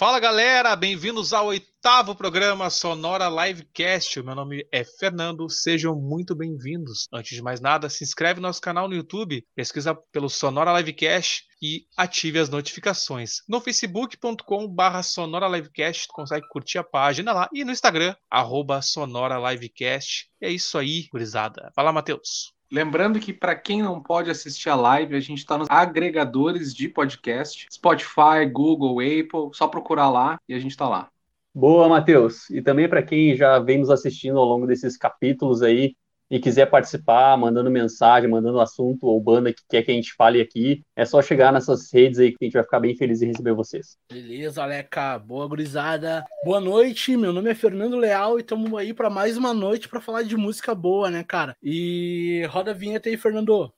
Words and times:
Fala 0.00 0.18
galera, 0.18 0.74
bem-vindos 0.74 1.34
ao 1.34 1.48
oitavo 1.48 2.14
programa 2.14 2.70
Sonora 2.70 3.28
Livecast. 3.28 4.22
Meu 4.22 4.34
nome 4.34 4.66
é 4.72 4.82
Fernando, 4.82 5.46
sejam 5.50 5.94
muito 5.94 6.34
bem-vindos. 6.34 7.06
Antes 7.12 7.36
de 7.36 7.42
mais 7.42 7.60
nada, 7.60 7.90
se 7.90 8.02
inscreve 8.02 8.40
no 8.40 8.46
nosso 8.46 8.62
canal 8.62 8.88
no 8.88 8.94
YouTube, 8.94 9.46
pesquisa 9.54 9.94
pelo 10.10 10.30
Sonora 10.30 10.72
Livecast 10.72 11.44
e 11.60 11.84
ative 11.98 12.38
as 12.38 12.48
notificações. 12.48 13.42
No 13.46 13.60
facebook.com/barra 13.60 15.02
Sonora 15.02 15.46
Livecast, 15.46 16.08
consegue 16.08 16.48
curtir 16.48 16.78
a 16.78 16.82
página 16.82 17.34
lá 17.34 17.50
e 17.52 17.62
no 17.62 17.70
Instagram, 17.70 18.16
arroba 18.30 18.80
Sonora 18.80 19.36
Livecast. 19.50 20.30
É 20.40 20.48
isso 20.50 20.78
aí, 20.78 21.08
gurizada. 21.12 21.70
Fala, 21.76 21.92
Matheus. 21.92 22.58
Lembrando 22.70 23.18
que 23.18 23.32
para 23.32 23.56
quem 23.56 23.82
não 23.82 24.00
pode 24.00 24.30
assistir 24.30 24.68
a 24.68 24.76
live, 24.76 25.16
a 25.16 25.20
gente 25.20 25.38
está 25.38 25.58
nos 25.58 25.66
agregadores 25.68 26.72
de 26.72 26.88
podcast, 26.88 27.66
Spotify, 27.72 28.46
Google, 28.50 29.00
Apple, 29.00 29.50
só 29.52 29.66
procurar 29.66 30.08
lá 30.08 30.40
e 30.48 30.54
a 30.54 30.58
gente 30.58 30.70
está 30.70 30.88
lá. 30.88 31.10
Boa, 31.52 31.88
Matheus. 31.88 32.48
E 32.48 32.62
também 32.62 32.88
para 32.88 33.02
quem 33.02 33.34
já 33.34 33.58
vem 33.58 33.78
nos 33.78 33.90
assistindo 33.90 34.38
ao 34.38 34.44
longo 34.44 34.68
desses 34.68 34.96
capítulos 34.96 35.62
aí, 35.62 35.96
e 36.30 36.38
quiser 36.38 36.66
participar, 36.66 37.36
mandando 37.36 37.70
mensagem, 37.70 38.30
mandando 38.30 38.60
assunto 38.60 39.06
ou 39.06 39.20
banda 39.20 39.52
que 39.52 39.62
quer 39.68 39.82
que 39.82 39.90
a 39.90 39.94
gente 39.94 40.14
fale 40.14 40.40
aqui, 40.40 40.82
é 40.94 41.04
só 41.04 41.20
chegar 41.20 41.52
nessas 41.52 41.92
redes 41.92 42.18
aí 42.18 42.30
que 42.30 42.36
a 42.40 42.44
gente 42.44 42.54
vai 42.54 42.62
ficar 42.62 42.80
bem 42.80 42.96
feliz 42.96 43.20
em 43.20 43.26
receber 43.26 43.52
vocês. 43.52 43.98
Beleza, 44.10 44.62
Aleca. 44.62 45.18
Boa 45.18 45.46
gurizada. 45.48 46.24
Boa 46.44 46.60
noite. 46.60 47.16
Meu 47.16 47.32
nome 47.32 47.50
é 47.50 47.54
Fernando 47.54 47.96
Leal 47.96 48.38
e 48.38 48.42
estamos 48.42 48.72
aí 48.74 48.94
para 48.94 49.10
mais 49.10 49.36
uma 49.36 49.52
noite 49.52 49.88
para 49.88 50.00
falar 50.00 50.22
de 50.22 50.36
música 50.36 50.74
boa, 50.74 51.10
né, 51.10 51.24
cara? 51.24 51.56
E 51.62 52.46
roda 52.50 52.70
a 52.70 52.74
vinheta 52.74 53.08
aí, 53.08 53.16
Fernando. 53.16 53.72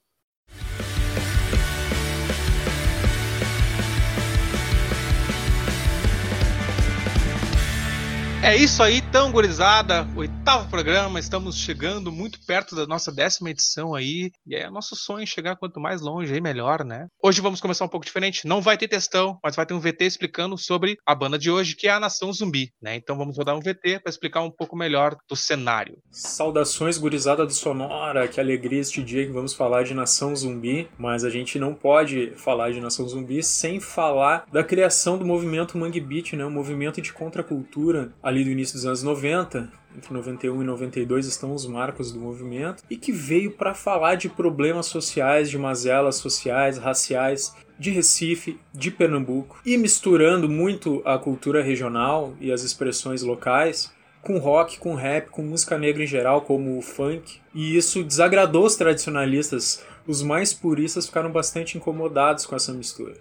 É 8.44 8.56
isso 8.56 8.82
aí, 8.82 9.00
tão 9.00 9.30
gurizada. 9.30 10.04
Oitavo 10.16 10.68
programa, 10.68 11.20
estamos 11.20 11.56
chegando 11.56 12.10
muito 12.10 12.44
perto 12.44 12.74
da 12.74 12.88
nossa 12.88 13.12
décima 13.12 13.50
edição 13.50 13.94
aí. 13.94 14.32
E 14.44 14.56
é 14.56 14.68
nosso 14.68 14.96
sonho 14.96 15.24
chegar 15.24 15.54
quanto 15.54 15.78
mais 15.78 16.00
longe 16.00 16.34
aí, 16.34 16.40
melhor, 16.40 16.84
né? 16.84 17.06
Hoje 17.22 17.40
vamos 17.40 17.60
começar 17.60 17.84
um 17.84 17.88
pouco 17.88 18.04
diferente. 18.04 18.44
Não 18.44 18.60
vai 18.60 18.76
ter 18.76 18.88
textão, 18.88 19.38
mas 19.44 19.54
vai 19.54 19.64
ter 19.64 19.74
um 19.74 19.78
VT 19.78 20.06
explicando 20.06 20.58
sobre 20.58 20.96
a 21.06 21.14
banda 21.14 21.38
de 21.38 21.52
hoje, 21.52 21.76
que 21.76 21.86
é 21.86 21.92
a 21.92 22.00
Nação 22.00 22.32
Zumbi, 22.32 22.72
né? 22.82 22.96
Então 22.96 23.16
vamos 23.16 23.38
rodar 23.38 23.56
um 23.56 23.60
VT 23.60 24.00
para 24.00 24.10
explicar 24.10 24.42
um 24.42 24.50
pouco 24.50 24.74
melhor 24.74 25.16
do 25.28 25.36
cenário. 25.36 25.98
Saudações, 26.10 26.98
gurizada 26.98 27.46
do 27.46 27.52
Sonora. 27.52 28.26
Que 28.26 28.40
alegria 28.40 28.80
este 28.80 29.04
dia 29.04 29.24
que 29.24 29.30
vamos 29.30 29.54
falar 29.54 29.84
de 29.84 29.94
Nação 29.94 30.34
Zumbi. 30.34 30.90
Mas 30.98 31.22
a 31.22 31.30
gente 31.30 31.60
não 31.60 31.74
pode 31.74 32.32
falar 32.36 32.72
de 32.72 32.80
Nação 32.80 33.08
Zumbi 33.08 33.40
sem 33.40 33.78
falar 33.78 34.46
da 34.50 34.64
criação 34.64 35.16
do 35.16 35.24
movimento 35.24 35.78
Mangue 35.78 36.00
Beat, 36.00 36.32
né? 36.32 36.44
Um 36.44 36.50
movimento 36.50 37.00
de 37.00 37.12
contracultura 37.12 38.12
ali 38.32 38.44
do 38.44 38.50
início 38.50 38.74
dos 38.74 38.86
anos 38.86 39.02
90, 39.02 39.70
entre 39.96 40.12
91 40.12 40.62
e 40.62 40.64
92 40.64 41.26
estão 41.26 41.54
os 41.54 41.66
marcos 41.66 42.12
do 42.12 42.18
movimento, 42.18 42.82
e 42.90 42.96
que 42.96 43.12
veio 43.12 43.52
para 43.52 43.74
falar 43.74 44.16
de 44.16 44.28
problemas 44.28 44.86
sociais, 44.86 45.50
de 45.50 45.58
mazelas 45.58 46.16
sociais, 46.16 46.78
raciais 46.78 47.54
de 47.78 47.90
Recife, 47.90 48.58
de 48.72 48.90
Pernambuco, 48.90 49.60
e 49.64 49.76
misturando 49.76 50.48
muito 50.48 51.02
a 51.04 51.18
cultura 51.18 51.62
regional 51.62 52.34
e 52.40 52.50
as 52.50 52.62
expressões 52.62 53.22
locais 53.22 53.92
com 54.22 54.38
rock, 54.38 54.78
com 54.78 54.94
rap, 54.94 55.30
com 55.30 55.42
música 55.42 55.76
negra 55.76 56.04
em 56.04 56.06
geral, 56.06 56.42
como 56.42 56.78
o 56.78 56.82
funk. 56.82 57.40
E 57.52 57.76
isso 57.76 58.04
desagradou 58.04 58.64
os 58.64 58.76
tradicionalistas. 58.76 59.84
Os 60.06 60.22
mais 60.22 60.54
puristas 60.54 61.06
ficaram 61.06 61.30
bastante 61.30 61.76
incomodados 61.76 62.46
com 62.46 62.54
essa 62.54 62.72
mistura. 62.72 63.16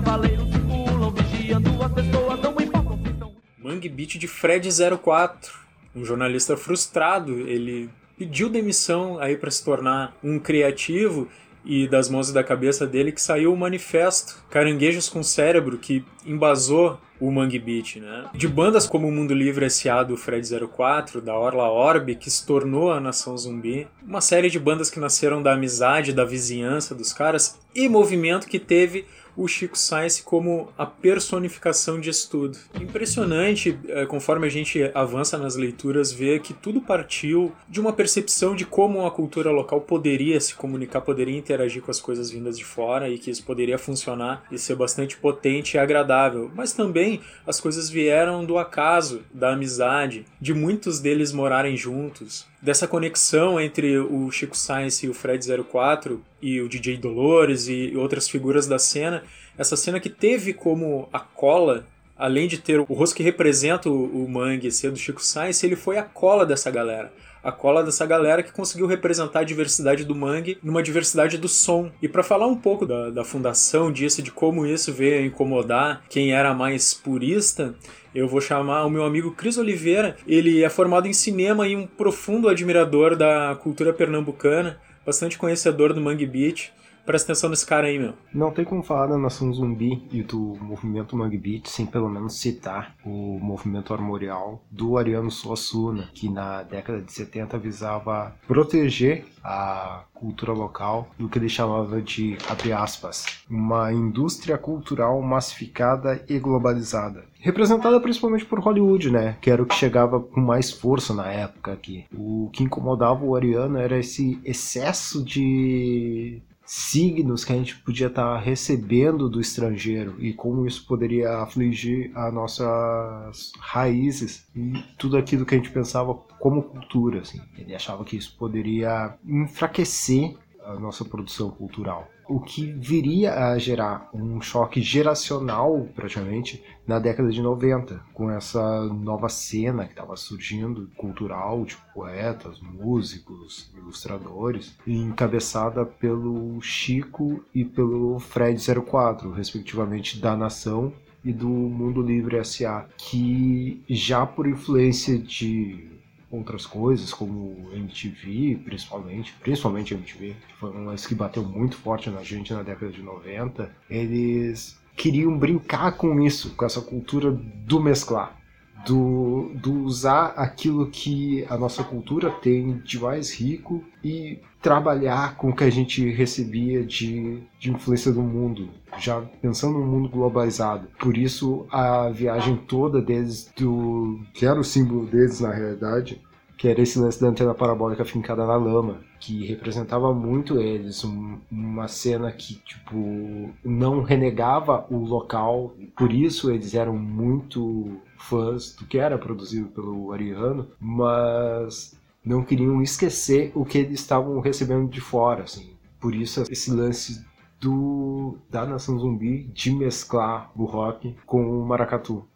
Cavaleiros 0.00 0.48
circulam 0.48 1.12
vigiando 1.12 1.82
as 1.82 1.92
pessoas, 1.92 2.40
não 2.40 2.52
importam 2.52 2.98
se. 2.98 3.36
Mangue 3.58 3.88
Beat 3.88 4.16
de 4.16 4.26
Fred 4.26 4.68
04, 5.02 5.52
um 5.94 6.04
jornalista 6.04 6.56
frustrado, 6.56 7.32
ele 7.40 7.90
pediu 8.16 8.48
demissão 8.48 9.18
aí 9.18 9.36
para 9.36 9.50
se 9.50 9.62
tornar 9.62 10.16
um 10.24 10.38
criativo 10.38 11.28
e 11.64 11.86
das 11.86 12.08
mãos 12.08 12.30
e 12.30 12.32
da 12.32 12.42
cabeça 12.42 12.86
dele 12.86 13.12
que 13.12 13.20
saiu 13.20 13.52
o 13.52 13.56
manifesto 13.56 14.42
Caranguejos 14.48 15.10
com 15.10 15.22
Cérebro, 15.22 15.76
que 15.76 16.02
embasou 16.24 16.98
o 17.20 17.30
Mangue 17.30 17.58
Beat, 17.58 17.96
né? 17.96 18.24
De 18.34 18.48
bandas 18.48 18.86
como 18.86 19.06
o 19.06 19.12
Mundo 19.12 19.34
Livre 19.34 19.66
S.A. 19.66 20.02
do 20.02 20.16
Fred 20.16 20.48
04, 20.74 21.20
da 21.20 21.38
Orla 21.38 21.68
Orb, 21.68 22.14
que 22.14 22.30
se 22.30 22.46
tornou 22.46 22.90
a 22.90 22.98
Nação 22.98 23.36
Zumbi, 23.36 23.86
uma 24.02 24.22
série 24.22 24.48
de 24.48 24.58
bandas 24.58 24.88
que 24.88 24.98
nasceram 24.98 25.42
da 25.42 25.52
amizade, 25.52 26.14
da 26.14 26.24
vizinhança 26.24 26.94
dos 26.94 27.12
caras, 27.12 27.60
e 27.74 27.88
movimento 27.90 28.48
que 28.48 28.58
teve 28.58 29.04
o 29.36 29.46
Chico 29.46 29.78
Science 29.78 30.22
como 30.22 30.68
a 30.76 30.86
personificação 30.86 32.00
de 32.00 32.10
estudo. 32.10 32.58
Impressionante, 32.80 33.78
é, 33.88 34.06
conforme 34.06 34.46
a 34.46 34.50
gente 34.50 34.90
avança 34.94 35.38
nas 35.38 35.56
leituras, 35.56 36.12
ver 36.12 36.40
que 36.40 36.52
tudo 36.52 36.80
partiu 36.80 37.52
de 37.68 37.80
uma 37.80 37.92
percepção 37.92 38.54
de 38.54 38.64
como 38.64 39.06
a 39.06 39.10
cultura 39.10 39.50
local 39.50 39.80
poderia 39.80 40.40
se 40.40 40.54
comunicar, 40.54 41.00
poderia 41.00 41.36
interagir 41.36 41.82
com 41.82 41.90
as 41.90 42.00
coisas 42.00 42.30
vindas 42.30 42.58
de 42.58 42.64
fora 42.64 43.08
e 43.08 43.18
que 43.18 43.30
isso 43.30 43.44
poderia 43.44 43.78
funcionar 43.78 44.44
e 44.50 44.58
ser 44.58 44.74
bastante 44.74 45.16
potente 45.16 45.74
e 45.74 45.78
agradável. 45.78 46.50
Mas 46.54 46.72
também 46.72 47.20
as 47.46 47.60
coisas 47.60 47.88
vieram 47.88 48.44
do 48.44 48.58
acaso, 48.58 49.22
da 49.32 49.52
amizade, 49.52 50.24
de 50.40 50.52
muitos 50.52 51.00
deles 51.00 51.32
morarem 51.32 51.76
juntos, 51.76 52.49
dessa 52.60 52.86
conexão 52.86 53.60
entre 53.60 53.98
o 53.98 54.30
Chico 54.30 54.56
Science 54.56 55.04
e 55.04 55.08
o 55.08 55.14
Fred 55.14 55.46
04 55.64 56.22
e 56.42 56.60
o 56.60 56.68
DJ 56.68 56.96
Dolores 56.96 57.68
e 57.68 57.94
outras 57.96 58.28
figuras 58.28 58.66
da 58.66 58.78
cena, 58.78 59.22
essa 59.56 59.76
cena 59.76 59.98
que 59.98 60.10
teve 60.10 60.52
como 60.52 61.08
a 61.12 61.20
cola, 61.20 61.86
além 62.16 62.46
de 62.46 62.58
ter 62.58 62.78
o 62.78 62.84
rosto 62.84 63.16
que 63.16 63.22
representa 63.22 63.88
o, 63.88 64.24
o 64.24 64.28
Mangue 64.28 64.70
ser 64.70 64.90
do 64.90 64.98
Chico 64.98 65.24
Science, 65.24 65.64
ele 65.64 65.76
foi 65.76 65.96
a 65.96 66.02
cola 66.02 66.44
dessa 66.44 66.70
galera 66.70 67.12
a 67.42 67.52
cola 67.52 67.82
dessa 67.82 68.06
galera 68.06 68.42
que 68.42 68.52
conseguiu 68.52 68.86
representar 68.86 69.40
a 69.40 69.44
diversidade 69.44 70.04
do 70.04 70.14
mangue 70.14 70.58
numa 70.62 70.82
diversidade 70.82 71.38
do 71.38 71.48
som. 71.48 71.90
E 72.00 72.08
para 72.08 72.22
falar 72.22 72.46
um 72.46 72.56
pouco 72.56 72.86
da, 72.86 73.10
da 73.10 73.24
fundação 73.24 73.90
disso, 73.90 74.22
de 74.22 74.30
como 74.30 74.66
isso 74.66 74.92
veio 74.92 75.22
a 75.22 75.26
incomodar 75.26 76.02
quem 76.08 76.32
era 76.32 76.54
mais 76.54 76.94
purista, 76.94 77.74
eu 78.14 78.28
vou 78.28 78.40
chamar 78.40 78.84
o 78.84 78.90
meu 78.90 79.04
amigo 79.04 79.32
Cris 79.32 79.56
Oliveira. 79.56 80.16
Ele 80.26 80.62
é 80.62 80.68
formado 80.68 81.06
em 81.06 81.12
cinema 81.12 81.66
e 81.66 81.76
um 81.76 81.86
profundo 81.86 82.48
admirador 82.48 83.16
da 83.16 83.56
cultura 83.62 83.92
pernambucana, 83.92 84.78
bastante 85.06 85.38
conhecedor 85.38 85.92
do 85.92 86.00
Mangue 86.00 86.26
Beat. 86.26 86.72
Presta 87.04 87.32
atenção 87.32 87.50
nesse 87.50 87.66
cara 87.66 87.86
aí, 87.86 87.98
meu. 87.98 88.14
Não 88.32 88.50
tem 88.50 88.64
como 88.64 88.82
falar 88.82 89.08
da 89.08 89.18
Nação 89.18 89.52
Zumbi 89.52 90.06
e 90.12 90.22
do 90.22 90.56
movimento 90.60 91.16
Mangue 91.16 91.38
Beat 91.38 91.66
sem 91.66 91.86
pelo 91.86 92.08
menos 92.08 92.34
citar 92.34 92.94
o 93.04 93.38
movimento 93.40 93.92
armorial 93.92 94.62
do 94.70 94.96
Ariano 94.96 95.30
Suassuna, 95.30 96.08
que 96.14 96.28
na 96.28 96.62
década 96.62 97.00
de 97.00 97.12
70 97.12 97.58
visava 97.58 98.34
proteger 98.46 99.24
a 99.42 100.04
cultura 100.14 100.52
local 100.52 101.08
do 101.18 101.28
que 101.28 101.38
ele 101.38 101.48
chamava 101.48 102.00
de, 102.02 102.36
abre 102.48 102.72
aspas, 102.72 103.26
uma 103.48 103.92
indústria 103.92 104.58
cultural 104.58 105.20
massificada 105.22 106.22
e 106.28 106.38
globalizada. 106.38 107.24
Representada 107.40 107.98
principalmente 108.00 108.44
por 108.44 108.60
Hollywood, 108.60 109.10
né? 109.10 109.38
Que 109.40 109.50
era 109.50 109.62
o 109.62 109.66
que 109.66 109.74
chegava 109.74 110.20
com 110.20 110.40
mais 110.40 110.70
força 110.70 111.14
na 111.14 111.26
época 111.26 111.72
aqui. 111.72 112.04
O 112.14 112.50
que 112.52 112.62
incomodava 112.62 113.24
o 113.24 113.34
Ariano 113.34 113.78
era 113.78 113.98
esse 113.98 114.38
excesso 114.44 115.24
de 115.24 116.42
signos 116.72 117.44
que 117.44 117.52
a 117.52 117.56
gente 117.56 117.76
podia 117.78 118.06
estar 118.06 118.36
tá 118.36 118.38
recebendo 118.38 119.28
do 119.28 119.40
estrangeiro 119.40 120.14
e 120.20 120.32
como 120.32 120.64
isso 120.64 120.86
poderia 120.86 121.38
afligir 121.38 122.12
as 122.14 122.32
nossas 122.32 123.50
raízes 123.58 124.46
e 124.54 124.80
tudo 124.96 125.16
aquilo 125.16 125.44
que 125.44 125.52
a 125.52 125.58
gente 125.58 125.72
pensava 125.72 126.14
como 126.14 126.62
cultura. 126.62 127.22
Assim. 127.22 127.40
Ele 127.58 127.74
achava 127.74 128.04
que 128.04 128.16
isso 128.16 128.36
poderia 128.38 129.18
enfraquecer 129.26 130.36
a 130.64 130.74
nossa 130.74 131.04
produção 131.04 131.50
cultural 131.50 132.08
o 132.30 132.38
que 132.38 132.72
viria 132.72 133.34
a 133.34 133.58
gerar 133.58 134.08
um 134.14 134.40
choque 134.40 134.80
geracional, 134.80 135.88
praticamente, 135.96 136.62
na 136.86 137.00
década 137.00 137.28
de 137.28 137.42
90, 137.42 138.00
com 138.14 138.30
essa 138.30 138.84
nova 138.84 139.28
cena 139.28 139.84
que 139.84 139.90
estava 139.90 140.16
surgindo, 140.16 140.88
cultural, 140.96 141.64
de 141.64 141.76
poetas, 141.92 142.60
músicos, 142.60 143.72
ilustradores, 143.76 144.78
encabeçada 144.86 145.84
pelo 145.84 146.60
Chico 146.60 147.44
e 147.52 147.64
pelo 147.64 148.20
Fred 148.20 148.62
04, 148.64 149.32
respectivamente 149.32 150.20
da 150.20 150.36
Nação 150.36 150.92
e 151.24 151.32
do 151.32 151.48
Mundo 151.48 152.00
Livre 152.00 152.36
S.A., 152.36 152.86
que 152.96 153.82
já 153.88 154.24
por 154.24 154.46
influência 154.46 155.18
de 155.18 155.89
outras 156.30 156.64
coisas, 156.64 157.12
como 157.12 157.70
MTV, 157.72 158.60
principalmente, 158.64 159.34
principalmente 159.40 159.94
MTV, 159.94 160.36
que 160.48 160.54
foi 160.58 160.70
uma 160.70 160.94
que 160.94 161.14
bateu 161.14 161.42
muito 161.42 161.76
forte 161.76 162.08
na 162.08 162.22
gente 162.22 162.52
na 162.52 162.62
década 162.62 162.92
de 162.92 163.02
90, 163.02 163.70
eles 163.88 164.78
queriam 164.96 165.36
brincar 165.36 165.92
com 165.92 166.20
isso, 166.20 166.54
com 166.54 166.64
essa 166.64 166.80
cultura 166.80 167.32
do 167.32 167.80
mesclar. 167.80 168.39
Do, 168.86 169.50
do 169.54 169.84
usar 169.84 170.32
aquilo 170.36 170.90
que 170.90 171.44
a 171.50 171.56
nossa 171.56 171.84
cultura 171.84 172.30
tem 172.30 172.78
de 172.78 172.98
mais 172.98 173.32
rico 173.32 173.84
e 174.02 174.38
trabalhar 174.62 175.36
com 175.36 175.50
o 175.50 175.56
que 175.56 175.64
a 175.64 175.70
gente 175.70 176.08
recebia 176.10 176.84
de, 176.84 177.42
de 177.58 177.70
influência 177.70 178.12
do 178.12 178.22
mundo, 178.22 178.68
já 178.98 179.20
pensando 179.40 179.78
no 179.78 179.86
mundo 179.86 180.08
globalizado. 180.08 180.88
Por 180.98 181.16
isso 181.16 181.66
a 181.70 182.08
viagem 182.10 182.56
toda 182.56 183.00
deles 183.00 183.50
do 183.56 184.20
que 184.34 184.46
era 184.46 184.60
o 184.60 184.64
símbolo 184.64 185.06
deles 185.06 185.40
na 185.40 185.52
realidade, 185.52 186.20
que 186.60 186.68
era 186.68 186.82
esse 186.82 186.98
lance 186.98 187.18
da 187.18 187.28
antena 187.28 187.54
parabólica 187.54 188.04
fincada 188.04 188.46
na 188.46 188.54
lama, 188.54 189.00
que 189.18 189.46
representava 189.46 190.12
muito 190.12 190.60
eles, 190.60 191.02
um, 191.02 191.38
uma 191.50 191.88
cena 191.88 192.30
que 192.30 192.56
tipo 192.56 193.48
não 193.64 194.02
renegava 194.02 194.84
o 194.90 194.98
local, 194.98 195.74
por 195.96 196.12
isso 196.12 196.50
eles 196.50 196.74
eram 196.74 196.98
muito 196.98 197.98
fãs 198.18 198.74
do 198.74 198.84
que 198.84 198.98
era 198.98 199.16
produzido 199.16 199.68
pelo 199.68 200.12
Ariano, 200.12 200.68
mas 200.78 201.98
não 202.22 202.44
queriam 202.44 202.82
esquecer 202.82 203.52
o 203.54 203.64
que 203.64 203.78
eles 203.78 203.98
estavam 203.98 204.38
recebendo 204.38 204.86
de 204.90 205.00
fora, 205.00 205.44
assim. 205.44 205.72
Por 205.98 206.14
isso 206.14 206.42
esse 206.42 206.70
lance 206.70 207.24
do 207.58 208.36
da 208.50 208.66
Nação 208.66 208.98
Zumbi 208.98 209.44
de 209.44 209.70
mesclar 209.70 210.52
o 210.54 210.66
rock 210.66 211.16
com 211.24 211.58
o 211.58 211.64
maracatu. 211.64 212.28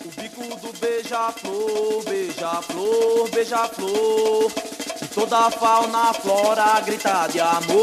O 0.00 0.22
bico 0.22 0.41
beija-flor, 0.82 2.02
beija-flor, 2.04 3.30
beija-flor. 3.30 4.52
E 5.00 5.06
toda 5.06 5.46
a 5.46 5.50
fauna, 5.50 6.12
flora 6.12 6.80
grita 6.80 7.28
de 7.28 7.40
amor. 7.40 7.78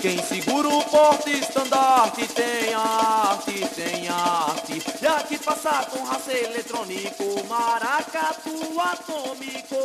Quem 0.00 0.22
segura 0.22 0.68
o 0.68 0.84
porte 0.84 1.30
estandarte 1.30 2.26
tem 2.28 2.72
arte, 2.72 3.66
tem 3.74 4.08
arte. 4.08 4.82
E 5.02 5.06
aqui 5.06 5.36
passa 5.38 5.84
com 5.90 6.04
raça 6.04 6.32
eletrônico, 6.32 7.44
maracatu 7.48 8.80
atômico. 8.80 9.76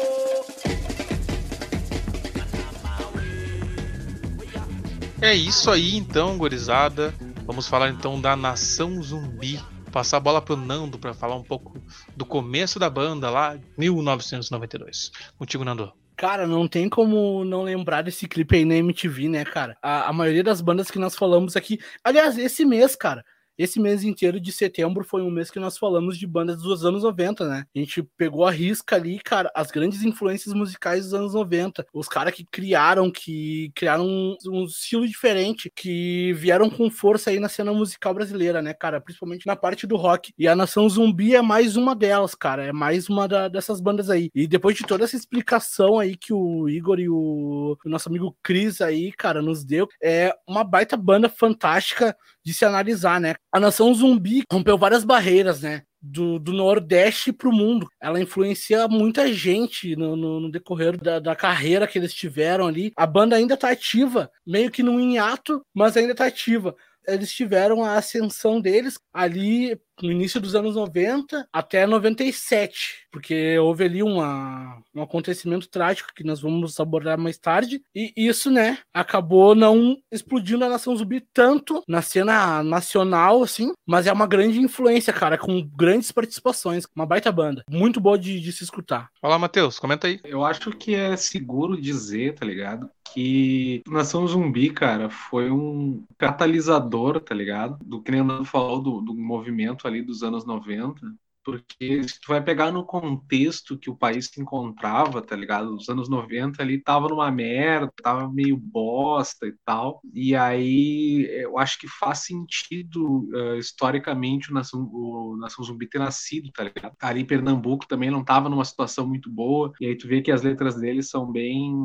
É 5.21 5.33
isso 5.33 5.71
aí 5.71 5.97
então, 5.97 6.37
gorizada. 6.37 7.13
Vamos 7.45 7.67
falar 7.67 7.89
então 7.89 8.21
da 8.21 8.35
Nação 8.35 9.01
Zumbi. 9.01 9.59
Passar 9.95 10.17
a 10.17 10.19
bola 10.19 10.41
pro 10.41 10.57
Nando 10.57 10.99
para 10.99 11.13
falar 11.13 11.37
um 11.37 11.41
pouco 11.41 11.81
do 12.17 12.25
começo 12.25 12.77
da 12.77 12.89
banda 12.89 13.29
lá, 13.29 13.57
1992. 13.77 15.09
Contigo, 15.37 15.63
Nando. 15.63 15.93
Cara, 16.17 16.45
não 16.45 16.67
tem 16.67 16.89
como 16.89 17.45
não 17.45 17.63
lembrar 17.63 18.01
desse 18.01 18.27
clipe 18.27 18.57
aí 18.57 18.65
na 18.65 18.75
MTV, 18.75 19.29
né, 19.29 19.45
cara? 19.45 19.77
A, 19.81 20.09
a 20.09 20.11
maioria 20.11 20.43
das 20.43 20.59
bandas 20.59 20.91
que 20.91 20.99
nós 20.99 21.15
falamos 21.15 21.55
aqui. 21.55 21.79
Aliás, 22.03 22.37
esse 22.37 22.65
mês, 22.65 22.93
cara. 22.93 23.23
Esse 23.57 23.79
mês 23.79 24.03
inteiro 24.03 24.39
de 24.39 24.51
setembro 24.51 25.03
foi 25.03 25.21
um 25.21 25.31
mês 25.31 25.49
que 25.49 25.59
nós 25.59 25.77
falamos 25.77 26.17
de 26.17 26.27
bandas 26.27 26.61
dos 26.61 26.83
anos 26.85 27.03
90, 27.03 27.47
né? 27.47 27.65
A 27.75 27.79
gente 27.79 28.03
pegou 28.17 28.45
a 28.45 28.51
risca 28.51 28.95
ali, 28.95 29.19
cara, 29.19 29.49
as 29.55 29.71
grandes 29.71 30.03
influências 30.03 30.53
musicais 30.53 31.05
dos 31.05 31.13
anos 31.13 31.33
90. 31.33 31.85
Os 31.93 32.07
caras 32.07 32.33
que 32.33 32.45
criaram, 32.45 33.09
que 33.09 33.71
criaram 33.75 34.05
um, 34.45 34.65
estilo 34.65 35.07
diferente, 35.07 35.71
que 35.73 36.33
vieram 36.33 36.69
com 36.69 36.89
força 36.89 37.29
aí 37.29 37.39
na 37.39 37.47
cena 37.47 37.71
musical 37.73 38.13
brasileira, 38.13 38.61
né, 38.61 38.73
cara? 38.73 38.99
Principalmente 38.99 39.47
na 39.47 39.55
parte 39.55 39.87
do 39.87 39.95
rock. 39.95 40.33
E 40.37 40.47
a 40.47 40.55
Nação 40.55 40.87
Zumbi 40.89 41.35
é 41.35 41.41
mais 41.41 41.77
uma 41.77 41.95
delas, 41.95 42.35
cara. 42.35 42.65
É 42.65 42.73
mais 42.73 43.07
uma 43.09 43.27
da, 43.27 43.47
dessas 43.47 43.79
bandas 43.79 44.09
aí. 44.09 44.29
E 44.35 44.47
depois 44.47 44.75
de 44.75 44.83
toda 44.83 45.05
essa 45.05 45.15
explicação 45.15 45.97
aí 45.97 46.17
que 46.17 46.33
o 46.33 46.67
Igor 46.67 46.99
e 46.99 47.07
o, 47.09 47.77
o 47.83 47.89
nosso 47.89 48.09
amigo 48.09 48.35
Cris 48.43 48.81
aí, 48.81 49.11
cara, 49.13 49.41
nos 49.41 49.63
deu, 49.63 49.87
é 50.01 50.35
uma 50.47 50.63
baita 50.63 50.97
banda 50.97 51.29
fantástica 51.29 52.15
de 52.43 52.53
se 52.53 52.63
analisar, 52.63 53.19
né? 53.19 53.35
A 53.55 53.59
nação 53.61 53.93
zumbi 53.93 54.43
rompeu 54.51 54.77
várias 54.77 55.05
barreiras, 55.05 55.61
né? 55.61 55.83
Do, 56.01 56.37
do 56.37 56.51
Nordeste 56.51 57.31
para 57.31 57.47
o 57.47 57.53
mundo. 57.53 57.87
Ela 58.01 58.19
influencia 58.19 58.85
muita 58.85 59.31
gente 59.31 59.95
no, 59.95 60.13
no, 60.13 60.41
no 60.41 60.51
decorrer 60.51 60.97
da, 60.97 61.19
da, 61.19 61.33
carreira 61.37 61.87
que 61.87 61.97
eles 61.97 62.13
tiveram 62.13 62.67
ali. 62.67 62.91
A 62.97 63.07
banda 63.07 63.37
ainda 63.37 63.53
está 63.53 63.69
ativa, 63.69 64.29
meio 64.45 64.69
que 64.69 64.83
num 64.83 64.99
hiato, 64.99 65.65
mas 65.73 65.95
ainda 65.95 66.11
está 66.11 66.25
ativa. 66.25 66.75
Eles 67.07 67.31
tiveram 67.31 67.81
a 67.81 67.95
ascensão 67.95 68.59
deles 68.59 68.99
ali 69.13 69.79
no 70.01 70.11
início 70.11 70.39
dos 70.39 70.55
anos 70.55 70.75
90 70.75 71.47
até 71.51 71.85
97, 71.85 73.07
porque 73.11 73.57
houve 73.59 73.85
ali 73.85 74.03
uma, 74.03 74.81
um 74.93 75.01
acontecimento 75.01 75.67
trágico 75.69 76.13
que 76.13 76.23
nós 76.23 76.41
vamos 76.41 76.79
abordar 76.79 77.17
mais 77.17 77.37
tarde, 77.37 77.81
e 77.93 78.13
isso, 78.15 78.51
né, 78.51 78.79
acabou 78.93 79.55
não 79.55 79.97
explodindo 80.11 80.65
a 80.65 80.69
Nação 80.69 80.95
Zumbi 80.95 81.25
tanto 81.33 81.81
na 81.87 82.01
cena 82.01 82.63
nacional, 82.63 83.43
assim, 83.43 83.71
mas 83.85 84.07
é 84.07 84.13
uma 84.13 84.27
grande 84.27 84.59
influência, 84.59 85.13
cara, 85.13 85.37
com 85.37 85.61
grandes 85.75 86.11
participações, 86.11 86.85
uma 86.95 87.05
baita 87.05 87.31
banda, 87.31 87.63
muito 87.69 87.99
boa 87.99 88.17
de, 88.17 88.39
de 88.39 88.51
se 88.51 88.63
escutar. 88.63 89.09
Fala, 89.21 89.39
Matheus, 89.39 89.79
comenta 89.79 90.07
aí. 90.07 90.19
Eu 90.23 90.43
acho 90.43 90.71
que 90.71 90.95
é 90.95 91.15
seguro 91.15 91.79
dizer, 91.79 92.35
tá 92.35 92.45
ligado? 92.45 92.89
Que 93.13 93.81
Nação 93.87 94.27
Zumbi, 94.27 94.69
cara, 94.71 95.09
foi 95.09 95.49
um 95.49 96.03
catalisador, 96.17 97.19
tá 97.19 97.33
ligado? 97.33 97.77
Do 97.83 98.01
que 98.01 98.11
nem 98.11 98.43
falou 98.43 98.81
do, 98.81 99.01
do 99.01 99.13
movimento 99.13 99.84
ali 99.87 100.01
dos 100.01 100.23
anos 100.23 100.45
90, 100.45 100.99
porque 101.45 102.03
se 102.03 102.19
tu 102.19 102.29
vai 102.29 102.43
pegar 102.43 102.71
no 102.71 102.83
contexto 102.83 103.77
que 103.77 103.89
o 103.89 103.95
país 103.95 104.25
se 104.33 104.41
encontrava, 104.41 105.21
tá 105.21 105.35
ligado? 105.35 105.75
Os 105.75 105.87
anos 105.87 106.09
90 106.09 106.61
ali 106.61 106.81
tava 106.81 107.07
numa 107.07 107.29
merda, 107.31 107.93
tava 108.01 108.27
meio 108.27 108.57
bosta 108.57 109.45
e 109.45 109.53
tal. 109.63 110.01
E 110.11 110.35
aí 110.35 111.27
eu 111.29 111.59
acho 111.59 111.77
que 111.79 111.87
faz 111.87 112.25
sentido 112.25 113.29
uh, 113.31 113.57
historicamente 113.57 114.49
o 114.49 114.55
Nação, 114.55 114.89
o 114.91 115.37
Nação 115.37 115.63
Zumbi 115.63 115.87
ter 115.87 115.99
nascido, 115.99 116.51
tá 116.51 116.63
ligado? 116.63 116.95
Ali 116.99 117.21
em 117.21 117.25
Pernambuco 117.25 117.87
também 117.87 118.09
não 118.09 118.23
tava 118.23 118.49
numa 118.49 118.65
situação 118.65 119.07
muito 119.07 119.29
boa. 119.29 119.71
E 119.79 119.85
aí 119.85 119.95
tu 119.95 120.07
vê 120.07 120.21
que 120.23 120.31
as 120.31 120.41
letras 120.41 120.75
deles 120.75 121.09
são 121.09 121.31
bem. 121.31 121.75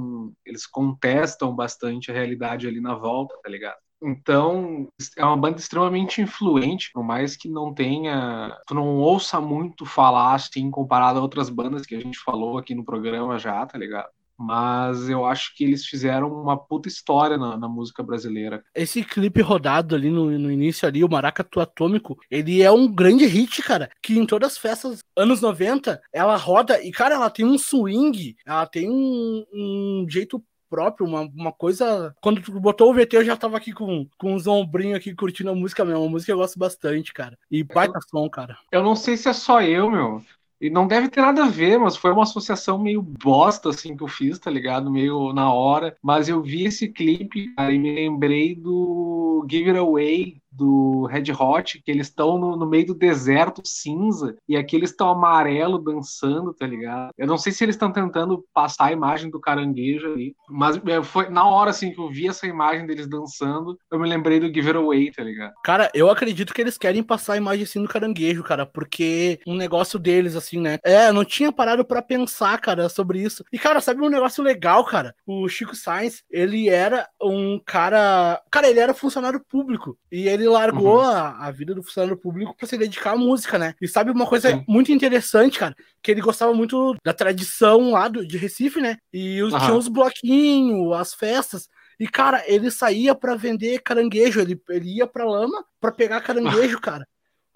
Eles 0.47 0.67
contestam 0.67 1.55
bastante 1.55 2.11
a 2.11 2.15
realidade 2.15 2.67
ali 2.67 2.81
na 2.81 2.95
volta, 2.95 3.39
tá 3.43 3.51
ligado? 3.51 3.77
Então, 4.03 4.89
é 5.17 5.25
uma 5.25 5.37
banda 5.37 5.59
extremamente 5.59 6.21
influente, 6.23 6.91
por 6.93 7.05
mais 7.05 7.37
que 7.37 7.49
não 7.49 7.75
tenha. 7.75 8.57
Tu 8.67 8.75
não 8.75 8.97
ouça 8.99 9.41
muito 9.41 9.85
falar 9.85 10.35
assim, 10.35 10.71
comparado 10.71 11.19
a 11.19 11.23
outras 11.23 11.51
bandas 11.51 11.85
que 11.85 11.95
a 11.95 12.01
gente 12.01 12.19
falou 12.19 12.59
aqui 12.59 12.75
no 12.75 12.85
programa 12.85 13.39
já, 13.39 13.65
tá 13.67 13.79
ligado? 13.79 14.09
Mas 14.43 15.11
eu 15.11 15.27
acho 15.27 15.55
que 15.55 15.63
eles 15.63 15.85
fizeram 15.85 16.33
uma 16.33 16.57
puta 16.57 16.89
história 16.89 17.37
na, 17.37 17.59
na 17.59 17.69
música 17.69 18.03
brasileira. 18.03 18.65
Esse 18.75 19.05
clipe 19.05 19.43
rodado 19.43 19.95
ali 19.95 20.09
no, 20.09 20.31
no 20.31 20.51
início 20.51 20.89
ali, 20.89 21.05
o 21.05 21.11
Maracatu 21.11 21.61
Atômico, 21.61 22.17
ele 22.31 22.63
é 22.63 22.71
um 22.71 22.91
grande 22.91 23.27
hit, 23.27 23.63
cara. 23.63 23.91
Que 24.03 24.19
em 24.19 24.25
todas 24.25 24.53
as 24.53 24.59
festas 24.59 25.01
anos 25.15 25.43
90, 25.43 26.01
ela 26.11 26.37
roda 26.37 26.83
e, 26.83 26.91
cara, 26.91 27.17
ela 27.17 27.29
tem 27.29 27.45
um 27.45 27.59
swing, 27.59 28.35
ela 28.47 28.65
tem 28.65 28.89
um, 28.89 29.45
um 29.53 30.07
jeito 30.09 30.43
próprio, 30.71 31.07
uma, 31.07 31.23
uma 31.23 31.53
coisa. 31.53 32.15
Quando 32.23 32.41
tu 32.41 32.59
botou 32.61 32.91
o 32.91 32.95
VT, 32.95 33.17
eu 33.17 33.25
já 33.25 33.37
tava 33.37 33.57
aqui 33.57 33.73
com, 33.73 34.07
com 34.17 34.35
uns 34.35 34.47
ombrinhos 34.47 34.97
aqui 34.97 35.15
curtindo 35.15 35.51
a 35.51 35.55
música 35.55 35.85
mesmo. 35.85 36.03
Uma 36.03 36.11
música 36.11 36.27
que 36.27 36.33
eu 36.33 36.39
gosto 36.39 36.59
bastante, 36.59 37.13
cara. 37.13 37.37
E 37.51 37.65
baita 37.65 37.99
som, 38.09 38.31
cara. 38.31 38.57
Eu 38.71 38.83
não 38.83 38.95
sei 38.95 39.17
se 39.17 39.29
é 39.29 39.33
só 39.33 39.61
eu, 39.61 39.91
meu. 39.91 40.23
E 40.61 40.69
não 40.69 40.87
deve 40.87 41.09
ter 41.09 41.23
nada 41.23 41.45
a 41.45 41.49
ver, 41.49 41.79
mas 41.79 41.97
foi 41.97 42.13
uma 42.13 42.23
associação 42.23 42.79
meio 42.79 43.01
bosta, 43.01 43.71
assim, 43.71 43.97
que 43.97 44.03
eu 44.03 44.09
fiz, 44.09 44.39
tá 44.39 44.51
ligado? 44.51 44.91
Meio 44.91 45.33
na 45.33 45.51
hora. 45.53 45.97
Mas 46.03 46.29
eu 46.29 46.43
vi 46.43 46.67
esse 46.67 46.89
clipe, 46.89 47.55
cara, 47.55 47.73
e 47.73 47.79
me 47.79 47.95
lembrei 47.95 48.55
do 48.55 49.47
Give 49.51 49.71
It 49.71 49.79
Away, 49.79 50.40
do 50.51 51.07
Red 51.07 51.33
Hot, 51.39 51.81
que 51.85 51.91
eles 51.91 52.09
estão 52.09 52.39
no, 52.39 52.57
no, 52.57 52.67
meio 52.67 52.87
do 52.87 52.95
deserto 52.95 53.63
cinza 53.65 54.37
e 54.49 54.57
aqui 54.57 54.77
eles 54.77 54.91
estão 54.91 55.11
amarelo 55.11 55.79
dançando, 55.79 56.53
tá 56.53 56.67
ligado? 56.67 57.11
Eu 57.17 57.27
não 57.27 57.39
sei 57.39 57.53
se 57.53 57.65
eles 57.65 57.75
estão 57.75 57.93
tentando 57.93 58.45
passar 58.53 58.87
a 58.87 58.93
imagem 58.93 59.31
do 59.31 59.41
caranguejo 59.41 60.13
ali, 60.13 60.35
mas 60.49 60.81
é, 60.87 61.03
foi 61.03 61.29
na 61.29 61.47
hora 61.47 61.71
assim 61.71 61.93
que 61.93 62.01
eu 62.01 62.11
vi 62.11 62.29
essa 62.29 62.47
imagem 62.47 62.87
deles 62.87 63.09
dançando, 63.09 63.79
eu 63.91 63.99
me 63.99 64.09
lembrei 64.09 64.41
do 64.41 64.47
Give 64.47 64.69
It 64.69 64.77
Away, 64.77 65.11
tá 65.13 65.23
ligado? 65.23 65.53
Cara, 65.63 65.91
eu 65.95 66.11
acredito 66.11 66.53
que 66.53 66.61
eles 66.61 66.79
querem 66.79 67.03
passar 67.03 67.35
a 67.35 67.39
imagem 67.39 67.65
assim 67.65 67.83
do 67.83 67.89
caranguejo, 67.89 68.43
cara, 68.43 68.67
porque 68.67 69.41
um 69.47 69.55
negócio 69.55 69.99
deles 69.99 70.37
assim, 70.37 70.61
né? 70.61 70.79
É, 70.85 71.09
eu 71.09 71.13
não 71.13 71.25
tinha 71.25 71.53
parado 71.53 71.85
para 71.85 72.03
pensar, 72.03 72.61
cara, 72.61 72.89
sobre 72.89 73.21
isso. 73.21 73.45
E 73.53 73.59
cara, 73.59 73.81
sabe 73.81 74.01
um 74.01 74.09
negócio 74.09 74.43
legal, 74.43 74.85
cara? 74.85 75.15
O 75.27 75.49
Chico 75.49 75.75
Sainz, 75.75 76.23
ele 76.31 76.69
era 76.69 77.09
um 77.23 77.61
cara, 77.65 78.41
cara, 78.51 78.69
ele 78.69 78.81
era 78.81 78.95
funcionário 78.95 79.43
público 79.49 79.97
e 80.11 80.29
ele 80.29 80.40
largou 80.47 80.99
uhum. 80.99 81.01
a, 81.01 81.47
a, 81.47 81.51
vida 81.51 81.75
do 81.75 81.83
funcionário 81.83 82.17
público 82.17 82.55
para 82.57 82.67
se 82.67 82.77
dedicar 82.77 83.13
à 83.13 83.17
música, 83.17 83.59
né? 83.59 83.75
E 83.81 83.89
sabe 83.89 84.11
uma 84.11 84.27
coisa 84.27 84.51
Sim. 84.51 84.65
muito 84.69 84.93
interessante, 84.93 85.59
cara? 85.59 85.75
Que 86.03 86.11
ele 86.11 86.21
gostava 86.21 86.53
muito 86.53 86.97
da 87.05 87.13
tradição 87.13 87.93
lá 87.93 88.09
do, 88.09 88.27
de 88.27 88.37
Recife, 88.37 88.81
né? 88.81 88.97
E 89.13 89.43
os, 89.43 89.53
uhum. 89.53 89.59
tinha 89.59 89.75
os 89.75 89.89
bloquinhos, 89.89 90.93
as 90.93 91.15
festas. 91.15 91.69
E, 91.99 92.09
cara, 92.09 92.43
ele 92.47 92.71
saía 92.71 93.15
para 93.15 93.37
vender 93.37 93.83
caranguejo. 93.83 94.41
Ele, 94.41 94.61
ele 94.71 94.97
ia 94.97 95.07
pra 95.07 95.25
lama 95.25 95.65
para 95.81 95.93
pegar 95.93 96.21
caranguejo, 96.21 96.81
cara. 96.81 97.07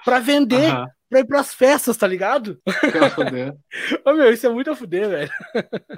Pra 0.05 0.19
vender. 0.19 0.75
Uhum. 0.75 0.87
Pra 1.09 1.21
ir 1.21 1.27
pras 1.27 1.55
festas, 1.55 1.97
tá 1.97 2.07
ligado? 2.07 2.59
Ô, 4.05 4.13
meu, 4.13 4.33
isso 4.33 4.47
é 4.47 4.51
muito 4.51 4.71
a 4.71 4.77
fuder, 4.77 5.09
velho. 5.09 5.31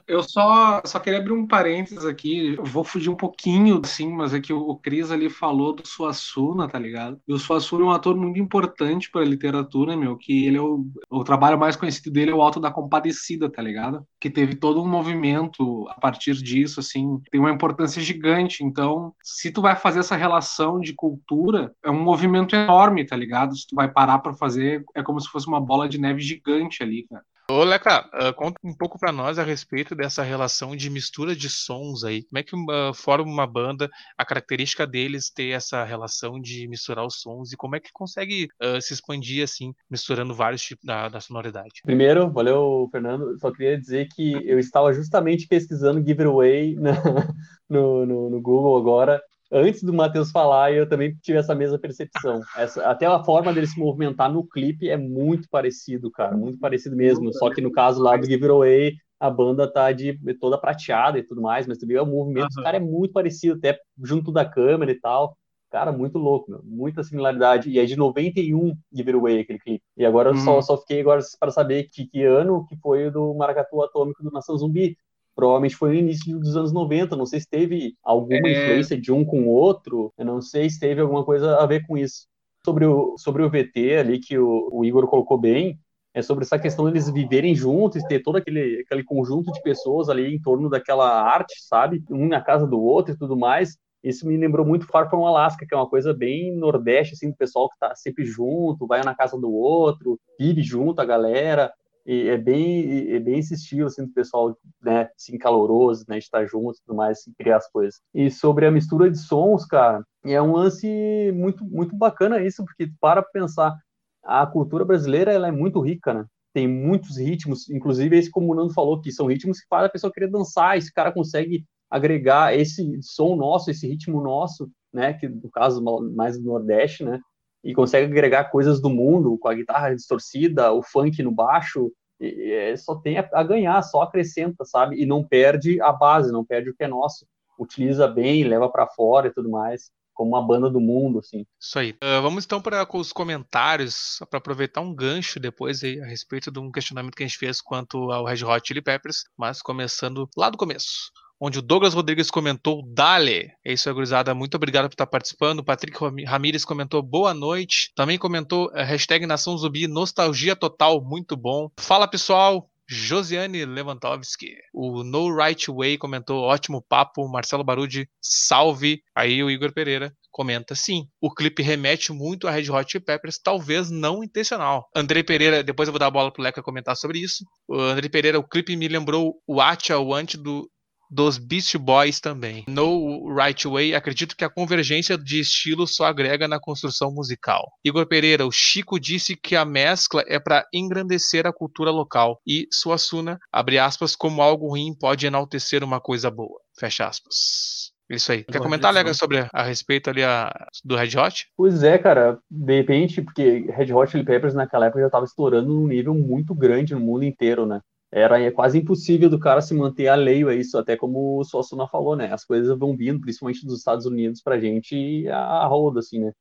Eu 0.07 0.23
só, 0.23 0.83
só 0.85 0.99
queria 0.99 1.19
abrir 1.19 1.33
um 1.33 1.47
parênteses 1.47 2.05
aqui. 2.05 2.55
Eu 2.57 2.65
vou 2.65 2.85
fugir 2.85 3.11
um 3.11 3.17
pouquinho, 3.17 3.81
assim, 3.85 4.13
mas 4.13 4.35
é 4.35 4.41
que 4.41 4.53
o, 4.53 4.59
o 4.59 4.77
Cris 4.77 5.11
ali 5.11 5.31
falou 5.31 5.75
do 5.75 5.87
Suassuna, 5.87 6.69
tá 6.69 6.79
ligado? 6.79 7.21
E 7.27 7.33
o 7.33 7.39
Suassuna 7.39 7.85
é 7.85 7.87
um 7.89 7.91
ator 7.91 8.17
muito 8.17 8.39
importante 8.39 9.11
pra 9.11 9.25
literatura, 9.25 9.97
meu, 9.97 10.17
que 10.17 10.47
ele 10.47 10.59
é 10.59 10.63
o, 10.63 10.87
o 11.11 11.25
trabalho 11.25 11.59
mais 11.59 11.77
conhecido 11.77 12.11
dele 12.11 12.31
é 12.31 12.35
o 12.35 12.43
Alto 12.43 12.61
da 12.61 12.71
Compadecida, 12.71 13.51
tá 13.51 13.63
ligado? 13.63 14.07
Que 14.21 14.31
teve 14.31 14.55
todo 14.55 14.83
um 14.83 14.89
movimento 14.89 15.87
a 15.89 16.01
partir 16.01 16.35
disso, 16.35 16.81
assim, 16.81 17.21
tem 17.31 17.41
uma 17.41 17.51
importância 17.51 18.03
gigante. 18.03 18.65
Então, 18.65 19.13
se 19.23 19.51
tu 19.51 19.63
vai 19.63 19.77
fazer 19.77 20.01
essa 20.01 20.17
relação 20.17 20.81
de 20.81 20.95
cultura, 20.95 21.73
é 21.85 21.91
um 21.91 22.03
movimento 22.03 22.55
enorme, 22.55 23.07
tá 23.07 23.17
ligado? 23.17 23.57
Se 23.57 23.67
tu 23.67 23.75
vai 23.75 23.91
parar 23.91 24.19
pra 24.19 24.35
fazer, 24.35 24.85
é 24.97 25.03
como 25.03 25.21
se 25.21 25.29
fosse 25.29 25.47
uma 25.47 25.61
bola 25.61 25.89
de 25.89 25.99
neve 25.99 26.21
gigante 26.21 26.83
ali, 26.83 27.07
cara. 27.07 27.23
Ô, 27.49 27.63
Leca, 27.63 28.11
uh, 28.13 28.35
conta 28.35 28.59
um 28.65 28.75
pouco 28.75 28.99
pra 28.99 29.13
nós 29.13 29.39
a 29.39 29.45
respeito 29.45 29.95
dessa 29.95 30.25
relação 30.25 30.75
de 30.75 30.91
mistura 30.91 31.37
de 31.37 31.49
sons 31.49 32.03
aí. 32.03 32.25
Como 32.25 32.39
é 32.39 32.43
que 32.43 32.57
uh, 32.57 32.93
forma 32.93 33.31
uma 33.31 33.47
banda, 33.47 33.89
a 34.19 34.25
característica 34.25 34.85
deles 34.85 35.31
ter 35.31 35.51
essa 35.51 35.85
relação 35.85 36.41
de 36.41 36.67
misturar 36.67 37.07
os 37.07 37.21
sons 37.21 37.53
e 37.53 37.57
como 37.57 37.77
é 37.77 37.81
que 37.81 37.93
consegue 37.93 38.49
uh, 38.61 38.81
se 38.83 38.95
expandir 38.95 39.45
assim, 39.45 39.73
misturando 39.89 40.35
vários 40.35 40.61
tipos 40.63 40.85
da, 40.85 41.09
da, 41.09 41.21
sonoridade? 41.21 41.83
Primeiro, 41.85 42.33
valeu, 42.33 42.89
Fernando. 42.91 43.39
Só 43.39 43.53
queria 43.53 43.79
dizer 43.79 44.09
que 44.09 44.33
eu 44.45 44.59
estava 44.59 44.93
justamente 44.93 45.47
pesquisando 45.47 46.05
Giveaway 46.05 46.75
no, 47.71 48.05
no, 48.05 48.31
no 48.31 48.41
Google 48.41 48.77
agora 48.77 49.23
antes 49.51 49.83
do 49.83 49.93
Matheus 49.93 50.31
falar, 50.31 50.73
eu 50.73 50.89
também 50.89 51.17
tive 51.23 51.39
essa 51.39 51.55
mesma 51.55 51.79
percepção. 51.79 52.41
Essa, 52.57 52.85
até 52.89 53.07
a 53.07 53.23
forma 53.23 53.53
dele 53.53 53.67
se 53.67 53.79
movimentar 53.79 54.33
no 54.33 54.47
clipe 54.47 54.89
é 54.89 54.97
muito 54.97 55.49
parecido, 55.51 56.11
cara, 56.11 56.37
muito 56.37 56.59
parecido 56.59 56.97
mesmo. 56.97 57.33
Só 57.33 57.51
que 57.51 57.61
no 57.61 57.73
caso 57.73 58.03
lá 58.03 58.17
do 58.17 58.27
Give 58.27 58.45
It 58.45 58.51
Away, 58.51 58.95
a 59.19 59.31
banda 59.31 59.71
tá 59.71 59.93
de 59.93 60.19
toda 60.39 60.59
prateada 60.59 61.19
e 61.19 61.23
tudo 61.23 61.41
mais, 61.41 61.67
mas 61.67 61.79
também 61.79 61.99
o 61.99 62.07
movimento 62.07 62.57
uhum. 62.57 62.63
cara 62.63 62.77
é 62.77 62.81
muito 62.81 63.13
parecido, 63.13 63.57
até 63.57 63.79
junto 64.03 64.31
da 64.31 64.45
câmera 64.45 64.91
e 64.91 65.01
tal. 65.01 65.37
Cara, 65.71 65.91
muito 65.91 66.17
louco, 66.17 66.51
meu. 66.51 66.61
muita 66.63 67.03
similaridade. 67.03 67.69
E 67.69 67.79
é 67.79 67.85
de 67.85 67.97
91 67.97 68.73
Give 68.93 69.11
It 69.11 69.19
Away 69.19 69.41
aquele 69.41 69.59
clipe. 69.59 69.85
E 69.97 70.07
agora 70.07 70.31
eu 70.31 70.37
só, 70.37 70.57
uhum. 70.57 70.63
só 70.63 70.77
fiquei 70.79 71.01
agora 71.01 71.21
para 71.41 71.51
saber 71.51 71.89
que, 71.93 72.07
que 72.07 72.23
ano 72.23 72.65
que 72.67 72.77
foi 72.77 73.09
o 73.09 73.13
do 73.13 73.35
Maracatu 73.35 73.83
Atômico 73.83 74.23
do 74.23 74.31
Nação 74.31 74.57
Zumbi 74.57 74.97
provavelmente 75.37 75.77
foi 75.77 75.91
no 75.91 75.97
início 75.97 76.39
dos 76.41 76.57
anos 76.57 76.73
90. 76.73 77.15
Não 77.15 77.27
sei 77.27 77.41
se 77.41 77.49
teve 77.49 77.95
alguma 78.03 78.49
é... 78.49 78.53
influência 78.53 78.99
de 78.99 79.13
um 79.13 79.25
com 79.25 79.43
o 79.43 79.49
outro, 79.49 80.13
eu 80.19 80.25
não 80.25 80.41
sei 80.41 80.69
se 80.71 80.81
teve 80.81 81.03
alguma 81.03 81.25
coisa 81.25 81.57
a 81.59 81.67
ver 81.67 81.87
com 81.87 81.97
isso. 81.97 82.27
Sobre 82.65 82.87
o, 82.87 83.17
sobre 83.17 83.45
o 83.45 83.51
VT 83.51 83.97
ali 83.97 84.19
que 84.19 84.37
o, 84.37 84.69
o 84.73 84.85
Igor 84.85 85.07
colocou 85.07 85.39
bem, 85.39 85.79
é 86.13 86.23
sobre 86.23 86.45
essa 86.45 86.59
questão 86.59 86.87
deles 86.87 87.11
viverem 87.11 87.55
juntos, 87.55 88.03
ter 88.05 88.21
todo 88.21 88.37
aquele, 88.37 88.81
aquele 88.81 89.05
conjunto 89.05 89.53
de 89.53 89.63
pessoas 89.63 90.09
ali 90.09 90.35
em 90.35 90.41
torno 90.41 90.71
daquela 90.71 91.23
arte, 91.23 91.55
sabe? 91.61 92.03
Um 92.11 92.27
na 92.27 92.41
casa 92.41 92.67
do 92.67 92.81
outro 92.81 93.15
e 93.15 93.19
tudo 93.19 93.37
mais. 93.37 93.77
Isso 94.03 94.27
me 94.27 94.37
lembrou 94.37 94.65
muito 94.65 94.87
Far 94.87 95.11
From 95.11 95.27
Alaska, 95.27 95.67
que 95.67 95.75
é 95.75 95.77
uma 95.77 95.89
coisa 95.89 96.15
bem 96.15 96.57
nordeste, 96.57 97.15
assim, 97.15 97.31
do 97.31 97.37
pessoal 97.37 97.69
que 97.69 97.79
tá 97.79 97.95
sempre 97.95 98.25
junto, 98.25 98.87
vai 98.87 99.03
na 99.05 99.15
casa 99.15 99.39
do 99.39 99.53
outro, 99.53 100.19
vive 100.41 100.63
junto 100.63 101.01
a 101.01 101.05
galera. 101.05 101.71
E 102.07 102.29
é 102.29 102.39
bem, 102.39 103.11
é 103.13 103.19
bem 103.19 103.41
estilo, 103.41 103.89
assim, 103.89 104.07
do 104.07 104.13
pessoal, 104.13 104.57
né, 104.81 105.11
assim, 105.17 105.37
caloroso, 105.37 106.05
né, 106.09 106.19
estar 106.19 106.47
junto 106.47 106.79
e 106.79 106.83
tudo 106.87 106.97
mais, 106.97 107.19
assim, 107.19 107.33
criar 107.37 107.57
as 107.57 107.69
coisas. 107.69 108.01
E 108.15 108.31
sobre 108.31 108.65
a 108.65 108.71
mistura 108.71 109.11
de 109.11 109.19
sons, 109.19 109.67
cara, 109.67 110.05
é 110.25 110.41
um 110.41 110.53
lance 110.53 110.87
muito, 111.35 111.65
muito 111.65 111.97
bacana 111.97 112.41
isso, 112.41 112.65
porque 112.65 112.89
para 113.01 113.23
pensar, 113.23 113.75
a 114.23 114.47
cultura 114.47 114.85
brasileira, 114.85 115.33
ela 115.33 115.49
é 115.49 115.53
muito 115.53 115.81
rica, 115.81 116.15
né? 116.15 116.25
Tem 116.55 116.67
muitos 116.69 117.19
ritmos, 117.19 117.69
inclusive 117.69 118.17
esse 118.17 118.31
como 118.31 118.53
o 118.53 118.55
Nando 118.55 118.73
falou, 118.73 119.01
que 119.01 119.13
são 119.13 119.27
ritmos 119.27 119.61
que 119.61 119.67
fazem 119.69 119.87
a 119.87 119.93
pessoa 119.93 120.13
querer 120.13 120.31
dançar, 120.31 120.79
esse 120.79 120.93
cara 120.93 121.13
consegue 121.13 121.65
agregar 121.91 122.57
esse 122.57 122.99
som 123.03 123.37
nosso, 123.37 123.71
esse 123.71 123.87
ritmo 123.87 124.21
nosso, 124.23 124.71
né, 124.93 125.13
que 125.15 125.29
no 125.29 125.51
caso 125.51 125.83
mais 126.15 126.39
do 126.39 126.45
Nordeste, 126.45 127.05
né, 127.05 127.21
e 127.67 127.75
consegue 127.75 128.07
agregar 128.07 128.45
coisas 128.45 128.81
do 128.81 128.89
mundo 128.89 129.37
com 129.39 129.49
a 129.49 129.55
guitarra 129.55 129.93
distorcida, 129.93 130.71
o 130.71 130.85
funk 130.85 131.21
no 131.21 131.33
baixo, 131.33 131.91
e, 132.21 132.27
e 132.27 132.77
só 132.77 132.95
tem 132.95 133.19
a, 133.19 133.29
a, 133.33 133.43
ganhar, 133.43 133.83
só 133.83 134.03
acrescenta, 134.03 134.65
sabe? 134.65 135.03
E 135.03 135.05
não 135.05 135.25
perde 135.25 135.81
a 135.83 135.91
base, 135.91 136.31
não 136.31 136.45
perde 136.45 136.71
o 136.71 136.77
que 136.77 136.85
é 136.85 136.89
nosso. 136.89 137.27
Utiliza 137.59 138.07
bem, 138.07 138.45
leva 138.45 138.69
para 138.69 138.87
fora 138.87 139.27
e 139.27 139.33
tudo 139.33 139.51
mais, 139.51 139.91
como 140.15 140.31
uma 140.31 140.47
banda 140.47 140.71
do 140.71 140.81
mundo, 140.81 141.19
assim. 141.19 141.45
Isso 141.61 141.77
aí. 141.77 141.91
Uh, 141.95 142.23
vamos 142.23 142.45
então 142.45 142.63
para 142.63 142.87
os 142.97 143.13
comentários, 143.13 144.21
para 144.31 144.39
aproveitar 144.39 144.81
um 144.81 144.95
gancho 144.95 145.41
depois 145.41 145.83
aí, 145.83 146.01
a 146.01 146.07
respeito 146.07 146.53
de 146.53 146.61
um 146.61 146.71
questionamento 146.71 147.17
que 147.17 147.25
a 147.25 147.27
gente 147.27 147.39
fez 147.39 147.61
quanto 147.61 148.13
ao 148.13 148.27
Red 148.27 148.45
Hot 148.45 148.63
Chili 148.65 148.81
Peppers, 148.81 149.25
mas 149.37 149.61
começando 149.61 150.29
lá 150.37 150.51
do 150.51 150.57
começo 150.57 151.11
onde 151.41 151.59
o 151.59 151.63
Douglas 151.63 151.95
Rodrigues 151.95 152.31
comentou 152.31 152.83
Dale. 152.87 153.51
É 153.65 153.73
isso 153.73 153.93
gurizada. 153.93 154.35
Muito 154.35 154.55
obrigado 154.55 154.89
por 154.89 154.95
estar 154.95 155.07
participando. 155.07 155.61
O 155.61 155.65
Patrick 155.65 155.99
Ramires 156.27 156.65
comentou 156.65 157.03
boa 157.03 157.33
noite. 157.33 157.93
Também 157.95 158.19
comentou 158.19 158.67
uh, 158.67 158.77
hashtag 158.77 159.27
Nação 159.27 159.57
Zumbi, 159.57 159.87
nostalgia 159.87 160.57
total, 160.57 161.03
muito 161.03 161.37
bom. 161.37 161.71
Fala 161.79 162.09
pessoal, 162.09 162.69
Josiane 162.89 163.65
Lewandowski. 163.65 164.55
O 164.73 165.03
No 165.03 165.35
Right 165.35 165.71
Way 165.71 165.99
comentou: 165.99 166.43
ótimo 166.43 166.83
papo. 166.83 167.29
Marcelo 167.29 167.65
Barudi, 167.65 168.09
salve. 168.21 169.03
Aí 169.15 169.43
o 169.43 169.51
Igor 169.51 169.73
Pereira 169.73 170.15
comenta: 170.31 170.75
sim, 170.75 171.09
o 171.21 171.33
clipe 171.33 171.63
remete 171.63 172.13
muito 172.13 172.47
a 172.47 172.51
Red 172.51 172.71
Hot 172.71 173.01
Peppers, 173.01 173.39
talvez 173.43 173.91
não 173.91 174.23
intencional. 174.23 174.89
Andrei 174.95 175.23
Pereira, 175.23 175.65
depois 175.65 175.89
eu 175.89 175.93
vou 175.93 175.99
dar 175.99 176.07
a 176.07 176.11
bola 176.11 176.33
pro 176.33 176.43
Leca 176.43 176.63
comentar 176.63 176.97
sobre 176.97 177.19
isso. 177.19 177.45
O 177.67 177.81
Andrei 177.81 178.09
Pereira, 178.09 178.39
o 178.39 178.47
clipe 178.47 178.77
me 178.77 178.87
lembrou 178.87 179.35
o 179.47 179.61
Acha, 179.61 179.99
o 179.99 180.15
Ante 180.15 180.37
do 180.37 180.71
dos 181.11 181.39
Beast 181.39 181.77
Boys 181.77 182.21
também. 182.21 182.65
No 182.69 183.35
Right 183.35 183.67
Way, 183.67 183.95
acredito 183.95 184.37
que 184.37 184.45
a 184.45 184.51
convergência 184.51 185.17
de 185.17 185.41
estilos 185.41 185.95
só 185.95 186.07
agrega 186.07 186.49
na 186.49 186.61
construção 186.61 187.13
musical. 187.13 187.65
Igor 187.85 188.07
Pereira, 188.07 188.47
o 188.47 188.53
Chico 188.53 188.99
disse 188.99 189.37
que 189.37 189.57
a 189.57 189.65
mescla 189.65 190.25
é 190.27 190.39
para 190.39 190.65
engrandecer 190.73 191.47
a 191.47 191.53
cultura 191.53 191.91
local 191.91 192.41
e 192.47 192.67
Suassuna, 192.73 193.39
abre 193.53 193.79
aspas, 193.79 194.15
como 194.17 194.43
algo 194.43 194.69
ruim 194.69 194.95
pode 194.99 195.27
enaltecer 195.27 195.83
uma 195.83 196.01
coisa 196.01 196.31
boa. 196.31 196.61
Fecha 196.79 197.07
aspas. 197.07 197.95
Isso 198.09 198.31
aí. 198.31 198.45
Quer 198.45 198.61
comentar, 198.61 198.95
Lega, 198.95 199.13
sobre 199.15 199.41
a, 199.41 199.51
a 199.53 199.63
respeito 199.65 200.09
ali 200.09 200.23
a, 200.23 200.53
do 200.85 200.95
Red 200.95 201.19
Hot? 201.19 201.47
Pois 201.57 201.83
é, 201.83 201.99
cara. 201.99 202.39
De 202.49 202.77
repente, 202.77 203.21
porque 203.21 203.67
Red 203.69 203.93
Hot 203.93 204.11
Chili 204.11 204.25
Peppers 204.25 204.55
naquela 204.55 204.87
época 204.87 205.01
já 205.01 205.07
estava 205.07 205.25
explorando 205.25 205.77
um 205.77 205.89
nível 205.89 206.15
muito 206.15 206.55
grande 206.55 206.95
no 206.95 207.01
mundo 207.01 207.25
inteiro, 207.25 207.67
né? 207.67 207.81
Era 208.13 208.51
quase 208.53 208.79
impossível 208.79 209.29
do 209.29 209.39
cara 209.39 209.61
se 209.61 209.75
manter 209.75 210.09
alheio 210.09 210.49
a 210.49 210.55
isso, 210.55 210.79
até 210.79 210.97
como 210.97 211.39
o 211.39 211.45
Suassuna 211.45 211.89
falou, 211.89 212.17
né? 212.17 212.33
As 212.33 212.45
coisas 212.45 212.79
vão 212.79 212.97
vindo, 212.97 213.21
principalmente 213.21 213.67
dos 213.67 213.79
Estados 213.79 214.07
Unidos, 214.07 214.41
pra 214.43 214.59
gente 214.61 215.29
a 215.29 215.67
roda, 215.67 216.01
assim, 216.01 216.21
né? 216.21 216.33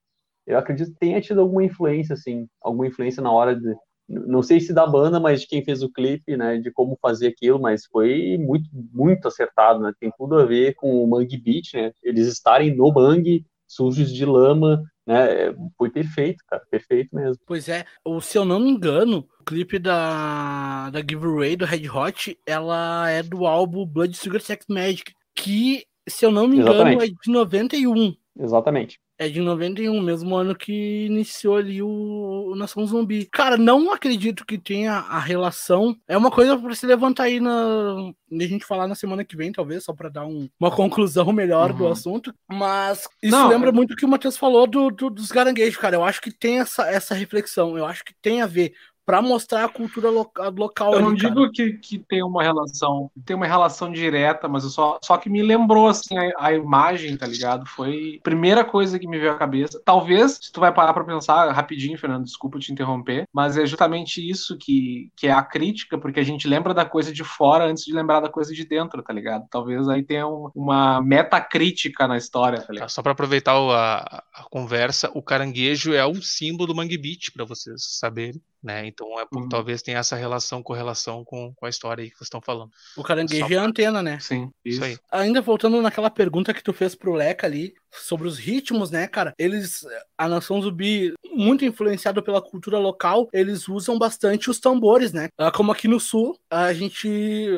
Eu 0.48 0.58
acredito 0.60 0.92
que 0.94 1.00
tenha 1.00 1.22
tido 1.22 1.42
alguma 1.42 1.64
influência, 1.64 2.14
assim, 2.14 2.48
alguma 2.62 2.88
influência 2.88 3.22
na 3.22 3.32
hora 3.32 3.56
de. 3.56 3.76
Não 4.08 4.44
sei 4.44 4.60
se 4.60 4.74
da 4.74 4.86
banda, 4.86 5.20
mas 5.20 5.42
de 5.42 5.48
quem 5.48 5.64
fez 5.64 5.82
o 5.82 5.92
clipe, 5.92 6.38
né? 6.38 6.58
De 6.60 6.72
como 6.72 6.98
fazer 7.02 7.28
aquilo, 7.28 7.60
mas 7.60 7.86
foi 7.88 8.38
muito, 8.38 8.70
muito 8.94 9.28
acertado, 9.28 9.80
né? 9.82 9.92
Tem 10.00 10.12
tudo 10.18 10.38
a 10.38 10.46
ver 10.46 10.76
com 10.76 11.04
o 11.04 11.08
Mangue 11.08 11.38
Beach, 11.38 11.76
né? 11.76 11.92
Eles 12.04 12.28
estarem 12.28 12.76
no 12.76 12.94
Mangue, 12.94 13.46
sujos 13.68 14.14
de 14.14 14.26
lama, 14.26 14.84
né? 15.06 15.54
Foi 15.78 15.90
perfeito, 15.90 16.44
cara, 16.48 16.64
perfeito 16.70 17.16
mesmo. 17.16 17.42
Pois 17.46 17.70
é, 17.70 17.86
o, 18.04 18.20
se 18.20 18.38
eu 18.38 18.46
não 18.46 18.60
me 18.60 18.70
engano, 18.70 19.28
o 19.40 19.44
clipe 19.44 19.78
da, 19.80 20.90
da 20.90 21.00
Giveaway 21.00 21.56
do 21.56 21.66
Red 21.66 21.90
Hot, 21.90 22.38
ela 22.46 23.10
é 23.10 23.22
do 23.22 23.46
álbum 23.46 23.86
Blood 23.86 24.16
Sugar 24.16 24.42
Sex 24.42 24.66
Magic, 24.70 25.14
que, 25.36 25.86
se 26.08 26.26
eu 26.26 26.32
não 26.32 26.48
me 26.48 26.58
engano, 26.58 26.74
Exatamente. 26.74 27.04
é 27.04 27.16
de 27.24 27.32
91. 27.32 28.16
Exatamente. 28.40 29.00
É 29.18 29.30
de 29.30 29.40
91, 29.40 30.02
mesmo 30.02 30.36
ano 30.36 30.54
que 30.54 31.06
iniciou 31.06 31.56
ali 31.56 31.82
o, 31.82 32.52
o 32.52 32.56
Nação 32.56 32.86
Zumbi. 32.86 33.30
Cara, 33.32 33.56
não 33.56 33.94
acredito 33.94 34.46
que 34.46 34.58
tenha 34.58 34.94
a 34.94 35.20
relação. 35.20 35.96
É 36.06 36.18
uma 36.18 36.30
coisa 36.30 36.58
para 36.58 36.76
se 36.76 36.86
levantar 36.86 37.24
aí 37.24 37.40
na. 37.40 38.12
A 38.32 38.44
gente 38.44 38.66
falar 38.66 38.88
na 38.88 38.96
semana 38.96 39.24
que 39.24 39.38
vem, 39.38 39.54
talvez, 39.54 39.86
só 39.86 39.94
para 39.94 40.10
dar 40.10 40.26
um, 40.26 40.50
uma 40.60 40.70
conclusão 40.70 41.32
melhor 41.32 41.72
uhum. 41.72 41.78
do 41.78 41.88
assunto. 41.88 42.34
Mas 42.50 43.08
isso 43.24 43.32
não, 43.32 43.48
lembra 43.48 43.70
é... 43.70 43.72
muito 43.72 43.94
o 43.94 43.96
que 43.96 44.04
o 44.04 44.10
Matheus 44.10 44.36
falou 44.36 44.68
do, 44.68 44.90
do, 44.90 45.10
dos 45.10 45.32
garanguejos, 45.32 45.78
cara. 45.78 45.96
Eu 45.96 46.04
acho 46.04 46.22
que 46.22 46.32
tem 46.32 46.60
essa, 46.60 46.86
essa 46.86 47.16
reflexão. 47.16 47.78
Eu 47.78 47.86
acho 47.86 48.04
que 48.04 48.14
tem 48.22 48.42
a 48.42 48.48
ver 48.48 48.74
para 49.06 49.22
mostrar 49.22 49.66
a 49.66 49.70
cultura 49.70 50.10
loca 50.10 50.50
local. 50.50 50.94
Eu 50.94 51.00
ali, 51.00 51.08
não 51.08 51.14
digo 51.14 51.52
que, 51.52 51.74
que 51.74 52.00
tem 52.00 52.24
uma 52.24 52.42
relação, 52.42 53.12
tem 53.24 53.36
uma 53.36 53.46
relação 53.46 53.92
direta, 53.92 54.48
mas 54.48 54.64
eu 54.64 54.70
só, 54.70 55.00
só 55.04 55.18
que 55.18 55.30
me 55.30 55.42
lembrou 55.42 55.88
assim 55.88 56.18
a, 56.18 56.48
a, 56.48 56.54
imagem, 56.54 57.16
tá 57.16 57.28
ligado? 57.28 57.66
Foi 57.68 58.18
a 58.20 58.24
primeira 58.24 58.66
coisa 58.66 58.98
que 58.98 59.08
me 59.08 59.20
veio 59.20 59.32
à 59.32 59.38
cabeça. 59.38 59.82
Talvez, 59.86 60.40
se 60.42 60.52
tu 60.52 60.60
vai 60.60 60.74
parar 60.74 60.94
para 60.94 61.04
pensar 61.04 61.52
rapidinho, 61.52 61.98
Fernando, 61.98 62.26
desculpa 62.26 62.58
te 62.58 62.72
interromper, 62.72 63.28
mas 63.32 63.58
é 63.58 63.66
justamente 63.66 64.28
isso 64.28 64.58
que, 64.58 65.12
que 65.16 65.28
é 65.28 65.32
a 65.32 65.44
crítica, 65.44 65.98
porque 65.98 66.20
a 66.20 66.24
gente 66.24 66.48
lembra 66.48 66.74
da 66.74 66.86
coisa 66.86 67.14
de 67.14 67.24
fora 67.24 67.66
antes 67.66 67.86
de 67.86 67.94
lembrar 67.94 68.22
da 68.22 68.30
coisa 68.30 68.54
de 68.54 68.66
dentro, 68.66 69.04
tá 69.04 69.14
ligado? 69.14 69.46
Talvez 69.50 69.88
aí 69.88 70.02
tenha 70.04 70.28
um, 70.28 70.50
uma 70.56 71.02
metacrítica 71.02 72.08
na 72.08 72.18
história, 72.18 72.62
tá 72.62 72.74
ligado? 72.74 72.90
Só 72.90 73.04
para 73.04 73.12
aproveitar 73.12 73.56
a, 73.56 74.24
a, 74.34 74.44
conversa, 74.50 75.12
o 75.14 75.22
caranguejo 75.22 75.94
é 75.94 76.06
um 76.06 76.22
símbolo 76.22 76.68
do 76.68 76.76
Mangue 76.76 76.98
Beach, 76.98 77.32
para 77.32 77.46
vocês 77.46 77.98
saberem 78.00 78.42
né? 78.66 78.86
Então 78.88 79.20
é 79.20 79.26
Uhum. 79.34 79.48
talvez 79.48 79.82
tenha 79.82 80.00
essa 80.00 80.16
relação, 80.16 80.64
correlação 80.64 81.24
com, 81.24 81.54
com 81.56 81.66
a 81.66 81.70
história 81.70 82.04
aí 82.04 82.10
que 82.10 82.18
vocês 82.18 82.26
estão 82.28 82.42
falando. 82.42 82.72
O 82.98 83.04
caranguejo 83.04 83.48
Só- 83.48 83.54
é 83.54 83.58
a 83.58 83.64
antena, 83.64 84.02
né? 84.02 84.20
Sim, 84.20 84.50
Isso 84.66 84.78
isso. 84.78 84.84
aí. 84.84 84.98
Ainda 85.12 85.42
voltando 85.42 85.82
naquela 85.82 86.10
pergunta 86.10 86.54
que 86.54 86.64
tu 86.64 86.74
fez 86.74 86.96
pro 86.96 87.14
Leca 87.14 87.46
ali, 87.48 87.74
sobre 87.92 88.28
os 88.28 88.38
ritmos, 88.38 88.92
né, 88.92 89.08
cara? 89.08 89.34
Eles, 89.38 89.86
a 90.18 90.28
nação 90.28 90.62
zumbi, 90.62 91.14
muito 91.32 91.64
influenciado 91.64 92.22
pela 92.22 92.42
cultura 92.42 92.78
local, 92.78 93.30
eles 93.32 93.70
usam 93.70 93.98
bastante 93.98 94.50
os 94.50 94.60
tambores, 94.60 95.14
né? 95.14 95.30
Ah, 95.38 95.50
Como 95.52 95.72
aqui 95.72 95.88
no 95.88 96.00
sul, 96.00 96.38
a 96.50 96.74
gente, 96.74 97.08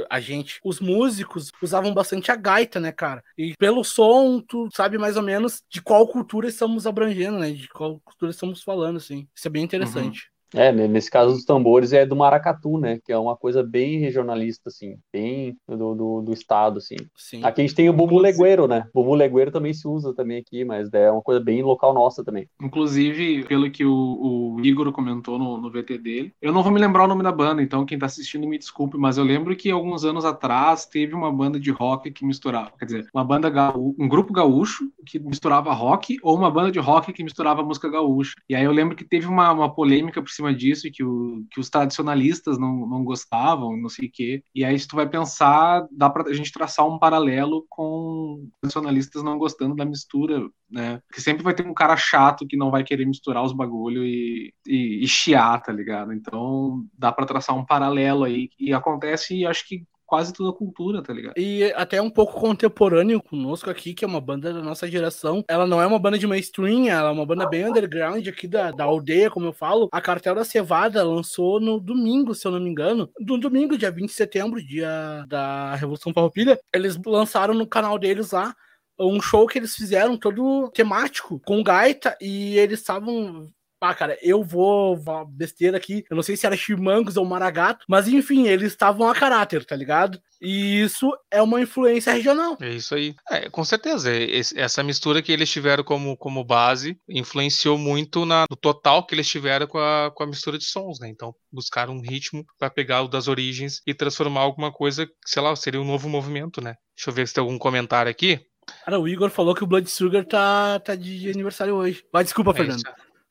a 0.09 0.19
gente, 0.19 0.59
os 0.63 0.79
músicos 0.79 1.51
usavam 1.61 1.91
bastante 1.93 2.31
a 2.31 2.35
gaita, 2.35 2.79
né, 2.79 2.91
cara? 2.91 3.23
E 3.37 3.55
pelo 3.57 3.83
som, 3.83 4.39
tu 4.39 4.67
sabe 4.75 4.97
mais 4.99 5.17
ou 5.17 5.23
menos 5.23 5.61
de 5.69 5.81
qual 5.81 6.07
cultura 6.07 6.47
estamos 6.47 6.85
abrangendo, 6.85 7.39
né? 7.39 7.51
De 7.51 7.67
qual 7.69 7.99
cultura 8.05 8.29
estamos 8.31 8.61
falando, 8.61 8.97
assim. 8.97 9.27
Isso 9.35 9.47
é 9.47 9.51
bem 9.51 9.63
interessante. 9.63 10.29
É, 10.53 10.71
nesse 10.71 11.09
caso 11.11 11.35
os 11.35 11.43
tambores 11.45 11.93
é 11.93 12.05
do 12.05 12.15
maracatu, 12.15 12.77
né? 12.77 12.99
Que 13.03 13.11
é 13.11 13.17
uma 13.17 13.35
coisa 13.35 13.63
bem 13.63 13.99
regionalista, 13.99 14.69
assim, 14.69 14.97
bem 15.11 15.57
do, 15.67 15.93
do, 15.95 16.21
do 16.21 16.33
estado, 16.33 16.77
assim. 16.77 16.95
Sim. 17.15 17.43
Aqui 17.43 17.61
a 17.61 17.63
gente 17.65 17.75
tem 17.75 17.89
o 17.89 17.93
bumbo 17.93 18.17
legueiro, 18.17 18.67
né? 18.67 18.85
Bumbo 18.93 19.13
legueiro 19.15 19.51
também 19.51 19.73
se 19.73 19.87
usa 19.87 20.13
também 20.13 20.37
aqui, 20.39 20.63
mas 20.63 20.91
é 20.93 21.11
uma 21.11 21.21
coisa 21.21 21.39
bem 21.43 21.61
local 21.61 21.93
nossa 21.93 22.23
também. 22.23 22.47
Inclusive, 22.61 23.43
pelo 23.45 23.69
que 23.69 23.83
o, 23.85 24.55
o 24.55 24.65
Igor 24.65 24.91
comentou 24.91 25.37
no, 25.37 25.57
no 25.57 25.69
VT 25.71 25.97
dele, 25.97 26.33
eu 26.41 26.53
não 26.53 26.63
vou 26.63 26.71
me 26.71 26.79
lembrar 26.79 27.03
o 27.03 27.07
nome 27.07 27.23
da 27.23 27.31
banda, 27.31 27.61
então 27.61 27.85
quem 27.85 27.97
tá 27.99 28.05
assistindo 28.05 28.47
me 28.47 28.57
desculpe, 28.57 28.97
mas 28.97 29.17
eu 29.17 29.23
lembro 29.23 29.55
que 29.55 29.69
alguns 29.69 30.05
anos 30.05 30.25
atrás 30.25 30.85
teve 30.85 31.13
uma 31.13 31.31
banda 31.31 31.59
de 31.59 31.71
rock 31.71 32.11
que 32.11 32.25
misturava, 32.25 32.71
quer 32.77 32.85
dizer, 32.85 33.07
uma 33.13 33.23
banda 33.23 33.49
gaú- 33.49 33.95
um 33.99 34.07
grupo 34.07 34.31
gaúcho 34.33 34.89
que 35.05 35.19
misturava 35.19 35.73
rock 35.73 36.17
ou 36.21 36.35
uma 36.35 36.49
banda 36.51 36.71
de 36.71 36.79
rock 36.79 37.11
que 37.13 37.23
misturava 37.23 37.63
música 37.63 37.89
gaúcha. 37.89 38.33
E 38.49 38.55
aí 38.55 38.63
eu 38.63 38.71
lembro 38.71 38.95
que 38.95 39.03
teve 39.05 39.27
uma, 39.27 39.51
uma 39.51 39.73
polêmica 39.73 40.21
por 40.21 40.29
cima 40.29 40.46
disso, 40.53 40.87
e 40.87 40.91
que, 40.91 41.03
o, 41.03 41.43
que 41.51 41.59
os 41.59 41.69
tradicionalistas 41.69 42.57
não, 42.57 42.87
não 42.87 43.03
gostavam, 43.03 43.77
não 43.77 43.89
sei 43.89 44.07
o 44.07 44.11
quê. 44.11 44.43
E 44.53 44.63
aí, 44.65 44.77
se 44.77 44.87
tu 44.87 44.95
vai 44.95 45.07
pensar, 45.07 45.87
dá 45.91 46.09
pra 46.09 46.33
gente 46.33 46.51
traçar 46.51 46.87
um 46.87 46.99
paralelo 46.99 47.65
com 47.69 48.47
tradicionalistas 48.61 49.23
não 49.23 49.37
gostando 49.37 49.75
da 49.75 49.85
mistura 49.85 50.49
né? 50.69 51.01
Porque 51.07 51.21
sempre 51.21 51.43
vai 51.43 51.53
ter 51.53 51.65
um 51.65 51.73
cara 51.73 51.95
chato 51.95 52.45
que 52.45 52.57
não 52.57 52.69
vai 52.69 52.83
querer 52.83 53.05
misturar 53.05 53.43
os 53.43 53.53
bagulho 53.53 54.05
e, 54.05 54.53
e, 54.65 55.03
e 55.03 55.07
chiar, 55.07 55.61
tá 55.61 55.71
ligado? 55.71 56.13
Então 56.13 56.85
dá 56.97 57.11
pra 57.11 57.25
traçar 57.25 57.55
um 57.55 57.65
paralelo 57.65 58.23
aí 58.23 58.49
e 58.59 58.73
acontece, 58.73 59.45
acho 59.45 59.67
que 59.67 59.85
quase 60.07 60.33
toda 60.33 60.49
a 60.49 60.53
cultura, 60.53 61.03
tá 61.03 61.13
ligado? 61.13 61.33
E 61.37 61.65
até 61.75 62.01
um 62.01 62.09
pouco 62.09 62.39
contemporâneo 62.39 63.21
conosco 63.21 63.69
aqui, 63.69 63.93
que 63.93 64.05
é 64.05 64.07
uma 64.07 64.21
banda 64.21 64.53
da 64.53 64.61
nossa 64.61 64.89
geração. 64.89 65.43
Ela 65.47 65.67
não 65.67 65.81
é 65.81 65.85
uma 65.85 65.99
banda 65.99 66.17
de 66.17 66.25
mainstream, 66.25 66.87
ela 66.87 67.09
é 67.09 67.11
uma 67.11 67.25
banda 67.25 67.47
bem 67.47 67.65
underground 67.65 68.25
aqui 68.25 68.47
da, 68.47 68.71
da 68.71 68.85
aldeia, 68.85 69.29
como 69.29 69.45
eu 69.47 69.53
falo. 69.53 69.89
A 69.91 70.01
Cartel 70.01 70.33
da 70.33 70.45
Cevada 70.45 71.03
lançou 71.03 71.59
no 71.59 71.79
domingo, 71.79 72.33
se 72.33 72.47
eu 72.47 72.51
não 72.51 72.59
me 72.59 72.69
engano. 72.69 73.09
No 73.19 73.37
domingo, 73.37 73.77
dia 73.77 73.91
20 73.91 74.07
de 74.07 74.15
setembro, 74.15 74.65
dia 74.65 75.25
da 75.27 75.75
Revolução 75.75 76.13
Farroupilha. 76.13 76.57
Eles 76.73 76.97
lançaram 77.05 77.53
no 77.53 77.67
canal 77.67 77.99
deles 77.99 78.31
lá 78.31 78.55
um 78.99 79.21
show 79.21 79.45
que 79.45 79.59
eles 79.59 79.75
fizeram 79.75 80.17
todo 80.17 80.71
temático, 80.71 81.39
com 81.45 81.61
gaita, 81.61 82.17
e 82.19 82.57
eles 82.57 82.79
estavam 82.79 83.47
ah, 83.81 83.93
cara, 83.93 84.17
eu 84.21 84.43
vou, 84.43 84.99
besteira 85.27 85.77
aqui. 85.77 86.03
Eu 86.09 86.15
não 86.15 86.23
sei 86.23 86.35
se 86.35 86.45
era 86.45 86.57
Chimangos 86.57 87.17
ou 87.17 87.25
Maragato, 87.25 87.85
mas 87.87 88.07
enfim, 88.07 88.47
eles 88.47 88.71
estavam 88.71 89.07
a 89.09 89.13
caráter, 89.15 89.65
tá 89.65 89.75
ligado? 89.75 90.19
E 90.41 90.81
isso 90.81 91.11
é 91.31 91.41
uma 91.41 91.59
influência 91.61 92.13
regional. 92.13 92.57
É 92.61 92.69
isso 92.69 92.93
aí. 92.93 93.15
É, 93.31 93.49
com 93.49 93.63
certeza. 93.63 94.11
esse- 94.13 94.57
essa 94.59 94.83
mistura 94.83 95.21
que 95.21 95.31
eles 95.31 95.49
tiveram 95.49 95.83
como, 95.83 96.15
como 96.15 96.43
base 96.43 96.97
influenciou 97.09 97.77
muito 97.77 98.25
na, 98.25 98.45
no 98.49 98.55
total 98.55 99.05
que 99.05 99.15
eles 99.15 99.27
tiveram 99.27 99.65
com 99.67 99.79
a, 99.79 100.11
com 100.13 100.23
a 100.23 100.27
mistura 100.27 100.57
de 100.57 100.65
sons, 100.65 100.99
né? 100.99 101.09
Então, 101.09 101.33
buscaram 101.51 101.93
um 101.93 102.01
ritmo 102.01 102.45
para 102.59 102.69
pegar 102.69 103.01
o 103.01 103.07
das 103.07 103.27
origens 103.27 103.81
e 103.87 103.93
transformar 103.93 104.41
alguma 104.41 104.71
coisa, 104.71 105.05
que, 105.07 105.13
sei 105.25 105.41
lá, 105.41 105.55
seria 105.55 105.81
um 105.81 105.85
novo 105.85 106.07
movimento, 106.07 106.61
né? 106.61 106.75
Deixa 106.95 107.09
eu 107.09 107.13
ver 107.13 107.27
se 107.27 107.33
tem 107.33 107.41
algum 107.41 107.57
comentário 107.57 108.09
aqui. 108.11 108.39
Cara, 108.83 108.99
o 108.99 109.07
Igor 109.07 109.29
falou 109.29 109.55
que 109.55 109.63
o 109.63 109.67
Blood 109.67 109.89
Sugar 109.89 110.25
tá, 110.25 110.79
tá 110.81 110.93
de 110.93 111.29
aniversário 111.29 111.73
hoje. 111.73 112.03
Vai, 112.11 112.23
desculpa, 112.23 112.51
É 112.51 112.53
Fernando. 112.53 112.77
isso. 112.77 112.85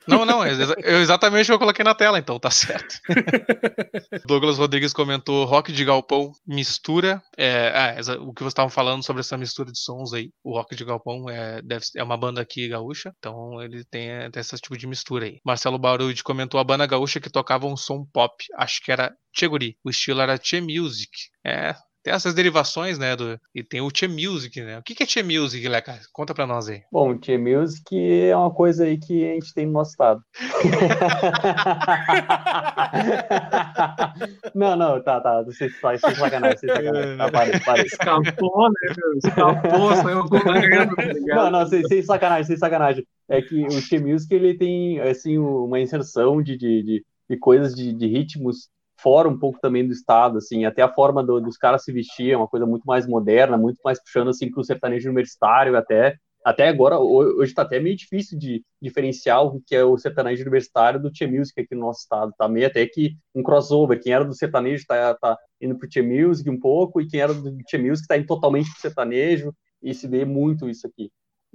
Não, 0.09 0.25
não, 0.25 0.45
é 0.45 0.51
exa- 0.51 0.77
exatamente 0.79 1.45
o 1.45 1.47
que 1.47 1.53
eu 1.53 1.59
coloquei 1.59 1.85
na 1.85 1.95
tela, 1.95 2.19
então 2.19 2.39
tá 2.39 2.51
certo. 2.51 2.97
Douglas 4.27 4.59
Rodrigues 4.59 4.93
comentou 4.93 5.45
rock 5.45 5.73
de 5.73 5.85
galpão, 5.85 6.33
mistura. 6.47 7.23
É, 7.37 7.73
ah, 7.99 8.13
o 8.21 8.33
que 8.33 8.43
vocês 8.43 8.51
estavam 8.53 8.71
falando 8.71 9.05
sobre 9.05 9.21
essa 9.21 9.37
mistura 9.37 9.71
de 9.71 9.79
sons 9.79 10.13
aí. 10.13 10.31
O 10.45 10.53
rock 10.53 10.75
de 10.77 10.85
galpão 10.85 11.29
é, 11.29 11.61
deve, 11.63 11.85
é 11.97 12.03
uma 12.03 12.17
banda 12.17 12.41
aqui 12.41 12.69
gaúcha, 12.69 13.13
então 13.19 13.63
ele 13.63 13.85
tem, 13.85 14.31
tem 14.31 14.41
esse 14.41 14.57
tipo 14.57 14.77
de 14.77 14.87
mistura 14.87 15.27
aí. 15.27 15.41
Marcelo 15.45 15.79
Barude 15.79 16.23
comentou 16.23 16.61
a 16.61 16.65
banda 16.65 16.87
gaúcha 16.87 17.21
que 17.21 17.31
tocava 17.31 17.67
um 17.67 17.77
som 17.77 18.05
pop, 18.13 18.35
acho 18.57 18.81
que 18.83 18.93
era 18.93 19.13
Cheguri. 19.37 19.77
O 19.85 19.91
estilo 19.91 20.21
era 20.21 20.39
Che 20.43 20.61
Music. 20.61 21.11
É. 21.45 21.75
Tem 22.07 22.15
essas 22.15 22.35
derivações, 22.35 23.01
né? 23.01 23.17
Do, 23.17 23.37
e 23.53 23.65
tem 23.65 23.81
o 23.81 23.91
Che 23.93 24.07
Music, 24.07 24.63
né? 24.63 24.79
O 24.79 24.83
que 24.85 24.95
que 24.95 25.03
é 25.03 25.07
Che 25.07 25.25
Music, 25.25 25.67
Leca? 25.67 25.99
Conta 26.13 26.33
pra 26.33 26.47
nós 26.47 26.69
aí. 26.69 26.83
Bom, 26.93 27.11
o 27.11 27.19
Tia 27.19 27.37
Music 27.37 27.99
é 27.99 28.37
uma 28.37 28.53
coisa 28.53 28.85
aí 28.85 28.97
que 28.97 29.29
a 29.29 29.35
gente 29.35 29.53
tem 29.53 29.67
no 29.67 29.73
nosso 29.73 29.91
estado. 29.91 30.23
não, 34.55 34.77
não, 34.77 35.03
tá, 35.03 35.21
tá. 35.21 35.45
Sem, 35.51 35.69
sem 35.69 35.99
sacanagem, 36.15 36.59
sem 36.59 36.69
sacanagem. 36.69 37.17
Tá, 37.17 37.29
parei, 37.29 37.59
parei. 37.59 37.87
Escapou, 37.87 38.69
né? 38.69 38.95
meu? 38.97 39.19
Escapou, 39.19 39.97
saiu 39.97 40.25
correndo, 40.27 40.95
tá 40.95 41.03
Não, 41.35 41.51
não, 41.51 41.67
sem, 41.67 41.83
sem 41.89 42.05
sacanagem, 42.05 42.45
sem 42.45 42.57
sacanagem. 42.57 43.05
É 43.29 43.43
que 43.43 43.65
o 43.65 43.81
Che 43.81 43.99
Music, 43.99 44.33
ele 44.33 44.57
tem, 44.57 45.01
assim, 45.01 45.39
uma 45.39 45.81
inserção 45.81 46.41
de, 46.41 46.57
de, 46.57 46.85
de, 46.85 47.05
de 47.29 47.37
coisas, 47.37 47.75
de, 47.75 47.93
de 47.93 48.07
ritmos 48.07 48.69
fora 49.07 49.29
um 49.29 49.39
pouco 49.39 49.61
também 49.61 49.87
do 49.87 49.93
estado, 49.93 50.39
assim, 50.39 50.65
até 50.65 50.83
a 50.83 50.93
forma 50.93 51.23
do- 51.23 51.41
dos 51.41 51.57
caras 51.57 51.85
se 51.85 51.93
vestir 51.93 52.33
é 52.33 52.37
uma 52.37 52.49
coisa 52.49 52.67
muito 52.67 52.83
mais 52.85 53.07
moderna, 53.07 53.57
muito 53.57 53.79
mais 53.85 54.03
puxando, 54.03 54.31
assim, 54.31 54.51
pro 54.51 54.65
sertanejo 54.65 55.09
universitário 55.09 55.77
até, 55.77 56.17
até 56.45 56.67
agora, 56.67 56.99
ho- 56.99 57.39
hoje 57.41 57.55
tá 57.55 57.63
até 57.63 57.79
meio 57.79 57.95
difícil 57.97 58.37
de 58.37 58.65
diferenciar 58.83 59.45
o 59.45 59.61
que 59.65 59.77
é 59.77 59.85
o 59.85 59.97
sertanejo 59.97 60.43
universitário 60.43 61.01
do 61.01 61.09
Che 61.15 61.25
Music 61.25 61.61
aqui 61.61 61.77
no 61.77 61.83
nosso 61.83 62.01
estado, 62.01 62.33
tá? 62.37 62.49
Meio 62.49 62.67
até 62.67 62.85
que 62.85 63.13
um 63.33 63.45
crossover, 63.45 64.01
quem 64.03 64.13
era 64.13 64.25
do 64.25 64.35
sertanejo 64.35 64.85
tá, 64.89 65.15
tá 65.15 65.39
indo 65.61 65.79
pro 65.79 65.89
Che 65.91 66.03
Music 66.03 66.51
um 66.51 66.59
pouco, 66.59 67.01
e 67.01 67.07
quem 67.07 67.21
era 67.21 67.33
do 67.33 67.57
Che 67.69 67.79
Music 67.79 68.09
tá 68.09 68.17
indo 68.17 68.27
totalmente 68.27 68.71
pro 68.73 68.81
sertanejo, 68.81 69.55
e 69.81 69.95
se 69.95 70.09
vê 70.09 70.25
muito 70.25 70.69
isso 70.69 70.85
aqui 70.85 71.11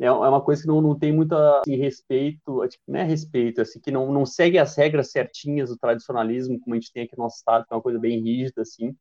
é 0.05 0.07
é 0.07 0.11
uma 0.11 0.41
coisa 0.41 0.61
que 0.61 0.67
não, 0.67 0.81
não 0.81 0.97
tem 0.97 1.11
muito 1.11 1.35
assim, 1.35 1.75
respeito, 1.75 2.67
tipo, 2.67 2.83
não 2.87 2.99
é 2.99 3.03
respeito, 3.03 3.61
assim, 3.61 3.79
que 3.79 3.91
não, 3.91 4.11
não 4.11 4.25
segue 4.25 4.57
as 4.57 4.75
regras 4.75 5.11
certinhas 5.11 5.69
do 5.69 5.77
tradicionalismo, 5.77 6.59
como 6.59 6.75
a 6.75 6.79
gente 6.79 6.91
tem 6.91 7.03
aqui 7.03 7.17
no 7.17 7.23
nosso 7.23 7.37
estado, 7.37 7.65
que 7.65 7.73
é 7.73 7.75
uma 7.75 7.83
coisa 7.83 7.99
bem 7.99 8.19
rígida, 8.19 8.61
assim, 8.61 8.95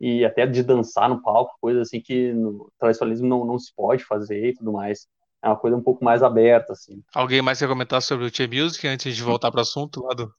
e 0.00 0.24
até 0.24 0.46
de 0.46 0.62
dançar 0.62 1.08
no 1.08 1.22
palco, 1.22 1.56
coisa 1.60 1.80
assim 1.80 2.00
que 2.00 2.32
no 2.32 2.70
tradicionalismo 2.78 3.26
não, 3.26 3.44
não 3.44 3.58
se 3.58 3.72
pode 3.74 4.04
fazer 4.04 4.48
e 4.48 4.54
tudo 4.54 4.72
mais. 4.72 5.06
É 5.42 5.48
uma 5.48 5.56
coisa 5.56 5.76
um 5.76 5.82
pouco 5.82 6.02
mais 6.02 6.22
aberta, 6.22 6.72
assim. 6.72 7.02
Alguém 7.14 7.42
mais 7.42 7.58
quer 7.58 7.68
comentar 7.68 8.00
sobre 8.00 8.24
o 8.24 8.34
Che 8.34 8.46
Music 8.46 8.86
antes 8.88 9.14
de 9.14 9.22
voltar 9.22 9.50
pro 9.50 9.60
assunto 9.60 10.02
lá 10.02 10.14
do. 10.14 10.32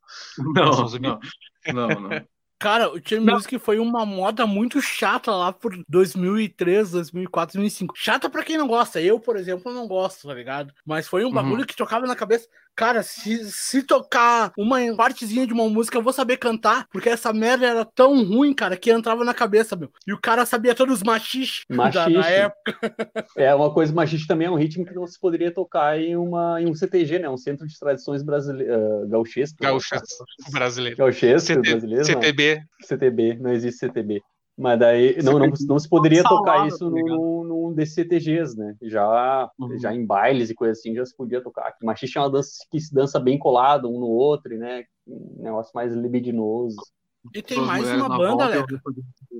Não, 0.55 0.71
não, 1.73 1.89
não, 1.89 1.99
não. 2.09 2.25
Cara, 2.57 2.89
o 2.89 2.99
Chain 3.03 3.19
Music 3.19 3.59
foi 3.59 3.79
uma 3.79 4.05
moda 4.05 4.47
muito 4.47 4.81
chata 4.81 5.29
lá 5.31 5.51
por 5.51 5.77
2003, 5.89 6.89
2004, 6.91 7.53
2005. 7.55 7.93
Chata 7.97 8.29
pra 8.29 8.43
quem 8.43 8.57
não 8.57 8.65
gosta. 8.67 9.01
Eu, 9.01 9.19
por 9.19 9.35
exemplo, 9.35 9.73
não 9.73 9.87
gosto, 9.87 10.27
tá 10.27 10.33
ligado? 10.33 10.73
Mas 10.85 11.07
foi 11.07 11.23
um 11.23 11.27
Uhum. 11.27 11.33
bagulho 11.33 11.65
que 11.65 11.75
tocava 11.75 12.07
na 12.07 12.15
cabeça. 12.15 12.47
Cara, 12.75 13.03
se, 13.03 13.49
se 13.51 13.83
tocar 13.83 14.51
uma 14.57 14.79
partezinha 14.95 15.47
de 15.47 15.53
uma 15.53 15.69
música, 15.69 15.97
eu 15.97 16.01
vou 16.01 16.11
saber 16.11 16.37
cantar, 16.37 16.87
porque 16.91 17.07
essa 17.09 17.31
merda 17.31 17.65
era 17.65 17.85
tão 17.85 18.23
ruim, 18.25 18.53
cara, 18.53 18.75
que 18.75 18.91
entrava 18.91 19.23
na 19.23 19.33
cabeça, 19.33 19.75
meu. 19.75 19.89
E 20.05 20.11
o 20.11 20.19
cara 20.19 20.45
sabia 20.45 20.75
todos 20.75 20.97
os 20.97 21.03
machiches 21.03 21.63
da, 21.69 21.75
Machixe. 21.75 22.13
da 22.13 22.29
época. 22.29 22.75
É 23.37 23.53
uma 23.53 23.71
coisa, 23.71 23.93
machista 23.93 24.27
também 24.27 24.47
é 24.47 24.51
um 24.51 24.55
ritmo 24.55 24.85
que 24.85 24.93
não 24.93 25.05
se 25.05 25.19
poderia 25.19 25.51
tocar 25.51 25.99
em, 25.99 26.15
uma, 26.15 26.61
em 26.61 26.69
um 26.69 26.73
CTG, 26.73 27.19
né? 27.19 27.29
Um 27.29 27.37
Centro 27.37 27.67
de 27.67 27.77
Tradições 27.77 28.23
Brasileiras, 28.23 28.77
uh, 28.77 29.07
gauchesco. 29.07 29.57
brasileiro. 30.51 30.97
Gauchesco, 30.97 31.53
CT 31.53 31.69
brasileiro, 31.71 32.07
não. 32.07 32.21
CTB. 32.21 32.63
CTB, 32.81 33.37
não 33.39 33.51
existe 33.51 33.79
CTB. 33.79 34.21
Mas 34.57 34.79
daí 34.79 35.21
não, 35.21 35.37
não, 35.37 35.51
não 35.67 35.79
se 35.79 35.89
poderia 35.89 36.23
tocar 36.23 36.65
isso 36.65 36.89
tá 36.89 36.95
num, 36.95 37.43
num 37.43 37.73
desses 37.73 37.95
CTGs, 37.95 38.57
né? 38.57 38.75
Já, 38.81 39.49
Uhum. 39.59 39.77
já 39.77 39.93
em 39.93 40.05
bailes 40.05 40.49
e 40.49 40.55
coisa 40.55 40.71
assim 40.71 40.95
já 40.95 41.05
se 41.05 41.15
podia 41.15 41.41
tocar. 41.41 41.73
Que 41.73 41.85
machista 41.85 42.19
é 42.19 42.21
uma 42.21 42.31
dança 42.31 42.51
que 42.71 42.79
se 42.79 42.93
dança 42.93 43.19
bem 43.19 43.37
colado 43.37 43.89
um 43.89 43.99
no 43.99 44.07
outro, 44.07 44.57
né? 44.57 44.85
Um 45.05 45.43
negócio 45.43 45.71
mais 45.75 45.93
libidinoso. 45.93 46.77
E 47.33 47.41
tem 47.41 47.59
As 47.59 47.65
mais 47.65 47.91
uma 47.91 48.17
banda, 48.17 48.65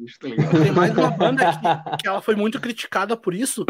isso, 0.04 0.20
tá? 0.20 0.28
Tem 0.62 0.72
mais 0.72 0.98
uma 0.98 1.12
banda 1.12 1.44
que, 1.46 1.58
que 2.02 2.08
ela 2.08 2.22
foi 2.22 2.36
muito 2.36 2.60
criticada 2.60 3.16
por 3.16 3.34
isso, 3.34 3.66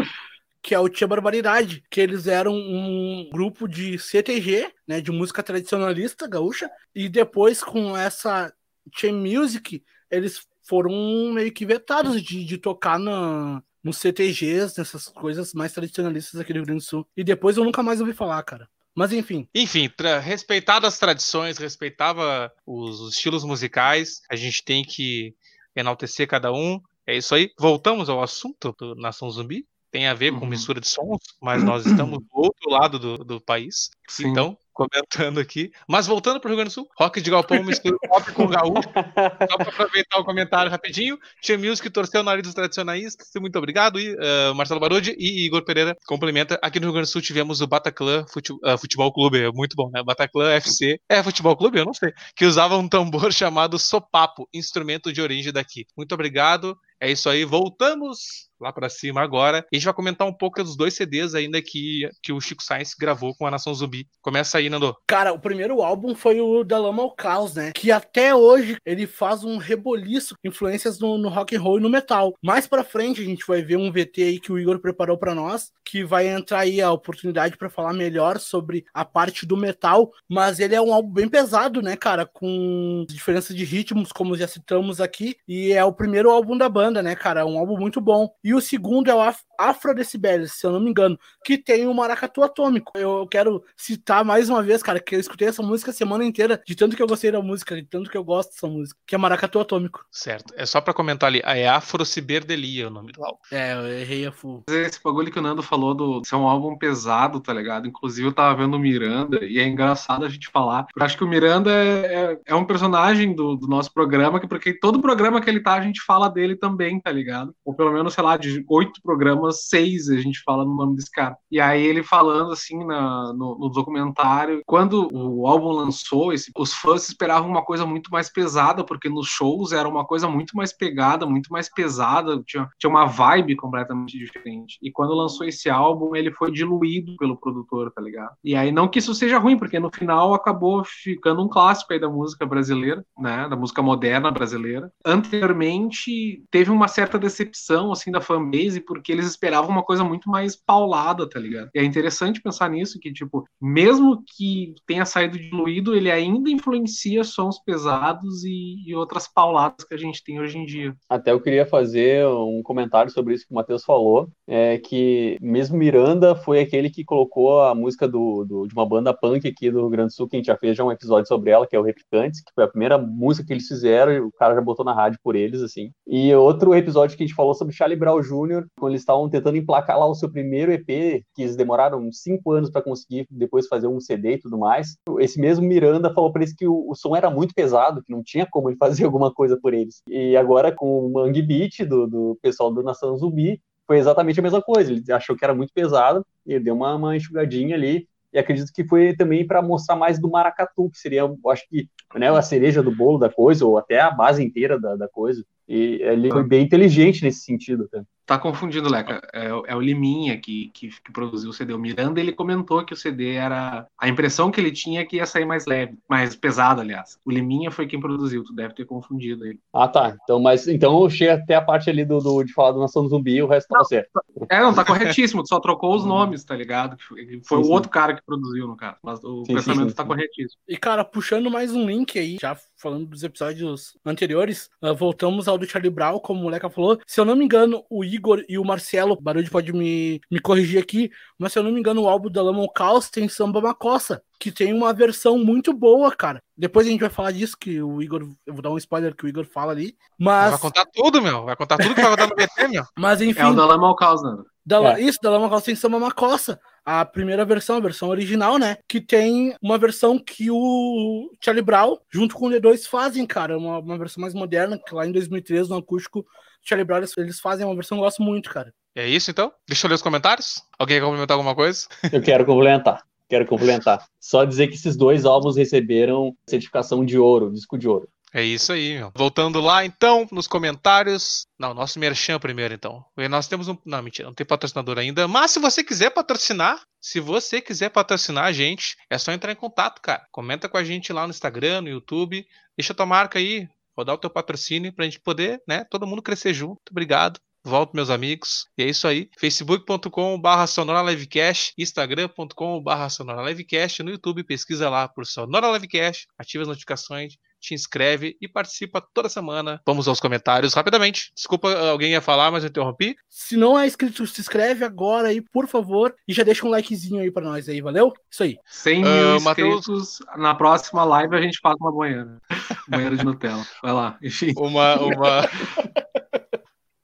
que 0.62 0.74
é 0.74 0.80
o 0.80 0.88
Tia 0.88 1.06
Barbaridade, 1.06 1.84
que 1.88 2.00
eles 2.00 2.26
eram 2.26 2.54
um 2.54 3.28
grupo 3.30 3.68
de 3.68 3.98
CTG, 3.98 4.72
né, 4.88 5.00
de 5.00 5.12
música 5.12 5.42
tradicionalista 5.42 6.26
gaúcha, 6.26 6.68
e 6.94 7.08
depois 7.08 7.62
com 7.62 7.96
essa 7.96 8.52
Tia 8.90 9.12
Music, 9.12 9.84
eles 10.10 10.46
foram 10.66 11.32
meio 11.32 11.52
que 11.52 11.64
vetados 11.66 12.22
de, 12.22 12.44
de 12.44 12.58
tocar 12.58 12.98
na, 12.98 13.62
nos 13.82 13.98
CTGs, 13.98 14.74
nessas 14.78 15.08
coisas 15.08 15.52
mais 15.54 15.72
tradicionalistas 15.72 16.40
aqui 16.40 16.52
do 16.52 16.56
Rio 16.56 16.66
Grande 16.66 16.80
do 16.82 16.86
Sul. 16.86 17.06
E 17.16 17.22
depois 17.22 17.56
eu 17.56 17.64
nunca 17.64 17.82
mais 17.82 18.00
ouvi 18.00 18.12
falar, 18.12 18.42
cara. 18.42 18.68
Mas 18.94 19.12
enfim. 19.12 19.46
Enfim, 19.54 19.90
tra 19.94 20.18
respeitado 20.18 20.86
as 20.86 20.98
tradições, 20.98 21.58
respeitava 21.58 22.50
os, 22.66 23.00
os 23.00 23.14
estilos 23.14 23.44
musicais, 23.44 24.22
a 24.30 24.36
gente 24.36 24.64
tem 24.64 24.82
que 24.84 25.34
enaltecer 25.74 26.26
cada 26.26 26.50
um. 26.52 26.80
É 27.06 27.16
isso 27.16 27.34
aí. 27.34 27.52
Voltamos 27.58 28.08
ao 28.08 28.22
assunto 28.22 28.74
do 28.78 28.94
Nação 28.96 29.30
Zumbi. 29.30 29.66
Tem 29.90 30.08
a 30.08 30.14
ver 30.14 30.32
com 30.32 30.40
Uhum. 30.40 30.46
mistura 30.46 30.80
de 30.80 30.88
sons, 30.88 31.20
mas 31.40 31.62
nós 31.62 31.86
estamos 31.86 32.18
do 32.18 32.28
outro 32.32 32.70
lado 32.70 32.98
do, 32.98 33.18
do 33.18 33.40
país. 33.40 33.90
Sim. 34.08 34.28
Então, 34.28 34.58
comentando 34.76 35.38
aqui. 35.40 35.70
Mas 35.88 36.06
voltando 36.06 36.38
para 36.38 36.48
o 36.48 36.50
Rio 36.50 36.56
Grande 36.58 36.70
do 36.70 36.74
Sul, 36.74 36.88
rock 36.98 37.20
de 37.20 37.30
galpão 37.30 37.64
mistura 37.64 37.96
pop 38.06 38.32
com 38.32 38.46
gaúcho. 38.46 38.82
Só 39.50 39.56
para 39.56 39.68
aproveitar 39.70 40.18
o 40.18 40.24
comentário 40.24 40.70
rapidinho. 40.70 41.18
Tia 41.40 41.56
Music 41.58 41.88
torceu 41.90 42.22
na 42.22 42.30
área 42.32 42.42
dos 42.42 42.54
tradicionalistas. 42.54 43.28
Muito 43.40 43.56
obrigado. 43.56 43.98
E, 43.98 44.14
eh, 44.18 44.52
Marcelo 44.54 44.78
Barodi 44.78 45.16
e 45.18 45.46
Igor 45.46 45.64
Pereira 45.64 45.96
complementa. 46.06 46.58
Aqui 46.62 46.78
no 46.78 46.86
Rio 46.86 46.92
Grande 46.92 47.08
do 47.08 47.12
Sul 47.12 47.22
tivemos 47.22 47.60
o 47.62 47.66
Bataclan 47.66 48.26
Fute- 48.28 48.52
ah, 48.64 48.76
Futebol 48.76 49.12
Clube. 49.12 49.40
É 49.40 49.50
muito 49.50 49.74
bom, 49.74 49.90
né? 49.90 50.02
Bataclan 50.04 50.50
FC. 50.52 51.00
É 51.08 51.22
Futebol 51.22 51.56
Clube? 51.56 51.78
Eu 51.78 51.86
não 51.86 51.94
sei. 51.94 52.12
Que 52.36 52.44
usava 52.44 52.76
um 52.76 52.86
tambor 52.88 53.32
chamado 53.32 53.78
sopapo, 53.78 54.46
instrumento 54.52 55.12
de 55.12 55.22
origem 55.22 55.52
daqui. 55.52 55.86
Muito 55.96 56.12
obrigado. 56.12 56.76
É 57.00 57.10
isso 57.10 57.28
aí. 57.28 57.44
Voltamos 57.44 58.48
lá 58.60 58.72
pra 58.72 58.88
cima 58.88 59.22
agora. 59.22 59.64
E 59.72 59.76
a 59.76 59.78
gente 59.78 59.84
vai 59.84 59.94
comentar 59.94 60.26
um 60.26 60.32
pouco 60.32 60.62
dos 60.62 60.76
dois 60.76 60.94
CDs 60.94 61.34
ainda 61.34 61.60
que, 61.62 62.08
que 62.22 62.32
o 62.32 62.40
Chico 62.40 62.62
Sainz 62.62 62.94
gravou 62.98 63.34
com 63.36 63.46
a 63.46 63.50
Nação 63.50 63.74
Zumbi. 63.74 64.06
Começa 64.20 64.58
aí, 64.58 64.68
Nando. 64.68 64.96
Cara, 65.06 65.32
o 65.32 65.38
primeiro 65.38 65.82
álbum 65.82 66.14
foi 66.14 66.40
o 66.40 66.64
Da 66.64 66.78
Lama 66.78 67.02
ao 67.02 67.14
Caos, 67.14 67.54
né? 67.54 67.72
Que 67.74 67.90
até 67.90 68.34
hoje 68.34 68.76
ele 68.84 69.06
faz 69.06 69.44
um 69.44 69.56
reboliço, 69.56 70.34
influências 70.44 70.98
no, 70.98 71.18
no 71.18 71.28
rock 71.28 71.56
and 71.56 71.60
roll 71.60 71.78
e 71.78 71.82
no 71.82 71.90
metal. 71.90 72.34
Mais 72.42 72.66
pra 72.66 72.84
frente 72.84 73.20
a 73.20 73.24
gente 73.24 73.46
vai 73.46 73.62
ver 73.62 73.76
um 73.76 73.90
VT 73.90 74.22
aí 74.22 74.40
que 74.40 74.52
o 74.52 74.58
Igor 74.58 74.78
preparou 74.78 75.18
pra 75.18 75.34
nós, 75.34 75.70
que 75.84 76.04
vai 76.04 76.28
entrar 76.28 76.60
aí 76.60 76.80
a 76.80 76.92
oportunidade 76.92 77.56
pra 77.56 77.70
falar 77.70 77.92
melhor 77.92 78.38
sobre 78.38 78.84
a 78.92 79.04
parte 79.04 79.46
do 79.46 79.56
metal, 79.56 80.10
mas 80.28 80.58
ele 80.60 80.74
é 80.74 80.80
um 80.80 80.92
álbum 80.92 81.12
bem 81.12 81.28
pesado, 81.28 81.80
né, 81.82 81.96
cara, 81.96 82.26
com 82.26 83.04
diferença 83.08 83.54
de 83.54 83.64
ritmos, 83.64 84.12
como 84.12 84.36
já 84.36 84.46
citamos 84.46 85.00
aqui, 85.00 85.36
e 85.46 85.72
é 85.72 85.84
o 85.84 85.92
primeiro 85.92 86.30
álbum 86.30 86.56
da 86.56 86.68
banda, 86.68 87.02
né, 87.02 87.14
cara? 87.14 87.46
Um 87.46 87.58
álbum 87.58 87.76
muito 87.78 88.00
bom. 88.00 88.28
E 88.46 88.54
o 88.54 88.60
segundo 88.60 89.10
é 89.10 89.14
o 89.14 89.20
Afro 89.58 89.86
se 90.04 90.66
eu 90.66 90.72
não 90.72 90.80
me 90.80 90.90
engano, 90.90 91.18
que 91.44 91.56
tem 91.56 91.86
o 91.86 91.94
Maracatu 91.94 92.42
Atômico. 92.42 92.92
Eu 92.96 93.26
quero 93.26 93.62
citar 93.76 94.24
mais 94.24 94.48
uma 94.48 94.62
vez, 94.62 94.82
cara, 94.82 95.00
que 95.00 95.14
eu 95.14 95.20
escutei 95.20 95.48
essa 95.48 95.62
música 95.62 95.90
a 95.90 95.94
semana 95.94 96.24
inteira, 96.24 96.60
de 96.66 96.74
tanto 96.74 96.96
que 96.96 97.02
eu 97.02 97.06
gostei 97.06 97.30
da 97.30 97.40
música, 97.40 97.76
de 97.76 97.84
tanto 97.84 98.10
que 98.10 98.16
eu 98.16 98.24
gosto 98.24 98.50
dessa 98.50 98.66
música, 98.66 98.98
que 99.06 99.14
é 99.14 99.18
Maracatu 99.18 99.58
Atômico. 99.58 100.04
Certo. 100.10 100.52
É 100.56 100.66
só 100.66 100.80
pra 100.80 100.94
comentar 100.94 101.28
ali. 101.28 101.40
É 101.44 101.68
Afrociberdelia 101.68 102.88
o 102.88 102.90
nome 102.90 103.12
do 103.12 103.24
álbum. 103.24 103.38
É, 103.50 103.74
eu 103.74 103.86
errei 103.86 104.26
a 104.26 104.32
full. 104.32 104.64
Esse 104.68 105.02
bagulho 105.02 105.30
que 105.30 105.38
o 105.38 105.42
Nando 105.42 105.62
falou 105.62 105.94
do 105.94 106.22
ser 106.24 106.36
um 106.36 106.46
álbum 106.46 106.76
pesado, 106.76 107.40
tá 107.40 107.52
ligado? 107.52 107.86
Inclusive 107.86 108.28
eu 108.28 108.32
tava 108.32 108.56
vendo 108.56 108.74
o 108.74 108.80
Miranda 108.80 109.44
e 109.44 109.58
é 109.58 109.66
engraçado 109.66 110.24
a 110.24 110.28
gente 110.28 110.48
falar. 110.48 110.86
Eu 110.96 111.04
acho 111.04 111.16
que 111.16 111.24
o 111.24 111.28
Miranda 111.28 111.70
é, 111.70 112.32
é, 112.32 112.40
é 112.46 112.54
um 112.54 112.64
personagem 112.64 113.34
do, 113.34 113.56
do 113.56 113.66
nosso 113.66 113.92
programa, 113.92 114.40
que 114.40 114.46
porque 114.46 114.72
todo 114.72 115.00
programa 115.00 115.40
que 115.40 115.48
ele 115.48 115.60
tá, 115.60 115.74
a 115.74 115.80
gente 115.80 116.02
fala 116.02 116.28
dele 116.28 116.56
também, 116.56 117.00
tá 117.00 117.10
ligado? 117.10 117.54
Ou 117.64 117.74
pelo 117.74 117.92
menos, 117.92 118.14
sei 118.14 118.24
lá, 118.24 118.36
de 118.36 118.64
oito 118.68 119.00
programas, 119.02 119.45
seis 119.52 120.08
a 120.08 120.16
gente 120.16 120.42
fala 120.44 120.64
no 120.64 120.74
nome 120.74 120.96
desse 120.96 121.10
cara. 121.10 121.36
E 121.50 121.60
aí 121.60 121.82
ele 121.82 122.02
falando 122.02 122.52
assim 122.52 122.84
na, 122.84 123.32
no, 123.32 123.58
no 123.58 123.68
documentário, 123.68 124.62
quando 124.66 125.08
o 125.12 125.46
álbum 125.46 125.70
lançou, 125.70 126.32
esse, 126.32 126.50
os 126.56 126.72
fãs 126.72 127.08
esperavam 127.08 127.48
uma 127.48 127.64
coisa 127.64 127.86
muito 127.86 128.10
mais 128.10 128.30
pesada, 128.30 128.84
porque 128.84 129.08
nos 129.08 129.28
shows 129.28 129.72
era 129.72 129.88
uma 129.88 130.04
coisa 130.04 130.28
muito 130.28 130.56
mais 130.56 130.72
pegada, 130.72 131.26
muito 131.26 131.52
mais 131.52 131.72
pesada, 131.72 132.42
tinha, 132.46 132.68
tinha 132.78 132.90
uma 132.90 133.06
vibe 133.06 133.56
completamente 133.56 134.18
diferente. 134.18 134.78
E 134.82 134.90
quando 134.90 135.14
lançou 135.14 135.46
esse 135.46 135.68
álbum, 135.68 136.14
ele 136.14 136.32
foi 136.32 136.50
diluído 136.50 137.16
pelo 137.16 137.36
produtor, 137.36 137.90
tá 137.92 138.00
ligado? 138.00 138.34
E 138.44 138.54
aí, 138.54 138.72
não 138.72 138.88
que 138.88 138.98
isso 138.98 139.14
seja 139.14 139.38
ruim, 139.38 139.58
porque 139.58 139.78
no 139.78 139.90
final 139.90 140.34
acabou 140.34 140.82
ficando 140.84 141.42
um 141.42 141.48
clássico 141.48 141.92
aí 141.92 142.00
da 142.00 142.08
música 142.08 142.46
brasileira, 142.46 143.04
né? 143.18 143.48
Da 143.48 143.56
música 143.56 143.82
moderna 143.82 144.30
brasileira. 144.30 144.90
Anteriormente, 145.04 146.42
teve 146.50 146.70
uma 146.70 146.88
certa 146.88 147.18
decepção, 147.18 147.92
assim, 147.92 148.10
da 148.10 148.20
fanbase, 148.20 148.80
porque 148.80 149.12
eles 149.12 149.35
esperavam 149.36 149.70
uma 149.70 149.82
coisa 149.82 150.02
muito 150.02 150.28
mais 150.30 150.56
paulada, 150.56 151.28
tá 151.28 151.38
ligado? 151.38 151.68
E 151.74 151.78
é 151.78 151.84
interessante 151.84 152.40
pensar 152.40 152.70
nisso, 152.70 152.98
que, 153.00 153.12
tipo, 153.12 153.44
mesmo 153.60 154.22
que 154.36 154.74
tenha 154.86 155.04
saído 155.04 155.38
diluído, 155.38 155.94
ele 155.94 156.10
ainda 156.10 156.50
influencia 156.50 157.22
sons 157.22 157.58
pesados 157.64 158.44
e, 158.44 158.76
e 158.86 158.94
outras 158.94 159.28
pauladas 159.28 159.84
que 159.86 159.94
a 159.94 159.98
gente 159.98 160.22
tem 160.24 160.40
hoje 160.40 160.58
em 160.58 160.64
dia. 160.64 160.94
Até 161.08 161.30
eu 161.32 161.40
queria 161.40 161.66
fazer 161.66 162.26
um 162.26 162.62
comentário 162.62 163.10
sobre 163.12 163.34
isso 163.34 163.46
que 163.46 163.52
o 163.52 163.54
Matheus 163.56 163.84
falou, 163.84 164.28
é 164.46 164.78
que 164.78 165.36
mesmo 165.40 165.76
Miranda 165.76 166.34
foi 166.34 166.60
aquele 166.60 166.90
que 166.90 167.04
colocou 167.04 167.62
a 167.62 167.74
música 167.74 168.08
do, 168.08 168.44
do- 168.44 168.66
de 168.66 168.74
uma 168.74 168.86
banda 168.86 169.12
punk 169.12 169.46
aqui 169.46 169.70
do 169.70 169.80
Rio 169.80 169.90
Grande 169.90 170.08
do 170.08 170.14
Sul, 170.14 170.28
que 170.28 170.36
a 170.36 170.38
gente 170.38 170.46
já 170.46 170.56
fez 170.56 170.76
já 170.76 170.84
um 170.84 170.92
episódio 170.92 171.28
sobre 171.28 171.50
ela, 171.50 171.66
que 171.66 171.76
é 171.76 171.78
o 171.78 171.82
Replicantes, 171.82 172.40
que 172.40 172.52
foi 172.54 172.64
a 172.64 172.68
primeira 172.68 172.96
música 172.98 173.46
que 173.46 173.52
eles 173.52 173.66
fizeram 173.66 174.12
e 174.12 174.20
o 174.20 174.32
cara 174.32 174.54
já 174.54 174.60
botou 174.60 174.84
na 174.84 174.94
rádio 174.94 175.18
por 175.22 175.36
eles, 175.36 175.60
assim. 175.62 175.90
E 176.06 176.34
outro 176.34 176.74
episódio 176.74 177.16
que 177.16 177.22
a 177.22 177.26
gente 177.26 177.36
falou 177.36 177.54
sobre 177.54 177.74
Charlie 177.74 177.98
Brown 177.98 178.20
Jr., 178.20 178.64
quando 178.78 178.92
eles 178.92 179.02
estavam 179.02 179.25
tentando 179.28 179.56
emplacar 179.56 179.98
lá 179.98 180.06
o 180.06 180.14
seu 180.14 180.30
primeiro 180.30 180.72
EP, 180.72 180.86
que 181.34 181.42
eles 181.42 181.56
demoraram 181.56 182.10
cinco 182.12 182.52
anos 182.52 182.70
para 182.70 182.82
conseguir 182.82 183.26
depois 183.30 183.66
fazer 183.66 183.86
um 183.86 184.00
CD 184.00 184.34
e 184.34 184.38
tudo 184.38 184.58
mais. 184.58 184.96
Esse 185.18 185.40
mesmo 185.40 185.66
Miranda 185.66 186.12
falou 186.12 186.32
para 186.32 186.42
eles 186.42 186.54
que 186.54 186.66
o, 186.66 186.90
o 186.90 186.94
som 186.94 187.14
era 187.16 187.30
muito 187.30 187.54
pesado, 187.54 188.02
que 188.02 188.12
não 188.12 188.22
tinha 188.22 188.46
como 188.46 188.68
ele 188.68 188.76
fazer 188.80 189.04
alguma 189.04 189.32
coisa 189.32 189.58
por 189.60 189.74
eles. 189.74 190.02
E 190.08 190.36
agora 190.36 190.72
com 190.72 191.06
o 191.06 191.12
Mangue 191.12 191.42
Beat 191.42 191.84
do, 191.86 192.06
do 192.06 192.38
pessoal 192.42 192.72
do 192.72 192.82
Nação 192.82 193.16
Zumbi, 193.16 193.60
foi 193.86 193.98
exatamente 193.98 194.40
a 194.40 194.42
mesma 194.42 194.60
coisa. 194.60 194.92
Ele 194.92 195.12
achou 195.12 195.36
que 195.36 195.44
era 195.44 195.54
muito 195.54 195.72
pesado 195.72 196.26
e 196.44 196.58
deu 196.58 196.74
uma, 196.74 196.94
uma 196.96 197.16
enxugadinha 197.16 197.74
ali. 197.74 198.06
E 198.32 198.38
acredito 198.38 198.72
que 198.72 198.84
foi 198.84 199.16
também 199.16 199.46
para 199.46 199.62
mostrar 199.62 199.96
mais 199.96 200.18
do 200.18 200.28
maracatu, 200.28 200.90
que 200.90 200.98
seria, 200.98 201.22
acho 201.48 201.66
que, 201.68 201.88
né, 202.14 202.28
a 202.28 202.42
cereja 202.42 202.82
do 202.82 202.94
bolo 202.94 203.18
da 203.18 203.30
coisa, 203.30 203.64
ou 203.64 203.78
até 203.78 204.00
a 204.00 204.10
base 204.10 204.44
inteira 204.44 204.78
da, 204.78 204.96
da 204.96 205.08
coisa. 205.08 205.42
E 205.68 206.00
ele 206.02 206.30
foi 206.30 206.44
bem 206.44 206.64
inteligente 206.64 207.22
nesse 207.22 207.40
sentido. 207.40 207.88
Tá? 207.88 208.02
Tá 208.26 208.36
confundindo, 208.38 208.90
Leca. 208.90 209.20
É, 209.32 209.46
é 209.68 209.76
o 209.76 209.80
Liminha 209.80 210.36
que, 210.36 210.70
que, 210.74 210.88
que 210.88 211.12
produziu 211.12 211.50
o 211.50 211.52
CD. 211.52 211.72
O 211.72 211.78
Miranda, 211.78 212.18
ele 212.20 212.32
comentou 212.32 212.84
que 212.84 212.92
o 212.92 212.96
CD 212.96 213.34
era. 213.34 213.86
A 213.96 214.08
impressão 214.08 214.50
que 214.50 214.60
ele 214.60 214.72
tinha 214.72 215.00
é 215.00 215.04
que 215.04 215.16
ia 215.16 215.26
sair 215.26 215.44
mais 215.44 215.64
leve, 215.64 215.96
mais 216.08 216.34
pesado, 216.34 216.80
aliás. 216.80 217.18
O 217.24 217.30
Liminha 217.30 217.70
foi 217.70 217.86
quem 217.86 218.00
produziu, 218.00 218.42
tu 218.42 218.52
deve 218.52 218.74
ter 218.74 218.84
confundido 218.84 219.46
ele. 219.46 219.60
Ah, 219.72 219.86
tá. 219.86 220.16
Então, 220.24 220.40
mas 220.40 220.66
então 220.66 221.02
eu 221.04 221.08
cheguei 221.08 221.30
até 221.34 221.54
a 221.54 221.62
parte 221.62 221.88
ali 221.88 222.04
do, 222.04 222.18
do- 222.18 222.42
de 222.42 222.52
falar 222.52 222.72
do 222.72 222.80
Nação 222.80 223.08
Zumbi 223.08 223.36
e 223.36 223.42
o 223.42 223.46
resto 223.46 223.68
tá 223.68 223.84
certo. 223.84 224.10
É, 224.50 224.58
não, 224.60 224.74
tá 224.74 224.84
corretíssimo, 224.84 225.42
tu 225.44 225.48
só 225.48 225.60
trocou 225.60 225.94
os 225.94 226.04
nomes, 226.04 226.44
tá 226.44 226.56
ligado? 226.56 226.96
Foi, 227.00 227.40
foi 227.44 227.58
Sim, 227.58 227.62
o 227.62 227.66
sim. 227.66 227.72
outro 227.72 227.90
cara 227.90 228.14
que 228.14 228.22
produziu, 228.26 228.66
no 228.66 228.76
caso. 228.76 228.96
Mas 229.04 229.22
o 229.22 229.44
Sim, 229.44 229.54
pensamento 229.54 229.90
sim, 229.90 229.94
tá 229.94 230.02
sim. 230.02 230.08
corretíssimo. 230.08 230.60
E, 230.68 230.76
cara, 230.76 231.04
puxando 231.04 231.48
mais 231.48 231.72
um 231.72 231.86
link 231.86 232.18
aí, 232.18 232.38
já 232.40 232.56
falando 232.76 233.06
dos 233.06 233.22
episódios 233.22 233.96
anteriores, 234.04 234.68
ah, 234.82 234.92
voltamos 234.92 235.46
ao 235.48 235.56
do 235.56 235.64
Charlie 235.66 235.90
Brown, 235.90 236.18
como 236.18 236.40
o 236.40 236.42
moleca 236.42 236.68
falou. 236.68 236.98
Se 237.06 237.20
eu 237.20 237.24
não 237.24 237.36
me 237.36 237.44
engano, 237.44 237.84
o 237.88 238.04
Igor 238.16 238.42
e 238.48 238.58
o 238.58 238.64
Marcelo, 238.64 239.12
o 239.14 239.20
Barulho 239.20 239.50
pode 239.50 239.72
me, 239.72 240.20
me 240.30 240.40
corrigir 240.40 240.82
aqui, 240.82 241.10
mas 241.38 241.52
se 241.52 241.58
eu 241.58 241.62
não 241.62 241.70
me 241.70 241.78
engano, 241.80 242.02
o 242.02 242.08
álbum 242.08 242.30
da 242.30 242.42
Lamon 242.42 242.68
Caos 242.68 243.08
tem 243.08 243.28
Samba 243.28 243.60
Macossa, 243.60 244.22
que 244.40 244.50
tem 244.50 244.72
uma 244.72 244.92
versão 244.92 245.38
muito 245.38 245.72
boa, 245.72 246.10
cara. 246.14 246.42
Depois 246.56 246.86
a 246.86 246.90
gente 246.90 247.00
vai 247.00 247.10
falar 247.10 247.30
disso, 247.32 247.56
que 247.58 247.80
o 247.82 248.02
Igor, 248.02 248.28
eu 248.46 248.52
vou 248.52 248.62
dar 248.62 248.70
um 248.70 248.78
spoiler 248.78 249.14
que 249.14 249.24
o 249.24 249.28
Igor 249.28 249.44
fala 249.44 249.72
ali. 249.72 249.94
Vai 250.18 250.50
Mas, 250.50 250.60
contar 250.60 250.86
tudo, 250.86 251.20
meu. 251.22 251.44
Vai 251.44 251.54
contar 251.56 251.76
tudo 251.78 251.94
que 251.94 252.00
vai 252.00 252.10
contar 252.10 252.26
no 252.26 252.34
VT, 252.36 252.68
meu. 252.68 252.84
mas 252.96 253.20
enfim, 253.20 253.40
É 253.40 253.46
o 253.46 253.54
da 253.54 253.66
Lama 253.66 253.86
ao 253.86 253.94
Caos, 253.96 254.22
né? 254.22 254.36
da, 254.64 254.80
La- 254.80 254.98
É. 254.98 255.02
Isso, 255.02 255.18
da 255.22 255.30
Lama 255.30 255.48
Costa 255.48 255.66
tem 255.66 255.74
Samba 255.76 255.98
Macossa. 255.98 256.58
A 256.84 257.04
primeira 257.04 257.44
versão, 257.44 257.76
a 257.76 257.80
versão 257.80 258.08
original, 258.08 258.58
né? 258.58 258.76
Que 258.88 259.00
tem 259.00 259.54
uma 259.60 259.76
versão 259.76 260.18
que 260.18 260.50
o 260.50 261.30
Charlie 261.40 261.64
Brown, 261.64 261.96
junto 262.10 262.34
com 262.36 262.46
o 262.46 262.50
D2, 262.50 262.86
fazem, 262.86 263.26
cara. 263.26 263.58
Uma, 263.58 263.78
uma 263.80 263.98
versão 263.98 264.20
mais 264.20 264.34
moderna, 264.34 264.78
que 264.78 264.94
lá 264.94 265.06
em 265.06 265.12
2013, 265.12 265.68
no 265.68 265.76
acústico, 265.76 266.24
Charlie 266.66 266.84
Brown, 266.84 267.02
eles, 267.16 267.40
fazem 267.40 267.64
uma 267.64 267.74
versão 267.74 267.96
que 267.96 268.00
eu 268.00 268.04
gosto 268.04 268.22
muito, 268.22 268.50
cara. 268.50 268.74
É 268.94 269.06
isso 269.06 269.30
então? 269.30 269.52
Deixa 269.68 269.86
eu 269.86 269.88
ler 269.88 269.94
os 269.94 270.02
comentários. 270.02 270.62
Alguém 270.78 270.96
quer 270.98 271.04
complementar 271.04 271.36
alguma 271.36 271.54
coisa? 271.54 271.86
Eu 272.12 272.20
quero 272.20 272.44
complementar. 272.44 273.02
Quero 273.28 273.46
complementar. 273.46 274.04
Só 274.20 274.44
dizer 274.44 274.68
que 274.68 274.74
esses 274.74 274.96
dois 274.96 275.24
álbuns 275.24 275.56
receberam 275.56 276.34
certificação 276.48 277.04
de 277.04 277.18
ouro, 277.18 277.52
disco 277.52 277.78
de 277.78 277.88
ouro. 277.88 278.08
É 278.32 278.42
isso 278.42 278.72
aí, 278.72 278.98
meu. 278.98 279.12
Voltando 279.16 279.60
lá, 279.60 279.84
então, 279.84 280.28
nos 280.30 280.46
comentários. 280.46 281.46
Não, 281.58 281.72
nosso 281.72 281.98
merchan 281.98 282.38
primeiro, 282.38 282.74
então. 282.74 283.04
E 283.16 283.28
Nós 283.28 283.48
temos 283.48 283.68
um. 283.68 283.78
Não, 283.84 284.02
mentira, 284.02 284.28
não 284.28 284.34
tem 284.34 284.46
patrocinador 284.46 284.98
ainda. 284.98 285.26
Mas 285.26 285.52
se 285.52 285.58
você 285.58 285.82
quiser 285.82 286.10
patrocinar, 286.10 286.82
se 287.00 287.20
você 287.20 287.60
quiser 287.60 287.88
patrocinar 287.88 288.44
a 288.44 288.52
gente, 288.52 288.96
é 289.08 289.16
só 289.16 289.32
entrar 289.32 289.52
em 289.52 289.56
contato, 289.56 290.02
cara. 290.02 290.26
Comenta 290.30 290.68
com 290.68 290.76
a 290.76 290.84
gente 290.84 291.12
lá 291.12 291.24
no 291.24 291.30
Instagram, 291.30 291.82
no 291.82 291.88
YouTube. 291.88 292.44
Deixa 292.76 292.92
tua 292.92 293.06
marca 293.06 293.38
aí, 293.38 293.68
rodar 293.96 294.14
o 294.14 294.18
teu 294.18 294.30
patrocínio 294.30 294.92
pra 294.92 295.04
gente 295.04 295.20
poder, 295.20 295.62
né, 295.66 295.84
todo 295.90 296.06
mundo 296.06 296.22
crescer 296.22 296.52
junto. 296.52 296.82
Obrigado. 296.90 297.40
Volto, 297.64 297.94
meus 297.94 298.10
amigos. 298.10 298.66
E 298.78 298.84
é 298.84 298.88
isso 298.88 299.08
aí. 299.08 299.28
facebook.com.br 299.40 300.66
Sonora 300.68 301.10
Livecast, 301.10 301.72
instagram.com.br 301.76 303.08
Sonora 303.10 303.42
Livecast, 303.42 304.04
no 304.04 304.10
YouTube 304.10 304.44
pesquisa 304.44 304.88
lá 304.88 305.08
por 305.08 305.26
Sonora 305.26 305.72
Livecast, 305.72 306.28
ativa 306.38 306.62
as 306.62 306.68
notificações, 306.68 307.34
te 307.66 307.74
inscreve 307.74 308.36
e 308.40 308.46
participa 308.48 309.00
toda 309.12 309.28
semana. 309.28 309.80
Vamos 309.86 310.06
aos 310.08 310.20
comentários 310.20 310.72
rapidamente. 310.74 311.32
Desculpa, 311.34 311.72
alguém 311.90 312.12
ia 312.12 312.20
falar, 312.20 312.50
mas 312.50 312.62
eu 312.64 312.68
interrompi. 312.70 313.16
Se 313.28 313.56
não 313.56 313.78
é 313.78 313.86
inscrito, 313.86 314.26
se 314.26 314.40
inscreve 314.40 314.84
agora 314.84 315.28
aí, 315.28 315.40
por 315.40 315.66
favor, 315.66 316.14
e 316.28 316.32
já 316.32 316.42
deixa 316.44 316.64
um 316.66 316.70
likezinho 316.70 317.20
aí 317.22 317.30
pra 317.30 317.42
nós 317.44 317.68
aí, 317.68 317.80
valeu? 317.80 318.12
Isso 318.30 318.42
aí. 318.42 318.56
100 318.66 319.04
Ah, 319.04 319.08
mil 319.32 319.40
Matheus- 319.40 319.78
inscritos. 319.88 320.18
Na 320.36 320.54
próxima 320.54 321.04
live 321.04 321.34
a 321.36 321.40
gente 321.40 321.58
faz 321.60 321.76
uma 321.80 321.92
banheira. 321.92 322.40
banheira 322.88 323.16
de 323.16 323.24
Nutella. 323.24 323.66
Vai 323.82 323.92
lá. 323.92 324.18
Enfim. 324.22 324.52
Uma, 324.56 324.94
uma... 325.00 325.48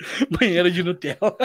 Banheiro 0.31 0.71
de 0.71 0.83
Nutella. 0.83 1.37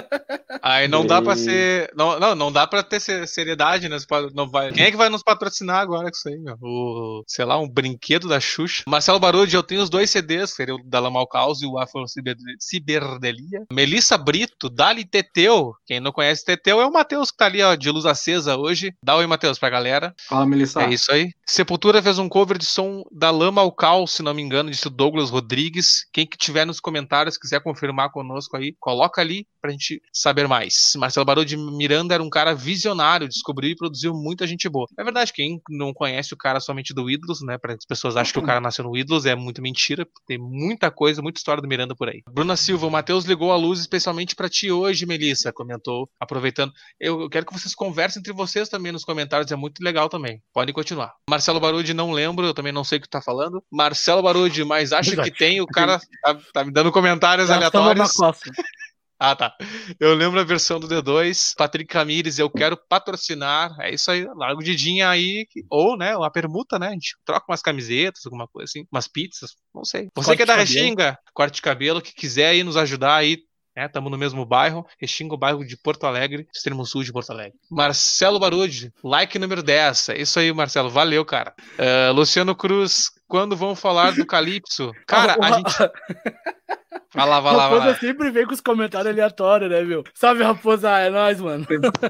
Aí 0.61 0.87
não 0.87 1.05
dá 1.05 1.21
pra 1.21 1.33
E- 1.33 1.37
ser. 1.37 1.91
Não, 1.95 2.19
não, 2.19 2.35
não 2.35 2.51
dá 2.51 2.65
pra 2.67 2.83
ter 2.83 2.99
se- 2.99 3.25
seriedade, 3.27 3.87
né? 3.89 3.97
Não 4.33 4.49
vai... 4.49 4.71
Quem 4.71 4.85
é 4.85 4.91
que 4.91 4.97
vai 4.97 5.09
nos 5.09 5.23
patrocinar 5.23 5.77
agora 5.79 6.03
com 6.09 6.15
isso 6.17 6.27
aí, 6.29 6.37
meu? 6.37 6.57
O, 6.61 7.23
sei 7.27 7.45
lá, 7.45 7.57
um 7.59 7.67
brinquedo 7.69 8.27
da 8.27 8.39
Xuxa. 8.39 8.83
Marcelo 8.87 9.19
Barudi, 9.19 9.55
eu 9.55 9.63
tenho 9.63 9.81
os 9.81 9.89
dois 9.89 10.09
CDs, 10.09 10.51
seria 10.51 10.75
o 10.75 10.83
da 10.83 10.99
Lamal 10.99 11.27
Caos 11.27 11.61
e 11.61 11.65
o 11.65 11.77
Afro 11.77 12.07
Ciber- 12.07 12.35
Ciberdelia. 12.59 13.65
Melissa 13.71 14.17
Brito, 14.17 14.69
Dali 14.69 15.05
Teteu. 15.05 15.73
Quem 15.85 15.99
não 15.99 16.11
conhece 16.11 16.45
Teteu 16.45 16.79
é 16.81 16.85
o 16.85 16.91
Matheus 16.91 17.31
que 17.31 17.37
tá 17.37 17.45
ali, 17.45 17.61
ó, 17.61 17.75
de 17.75 17.89
luz 17.91 18.05
acesa 18.05 18.55
hoje. 18.57 18.93
Dá 19.03 19.15
oi, 19.15 19.27
Matheus, 19.27 19.59
pra 19.59 19.69
galera. 19.69 20.13
Fala, 20.29 20.45
Melissa. 20.45 20.81
É 20.83 20.89
isso 20.89 21.11
aí. 21.11 21.31
Sepultura 21.45 22.01
fez 22.01 22.17
um 22.19 22.29
cover 22.29 22.57
de 22.57 22.65
som 22.65 23.03
da 23.11 23.29
Lama 23.31 23.61
ao 23.61 23.71
Cal, 23.71 24.07
se 24.07 24.23
não 24.23 24.33
me 24.33 24.41
engano, 24.41 24.69
disse 24.71 24.87
o 24.87 24.91
Douglas 24.91 25.29
Rodrigues. 25.29 26.05
Quem 26.13 26.25
que 26.25 26.37
tiver 26.37 26.65
nos 26.65 26.79
comentários, 26.79 27.37
quiser 27.37 27.61
confirmar 27.61 28.11
conosco 28.11 28.46
aí, 28.55 28.73
coloca 28.79 29.21
ali 29.21 29.47
pra 29.67 29.71
gente 29.71 30.01
saber 30.13 30.47
mais. 30.47 30.93
Marcelo 30.95 31.25
Barão 31.25 31.43
de 31.43 31.57
Miranda 31.57 32.13
era 32.13 32.23
um 32.23 32.29
cara 32.29 32.55
visionário, 32.55 33.27
descobriu 33.27 33.71
e 33.71 33.75
produziu 33.75 34.13
muita 34.13 34.47
gente 34.47 34.69
boa. 34.69 34.87
É 34.97 35.03
verdade, 35.03 35.33
quem 35.33 35.61
não 35.69 35.93
conhece 35.93 36.33
o 36.33 36.37
cara 36.37 36.59
somente 36.59 36.93
do 36.93 37.09
Ídolos, 37.09 37.41
né? 37.41 37.57
Para 37.57 37.73
as 37.73 37.85
pessoas 37.85 38.15
acham 38.15 38.33
que 38.33 38.39
o 38.39 38.43
cara 38.45 38.61
nasceu 38.61 38.85
no 38.85 38.95
Ídolos, 38.95 39.25
é 39.25 39.35
muito 39.35 39.61
mentira. 39.61 40.07
Tem 40.25 40.37
muita 40.37 40.89
coisa, 40.89 41.21
muita 41.21 41.39
história 41.39 41.61
do 41.61 41.67
Miranda 41.67 41.95
por 41.95 42.07
aí. 42.07 42.21
Bruna 42.29 42.55
Silva, 42.55 42.87
o 42.87 42.91
Matheus 42.91 43.25
ligou 43.25 43.51
a 43.51 43.57
luz 43.57 43.79
especialmente 43.79 44.35
pra 44.35 44.49
ti 44.49 44.71
hoje, 44.71 45.05
Melissa, 45.05 45.51
comentou, 45.51 46.09
aproveitando. 46.19 46.71
Eu 46.99 47.29
quero 47.29 47.45
que 47.45 47.53
vocês 47.53 47.75
conversem 47.75 48.21
entre 48.21 48.31
vocês 48.31 48.69
também 48.69 48.91
nos 48.91 49.03
comentários, 49.03 49.51
é 49.51 49.55
muito 49.55 49.83
legal 49.83 50.07
também. 50.07 50.41
Podem 50.53 50.73
continuar. 50.73 51.13
Marcelo 51.29 51.59
Barudi, 51.59 51.93
não 51.93 52.11
lembro, 52.11 52.45
eu 52.45 52.53
também 52.53 52.71
não 52.71 52.85
sei 52.85 52.99
o 52.99 53.01
que 53.01 53.09
tá 53.09 53.21
falando. 53.21 53.61
Marcelo 53.71 54.21
Barudi, 54.21 54.63
mas 54.63 54.93
acha 54.93 55.21
que 55.21 55.31
tem, 55.31 55.59
o 55.59 55.67
cara 55.67 55.99
tá, 56.23 56.37
tá 56.53 56.63
me 56.63 56.71
dando 56.71 56.91
comentários 56.91 57.49
aleatórios. 57.49 58.11
Ah, 59.19 59.35
tá. 59.35 59.55
Eu 59.99 60.13
lembro 60.13 60.39
a 60.39 60.43
versão 60.43 60.79
do 60.79 60.87
D2. 60.87 61.53
Patrick 61.57 61.87
Camires, 61.91 62.37
eu 62.37 62.49
quero 62.49 62.77
patrocinar. 62.87 63.75
É 63.79 63.91
isso 63.93 64.11
aí, 64.11 64.25
larga 64.35 64.59
o 64.59 64.63
Didinha 64.63 65.09
aí. 65.09 65.47
Ou, 65.69 65.97
né, 65.97 66.15
uma 66.15 66.29
permuta, 66.29 66.77
né? 66.77 66.89
A 66.89 66.91
gente 66.91 67.15
troca 67.25 67.45
umas 67.49 67.61
camisetas, 67.61 68.25
alguma 68.25 68.47
coisa 68.47 68.65
assim, 68.69 68.85
umas 68.91 69.07
pizzas, 69.07 69.55
não 69.73 69.83
sei. 69.83 70.07
Você 70.15 70.35
que 70.35 70.43
é 70.43 70.45
da 70.45 70.53
de. 70.53 70.59
Restinga, 70.59 71.17
corte 71.33 71.55
de 71.55 71.61
cabelo, 71.61 72.01
que 72.01 72.13
quiser 72.13 72.49
aí 72.49 72.63
nos 72.63 72.77
ajudar 72.77 73.15
aí. 73.15 73.39
né? 73.75 73.87
Tamo 73.87 74.09
no 74.09 74.17
mesmo 74.17 74.45
bairro, 74.45 74.85
Restinga, 74.99 75.33
o 75.33 75.37
bairro 75.37 75.65
de 75.65 75.77
Porto 75.77 76.05
Alegre, 76.05 76.47
extremo 76.53 76.85
sul 76.85 77.03
de 77.03 77.11
Porto 77.11 77.31
Alegre. 77.31 77.57
Marcelo 77.71 78.39
Barudi, 78.39 78.91
like 79.03 79.37
número 79.39 79.63
10. 79.63 80.09
É 80.09 80.21
isso 80.21 80.39
aí, 80.39 80.51
Marcelo. 80.53 80.89
Valeu, 80.91 81.25
cara. 81.25 81.55
Ah, 81.77 82.11
Luciano 82.11 82.55
Cruz, 82.55 83.09
quando 83.27 83.55
vão 83.57 83.75
falar 83.75 84.11
do 84.13 84.25
Calypso? 84.25 84.91
Cara, 85.07 85.37
a 85.41 85.51
gente. 85.53 85.73
Vai 87.13 87.27
lá, 87.27 87.39
vai 87.39 87.55
lá, 87.55 87.69
vai 87.69 87.79
Raposa 87.79 87.91
lá. 87.91 87.99
sempre 87.99 88.31
vem 88.31 88.45
com 88.45 88.53
os 88.53 88.61
comentários 88.61 89.11
aleatórios, 89.11 89.69
né, 89.69 89.81
meu? 89.81 90.03
Salve, 90.13 90.43
Raposa, 90.43 90.89
é 90.99 91.09
nóis, 91.09 91.39
mano. 91.39 91.65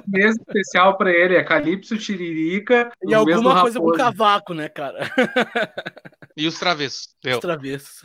Mês 0.07 0.35
especial 0.35 0.97
pra 0.97 1.11
ele 1.11 1.35
é 1.35 1.43
Calypso, 1.43 1.97
Tiririca 1.97 2.91
E 3.01 3.07
mesmo 3.07 3.31
alguma 3.31 3.61
coisa 3.61 3.79
com 3.79 3.91
cavaco, 3.91 4.53
né, 4.53 4.69
cara? 4.69 5.09
E 6.35 6.45
os 6.47 6.59
travessos? 6.59 7.07
Os 7.25 7.39
travessos. 7.39 8.03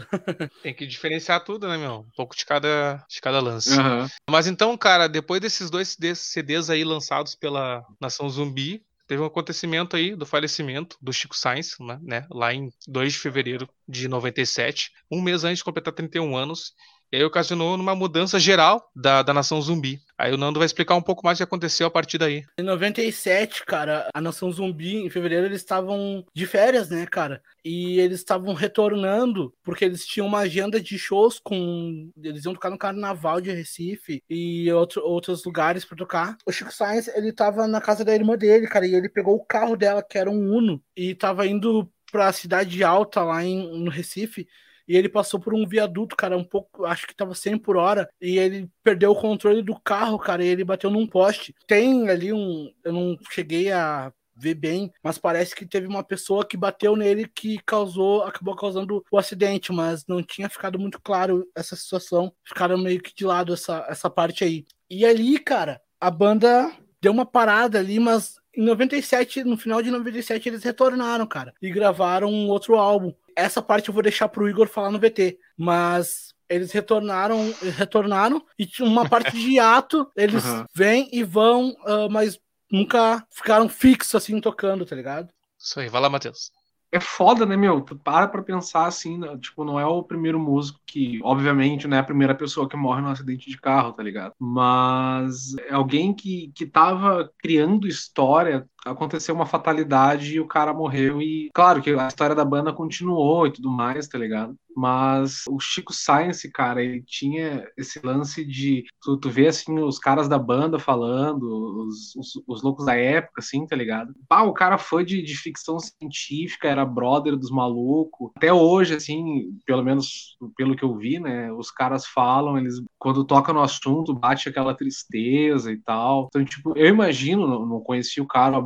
Tem 0.62 0.72
que 0.72 0.86
diferenciar 0.86 1.44
tudo, 1.44 1.68
né, 1.68 1.76
meu? 1.76 1.96
Um 2.00 2.10
pouco 2.16 2.34
de 2.34 2.46
cada, 2.46 3.04
de 3.08 3.20
cada 3.20 3.40
lance. 3.40 3.78
Aham. 3.78 4.08
Mas 4.28 4.46
então, 4.46 4.76
cara, 4.76 5.06
depois 5.06 5.40
desses 5.40 5.68
dois 5.68 5.96
CDs 6.14 6.70
aí 6.70 6.82
lançados 6.82 7.34
pela 7.34 7.84
Nação 8.00 8.30
Zumbi, 8.30 8.82
teve 9.12 9.22
um 9.22 9.26
acontecimento 9.26 9.94
aí 9.94 10.16
do 10.16 10.24
falecimento 10.24 10.96
do 10.98 11.12
Chico 11.12 11.36
Sainz, 11.36 11.76
né, 11.78 11.98
né, 12.02 12.26
lá 12.30 12.54
em 12.54 12.72
2 12.88 13.12
de 13.12 13.18
fevereiro 13.18 13.68
de 13.86 14.08
97, 14.08 14.90
um 15.10 15.20
mês 15.20 15.44
antes 15.44 15.58
de 15.58 15.64
completar 15.64 15.92
31 15.92 16.34
anos. 16.34 16.72
E 17.12 17.16
aí 17.16 17.24
ocasionou 17.24 17.76
numa 17.76 17.94
mudança 17.94 18.40
geral 18.40 18.90
da, 18.96 19.22
da 19.22 19.34
Nação 19.34 19.60
Zumbi. 19.60 20.00
Aí 20.16 20.32
o 20.32 20.38
Nando 20.38 20.58
vai 20.58 20.64
explicar 20.64 20.94
um 20.94 21.02
pouco 21.02 21.22
mais 21.22 21.36
o 21.36 21.40
que 21.40 21.42
aconteceu 21.42 21.86
a 21.86 21.90
partir 21.90 22.16
daí. 22.16 22.42
Em 22.56 22.62
97, 22.62 23.66
cara, 23.66 24.08
a 24.14 24.20
Nação 24.20 24.50
Zumbi, 24.50 24.96
em 24.96 25.10
fevereiro, 25.10 25.44
eles 25.44 25.60
estavam 25.60 26.24
de 26.34 26.46
férias, 26.46 26.88
né, 26.88 27.04
cara? 27.04 27.42
E 27.62 28.00
eles 28.00 28.20
estavam 28.20 28.54
retornando, 28.54 29.52
porque 29.62 29.84
eles 29.84 30.06
tinham 30.06 30.26
uma 30.26 30.38
agenda 30.38 30.80
de 30.80 30.98
shows 30.98 31.38
com. 31.38 32.10
Eles 32.16 32.46
iam 32.46 32.54
tocar 32.54 32.70
no 32.70 32.78
Carnaval 32.78 33.42
de 33.42 33.52
Recife 33.52 34.22
e 34.30 34.72
outro, 34.72 35.02
outros 35.04 35.44
lugares 35.44 35.84
pra 35.84 35.98
tocar. 35.98 36.38
O 36.46 36.52
Chico 36.52 36.72
Sainz, 36.72 37.08
ele 37.08 37.30
tava 37.30 37.66
na 37.68 37.80
casa 37.80 38.06
da 38.06 38.14
irmã 38.14 38.38
dele, 38.38 38.66
cara, 38.66 38.86
e 38.86 38.94
ele 38.94 39.10
pegou 39.10 39.34
o 39.34 39.44
carro 39.44 39.76
dela, 39.76 40.02
que 40.02 40.16
era 40.16 40.30
um 40.30 40.50
Uno, 40.50 40.82
e 40.96 41.14
tava 41.14 41.46
indo 41.46 41.86
pra 42.10 42.32
Cidade 42.32 42.82
Alta, 42.82 43.22
lá 43.22 43.44
em, 43.44 43.82
no 43.84 43.90
Recife. 43.90 44.46
E 44.86 44.96
ele 44.96 45.08
passou 45.08 45.38
por 45.40 45.54
um 45.54 45.66
viaduto, 45.66 46.16
cara, 46.16 46.36
um 46.36 46.44
pouco, 46.44 46.84
acho 46.84 47.06
que 47.06 47.14
tava 47.14 47.34
100 47.34 47.58
por 47.58 47.76
hora, 47.76 48.08
e 48.20 48.38
ele 48.38 48.68
perdeu 48.82 49.12
o 49.12 49.20
controle 49.20 49.62
do 49.62 49.78
carro, 49.80 50.18
cara, 50.18 50.44
e 50.44 50.48
ele 50.48 50.64
bateu 50.64 50.90
num 50.90 51.06
poste. 51.06 51.54
Tem 51.66 52.08
ali 52.08 52.32
um, 52.32 52.72
eu 52.84 52.92
não 52.92 53.16
cheguei 53.30 53.70
a 53.72 54.12
ver 54.34 54.54
bem, 54.54 54.92
mas 55.02 55.18
parece 55.18 55.54
que 55.54 55.66
teve 55.66 55.86
uma 55.86 56.02
pessoa 56.02 56.44
que 56.44 56.56
bateu 56.56 56.96
nele 56.96 57.28
que 57.28 57.58
causou, 57.64 58.22
acabou 58.22 58.56
causando 58.56 59.04
o 59.10 59.18
acidente, 59.18 59.72
mas 59.72 60.06
não 60.06 60.22
tinha 60.22 60.48
ficado 60.48 60.78
muito 60.78 61.00
claro 61.00 61.46
essa 61.54 61.76
situação. 61.76 62.32
Ficaram 62.44 62.78
meio 62.78 63.00
que 63.00 63.14
de 63.14 63.24
lado 63.24 63.52
essa, 63.52 63.86
essa 63.88 64.10
parte 64.10 64.42
aí. 64.42 64.64
E 64.90 65.04
ali, 65.04 65.38
cara, 65.38 65.80
a 66.00 66.10
banda 66.10 66.72
deu 67.00 67.12
uma 67.12 67.26
parada 67.26 67.78
ali, 67.78 67.98
mas 67.98 68.36
em 68.54 68.64
97, 68.64 69.44
no 69.44 69.56
final 69.56 69.80
de 69.80 69.90
97, 69.90 70.48
eles 70.48 70.62
retornaram, 70.62 71.26
cara, 71.26 71.54
e 71.60 71.70
gravaram 71.70 72.28
um 72.28 72.48
outro 72.48 72.76
álbum. 72.76 73.14
Essa 73.36 73.62
parte 73.62 73.88
eu 73.88 73.94
vou 73.94 74.02
deixar 74.02 74.28
pro 74.28 74.48
Igor 74.48 74.68
falar 74.68 74.90
no 74.90 74.98
VT, 74.98 75.38
mas 75.56 76.34
eles 76.48 76.70
retornaram, 76.72 77.54
eles 77.62 77.74
retornaram 77.76 78.44
e 78.58 78.66
tinha 78.66 78.86
uma 78.86 79.08
parte 79.08 79.32
de 79.32 79.52
hiato, 79.56 80.10
eles 80.16 80.44
Aham. 80.44 80.66
vêm 80.74 81.08
e 81.12 81.22
vão, 81.24 81.74
ah, 81.86 82.08
mas 82.10 82.38
nunca 82.70 83.26
ficaram 83.30 83.68
fixos 83.68 84.14
assim 84.14 84.40
tocando, 84.40 84.84
tá 84.84 84.94
ligado? 84.96 85.28
Isso 85.58 85.78
aí, 85.80 85.88
vai 85.88 86.00
lá, 86.00 86.10
Matheus. 86.10 86.50
É 86.94 87.00
foda, 87.00 87.46
né, 87.46 87.56
meu? 87.56 87.80
Tu 87.80 87.96
para 87.96 88.28
pra 88.28 88.42
pensar 88.42 88.84
assim, 88.86 89.16
né? 89.16 89.38
tipo, 89.38 89.64
não 89.64 89.80
é 89.80 89.86
o 89.86 90.02
primeiro 90.02 90.38
músico 90.38 90.78
que, 90.86 91.20
obviamente, 91.22 91.88
não 91.88 91.96
é 91.96 92.00
a 92.00 92.04
primeira 92.04 92.34
pessoa 92.34 92.68
que 92.68 92.76
morre 92.76 93.00
num 93.00 93.08
acidente 93.08 93.48
de 93.48 93.58
carro, 93.58 93.94
tá 93.94 94.02
ligado? 94.02 94.34
Mas 94.38 95.56
é 95.56 95.72
alguém 95.72 96.12
que, 96.12 96.52
que 96.54 96.66
tava 96.66 97.32
criando 97.38 97.88
história, 97.88 98.68
aconteceu 98.84 99.34
uma 99.34 99.46
fatalidade 99.46 100.34
e 100.34 100.40
o 100.40 100.46
cara 100.46 100.72
morreu 100.72 101.20
e, 101.20 101.50
claro 101.54 101.80
que 101.80 101.90
a 101.90 102.08
história 102.08 102.34
da 102.34 102.44
banda 102.44 102.72
continuou 102.72 103.46
e 103.46 103.52
tudo 103.52 103.70
mais, 103.70 104.08
tá 104.08 104.18
ligado? 104.18 104.56
Mas 104.76 105.42
o 105.48 105.60
Chico 105.60 105.92
Science, 105.92 106.50
cara, 106.50 106.82
ele 106.82 107.02
tinha 107.02 107.66
esse 107.76 108.00
lance 108.04 108.44
de. 108.44 108.84
Tu, 109.02 109.16
tu 109.18 109.30
vê, 109.30 109.48
assim, 109.48 109.78
os 109.78 109.98
caras 109.98 110.28
da 110.28 110.38
banda 110.38 110.78
falando, 110.78 111.86
os, 111.86 112.14
os, 112.16 112.42
os 112.46 112.62
loucos 112.62 112.86
da 112.86 112.94
época, 112.94 113.40
assim, 113.40 113.66
tá 113.66 113.76
ligado? 113.76 114.14
Pá, 114.28 114.42
o 114.42 114.52
cara 114.52 114.78
foi 114.78 115.04
de, 115.04 115.22
de 115.22 115.36
ficção 115.36 115.78
científica, 115.78 116.68
era 116.68 116.84
brother 116.84 117.36
dos 117.36 117.50
malucos. 117.50 118.30
Até 118.36 118.52
hoje, 118.52 118.94
assim, 118.94 119.58
pelo 119.66 119.82
menos 119.82 120.36
pelo 120.56 120.76
que 120.76 120.84
eu 120.84 120.96
vi, 120.96 121.18
né? 121.18 121.52
Os 121.52 121.70
caras 121.70 122.06
falam, 122.06 122.58
eles, 122.58 122.76
quando 122.98 123.24
toca 123.24 123.52
no 123.52 123.60
assunto, 123.60 124.14
bate 124.14 124.48
aquela 124.48 124.74
tristeza 124.74 125.70
e 125.70 125.78
tal. 125.78 126.26
Então, 126.28 126.44
tipo, 126.44 126.76
eu 126.76 126.88
imagino, 126.88 127.66
não, 127.66 127.80
conheci 127.80 128.20
o 128.20 128.26
cara, 128.26 128.56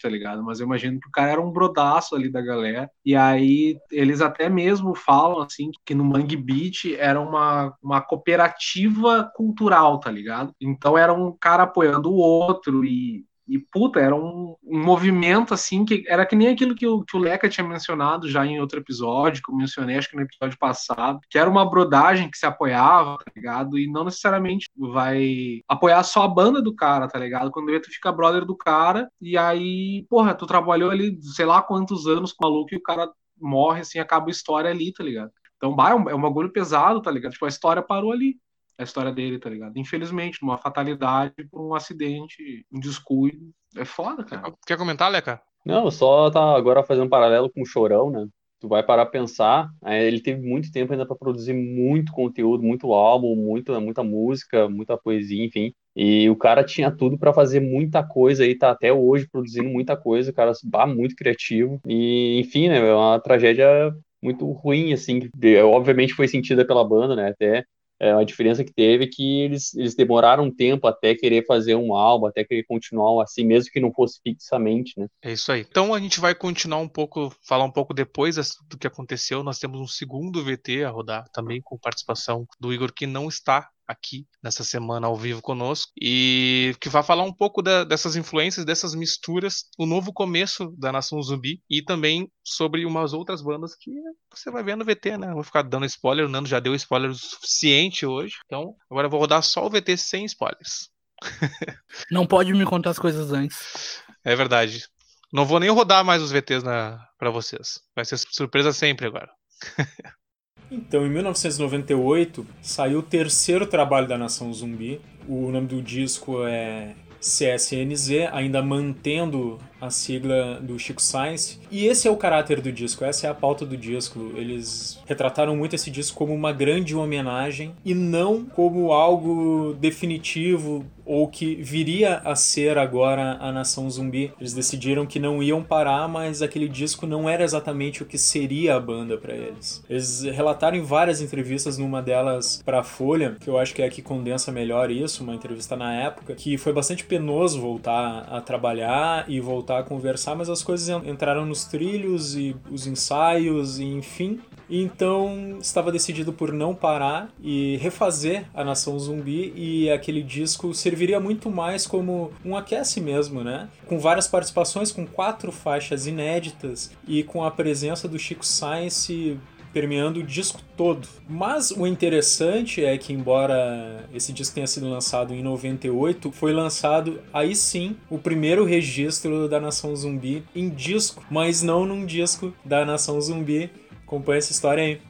tá 0.00 0.08
ligado? 0.08 0.42
Mas 0.42 0.60
eu 0.60 0.66
imagino 0.66 1.00
que 1.00 1.08
o 1.08 1.12
cara 1.12 1.32
era 1.32 1.40
um 1.40 1.50
brodaço 1.50 2.14
ali 2.14 2.30
da 2.30 2.40
galera. 2.40 2.90
E 3.04 3.14
aí, 3.16 3.78
eles 3.90 4.20
até 4.20 4.48
mesmo 4.48 4.94
falam 4.94 5.40
assim, 5.40 5.70
que 5.84 5.94
no 5.94 6.04
Mangue 6.04 6.36
Beach 6.36 6.94
era 6.96 7.20
uma, 7.20 7.74
uma 7.82 8.00
cooperativa 8.00 9.30
cultural, 9.34 9.98
tá 10.00 10.10
ligado? 10.10 10.52
Então 10.60 10.96
era 10.96 11.12
um 11.12 11.36
cara 11.40 11.64
apoiando 11.64 12.10
o 12.10 12.16
outro 12.16 12.84
e, 12.84 13.24
e 13.48 13.58
puta, 13.58 14.00
era 14.00 14.14
um, 14.14 14.56
um 14.64 14.82
movimento 14.82 15.54
assim, 15.54 15.84
que 15.84 16.04
era 16.08 16.26
que 16.26 16.34
nem 16.34 16.48
aquilo 16.48 16.74
que 16.74 16.86
o, 16.86 17.02
que 17.04 17.16
o 17.16 17.20
Leca 17.20 17.48
tinha 17.48 17.66
mencionado 17.66 18.28
já 18.28 18.44
em 18.44 18.60
outro 18.60 18.80
episódio, 18.80 19.42
que 19.42 19.50
eu 19.50 19.56
mencionei 19.56 19.96
acho 19.96 20.10
que 20.10 20.16
no 20.16 20.22
episódio 20.22 20.58
passado, 20.58 21.20
que 21.30 21.38
era 21.38 21.48
uma 21.48 21.68
brodagem 21.68 22.30
que 22.30 22.38
se 22.38 22.46
apoiava, 22.46 23.16
tá 23.18 23.32
ligado? 23.34 23.78
E 23.78 23.86
não 23.86 24.04
necessariamente 24.04 24.68
vai 24.76 25.60
apoiar 25.68 26.02
só 26.02 26.22
a 26.22 26.28
banda 26.28 26.60
do 26.60 26.74
cara, 26.74 27.08
tá 27.08 27.18
ligado? 27.18 27.50
Quando 27.50 27.80
tu 27.80 27.90
fica 27.90 28.12
brother 28.12 28.44
do 28.44 28.56
cara 28.56 29.08
e 29.20 29.36
aí, 29.38 30.04
porra, 30.08 30.34
tu 30.34 30.46
trabalhou 30.46 30.90
ali 30.90 31.18
sei 31.22 31.46
lá 31.46 31.62
quantos 31.62 32.06
anos 32.06 32.32
com 32.32 32.46
o 32.46 32.50
maluco 32.50 32.74
e 32.74 32.78
o 32.78 32.82
cara 32.82 33.10
morre, 33.40 33.80
assim, 33.80 33.98
acaba 33.98 34.28
a 34.28 34.30
história 34.30 34.70
ali, 34.70 34.92
tá 34.92 35.04
ligado? 35.04 35.30
Então, 35.56 35.74
bah, 35.74 35.90
é 35.90 35.94
um, 35.94 36.10
é 36.10 36.14
um 36.14 36.20
bagulho 36.20 36.52
pesado, 36.52 37.00
tá 37.00 37.10
ligado? 37.10 37.32
Tipo, 37.32 37.46
a 37.46 37.48
história 37.48 37.82
parou 37.82 38.12
ali. 38.12 38.36
A 38.78 38.82
história 38.82 39.12
dele, 39.12 39.38
tá 39.38 39.48
ligado? 39.48 39.76
Infelizmente, 39.78 40.38
numa 40.42 40.58
fatalidade, 40.58 41.34
por 41.50 41.66
um 41.66 41.74
acidente, 41.74 42.66
um 42.72 42.78
descuido. 42.78 43.50
É 43.76 43.84
foda, 43.84 44.24
cara. 44.24 44.52
Quer 44.66 44.76
comentar, 44.76 45.10
Leca? 45.10 45.40
Não, 45.64 45.90
só 45.90 46.30
tá 46.30 46.56
agora 46.56 46.84
fazendo 46.84 47.06
um 47.06 47.10
paralelo 47.10 47.50
com 47.50 47.62
o 47.62 47.66
Chorão, 47.66 48.10
né? 48.10 48.26
tu 48.60 48.68
vai 48.68 48.82
parar 48.82 49.02
a 49.02 49.06
pensar, 49.06 49.68
é, 49.84 50.06
ele 50.06 50.20
teve 50.20 50.40
muito 50.46 50.70
tempo 50.72 50.92
ainda 50.92 51.06
para 51.06 51.16
produzir 51.16 51.52
muito 51.52 52.12
conteúdo, 52.12 52.62
muito 52.62 52.92
álbum, 52.92 53.34
muita, 53.36 53.78
muita 53.80 54.02
música, 54.02 54.68
muita 54.68 54.96
poesia, 54.96 55.44
enfim. 55.44 55.72
E 55.94 56.28
o 56.28 56.36
cara 56.36 56.64
tinha 56.64 56.90
tudo 56.90 57.18
para 57.18 57.32
fazer 57.32 57.60
muita 57.60 58.02
coisa 58.02 58.46
e 58.46 58.56
tá 58.56 58.70
até 58.70 58.92
hoje 58.92 59.28
produzindo 59.30 59.68
muita 59.68 59.96
coisa, 59.96 60.30
o 60.30 60.34
cara 60.34 60.52
é 60.52 60.86
muito 60.86 61.14
criativo. 61.14 61.80
E, 61.86 62.40
enfim, 62.40 62.68
né, 62.68 62.78
é 62.78 62.94
uma 62.94 63.20
tragédia 63.20 63.94
muito 64.22 64.50
ruim, 64.50 64.92
assim, 64.92 65.20
que, 65.20 65.56
obviamente 65.58 66.14
foi 66.14 66.26
sentida 66.26 66.66
pela 66.66 66.86
banda, 66.86 67.14
né, 67.14 67.30
até 67.30 67.64
é, 68.00 68.12
a 68.12 68.24
diferença 68.24 68.64
que 68.64 68.72
teve 68.72 69.04
é 69.04 69.08
que 69.10 69.40
eles, 69.40 69.74
eles 69.74 69.94
demoraram 69.94 70.44
um 70.44 70.54
tempo 70.54 70.86
até 70.86 71.14
querer 71.14 71.44
fazer 71.46 71.74
um 71.74 71.94
álbum, 71.94 72.26
até 72.26 72.44
querer 72.44 72.64
continuar 72.64 73.22
assim, 73.22 73.44
mesmo 73.44 73.70
que 73.70 73.80
não 73.80 73.92
fosse 73.92 74.20
fixamente, 74.22 74.98
né? 74.98 75.06
É 75.22 75.32
isso 75.32 75.50
aí. 75.50 75.66
Então 75.68 75.94
a 75.94 75.98
gente 75.98 76.20
vai 76.20 76.34
continuar 76.34 76.78
um 76.78 76.88
pouco, 76.88 77.34
falar 77.46 77.64
um 77.64 77.70
pouco 77.70 77.94
depois 77.94 78.36
do 78.68 78.78
que 78.78 78.86
aconteceu. 78.86 79.42
Nós 79.42 79.58
temos 79.58 79.80
um 79.80 79.86
segundo 79.86 80.44
VT 80.44 80.84
a 80.84 80.90
rodar, 80.90 81.28
também 81.32 81.60
com 81.62 81.78
participação 81.78 82.46
do 82.60 82.72
Igor, 82.72 82.92
que 82.92 83.06
não 83.06 83.28
está 83.28 83.68
aqui 83.86 84.26
nessa 84.42 84.64
semana 84.64 85.06
ao 85.06 85.16
vivo 85.16 85.40
conosco 85.40 85.92
e 86.00 86.74
que 86.80 86.88
vai 86.88 87.02
falar 87.02 87.22
um 87.24 87.32
pouco 87.32 87.62
da, 87.62 87.84
dessas 87.84 88.16
influências, 88.16 88.64
dessas 88.64 88.94
misturas, 88.94 89.64
o 89.78 89.86
novo 89.86 90.12
começo 90.12 90.74
da 90.78 90.92
Nação 90.92 91.22
Zumbi 91.22 91.62
e 91.70 91.82
também 91.82 92.30
sobre 92.44 92.84
umas 92.84 93.12
outras 93.12 93.42
bandas 93.42 93.74
que 93.74 93.90
você 94.30 94.50
vai 94.50 94.62
ver 94.62 94.76
no 94.76 94.84
VT, 94.84 95.16
né? 95.18 95.32
vou 95.32 95.44
ficar 95.44 95.62
dando 95.62 95.86
spoiler, 95.86 96.26
o 96.26 96.28
Nando 96.28 96.48
já 96.48 96.60
deu 96.60 96.74
spoiler 96.74 97.10
o 97.10 97.14
suficiente 97.14 98.04
hoje, 98.04 98.34
então 98.46 98.74
agora 98.90 99.06
eu 99.06 99.10
vou 99.10 99.20
rodar 99.20 99.42
só 99.42 99.66
o 99.66 99.70
VT 99.70 99.96
sem 99.96 100.24
spoilers. 100.24 100.90
Não 102.10 102.26
pode 102.26 102.52
me 102.52 102.64
contar 102.64 102.90
as 102.90 102.98
coisas 102.98 103.32
antes. 103.32 104.02
É 104.24 104.36
verdade. 104.36 104.84
Não 105.32 105.44
vou 105.44 105.58
nem 105.58 105.70
rodar 105.70 106.04
mais 106.04 106.22
os 106.22 106.30
VTs 106.30 106.62
para 106.62 107.30
vocês. 107.30 107.80
Vai 107.94 108.04
ser 108.04 108.18
surpresa 108.18 108.72
sempre 108.72 109.06
agora. 109.06 109.30
Então, 110.70 111.06
em 111.06 111.10
1998, 111.10 112.46
saiu 112.60 112.98
o 112.98 113.02
terceiro 113.02 113.66
trabalho 113.66 114.08
da 114.08 114.18
Nação 114.18 114.52
Zumbi. 114.52 115.00
O 115.28 115.50
nome 115.50 115.66
do 115.66 115.80
disco 115.80 116.44
é 116.46 116.94
CSNZ, 117.20 118.28
ainda 118.32 118.62
mantendo 118.62 119.58
a 119.80 119.90
sigla 119.90 120.60
do 120.60 120.78
Chico 120.78 121.00
Science. 121.00 121.58
E 121.70 121.86
esse 121.86 122.08
é 122.08 122.10
o 122.10 122.16
caráter 122.16 122.60
do 122.60 122.72
disco, 122.72 123.04
essa 123.04 123.26
é 123.26 123.30
a 123.30 123.34
pauta 123.34 123.64
do 123.64 123.76
disco. 123.76 124.32
Eles 124.36 124.98
retrataram 125.06 125.56
muito 125.56 125.74
esse 125.74 125.90
disco 125.90 126.16
como 126.16 126.34
uma 126.34 126.52
grande 126.52 126.94
homenagem 126.94 127.74
e 127.84 127.94
não 127.94 128.44
como 128.44 128.92
algo 128.92 129.74
definitivo 129.78 130.84
ou 131.04 131.28
que 131.28 131.54
viria 131.54 132.16
a 132.24 132.34
ser 132.34 132.76
agora 132.76 133.38
a 133.40 133.52
Nação 133.52 133.88
Zumbi. 133.88 134.32
Eles 134.40 134.52
decidiram 134.52 135.06
que 135.06 135.20
não 135.20 135.40
iam 135.40 135.62
parar, 135.62 136.08
mas 136.08 136.42
aquele 136.42 136.68
disco 136.68 137.06
não 137.06 137.30
era 137.30 137.44
exatamente 137.44 138.02
o 138.02 138.06
que 138.06 138.18
seria 138.18 138.74
a 138.74 138.80
banda 138.80 139.16
para 139.16 139.32
eles. 139.32 139.84
Eles 139.88 140.22
relataram 140.22 140.76
em 140.76 140.82
várias 140.82 141.20
entrevistas, 141.20 141.78
numa 141.78 142.02
delas 142.02 142.60
para 142.64 142.80
a 142.80 142.82
Folha, 142.82 143.36
que 143.40 143.48
eu 143.48 143.56
acho 143.56 143.72
que 143.72 143.82
é 143.82 143.86
a 143.86 143.90
que 143.90 144.02
condensa 144.02 144.50
melhor 144.50 144.90
isso, 144.90 145.22
uma 145.22 145.34
entrevista 145.34 145.76
na 145.76 145.94
época, 145.94 146.34
que 146.34 146.58
foi 146.58 146.72
bastante 146.72 147.04
penoso 147.04 147.60
voltar 147.60 148.26
a 148.28 148.40
trabalhar 148.40 149.24
e 149.28 149.38
voltar 149.38 149.65
a 149.70 149.82
conversar, 149.82 150.34
mas 150.34 150.48
as 150.48 150.62
coisas 150.62 150.88
entraram 151.04 151.44
nos 151.46 151.64
trilhos 151.64 152.36
e 152.36 152.54
os 152.70 152.86
ensaios, 152.86 153.78
e 153.78 153.84
enfim, 153.84 154.40
então 154.68 155.58
estava 155.60 155.92
decidido 155.92 156.32
por 156.32 156.52
não 156.52 156.74
parar 156.74 157.28
e 157.42 157.76
refazer 157.76 158.46
a 158.54 158.64
Nação 158.64 158.98
Zumbi 158.98 159.52
e 159.54 159.90
aquele 159.90 160.22
disco 160.22 160.74
serviria 160.74 161.20
muito 161.20 161.50
mais 161.50 161.86
como 161.86 162.32
um 162.44 162.56
aquece 162.56 163.00
mesmo, 163.00 163.42
né? 163.44 163.68
Com 163.86 163.98
várias 163.98 164.26
participações, 164.26 164.90
com 164.90 165.06
quatro 165.06 165.52
faixas 165.52 166.06
inéditas 166.06 166.90
e 167.06 167.22
com 167.22 167.44
a 167.44 167.50
presença 167.50 168.08
do 168.08 168.18
Chico 168.18 168.44
Science 168.44 169.38
permeando 169.76 170.20
o 170.20 170.22
disco 170.22 170.62
todo. 170.74 171.06
Mas 171.28 171.70
o 171.70 171.86
interessante 171.86 172.82
é 172.82 172.96
que, 172.96 173.12
embora 173.12 174.08
esse 174.10 174.32
disco 174.32 174.54
tenha 174.54 174.66
sido 174.66 174.88
lançado 174.88 175.34
em 175.34 175.42
98, 175.42 176.32
foi 176.32 176.54
lançado 176.54 177.20
aí 177.30 177.54
sim 177.54 177.94
o 178.08 178.16
primeiro 178.16 178.64
registro 178.64 179.46
da 179.46 179.60
Nação 179.60 179.94
Zumbi 179.94 180.42
em 180.54 180.70
disco, 180.70 181.22
mas 181.30 181.60
não 181.60 181.84
num 181.84 182.06
disco 182.06 182.54
da 182.64 182.86
Nação 182.86 183.20
Zumbi 183.20 183.70
Acompanha 184.06 184.38
essa 184.38 184.52
história 184.52 184.82
aí. 184.82 185.00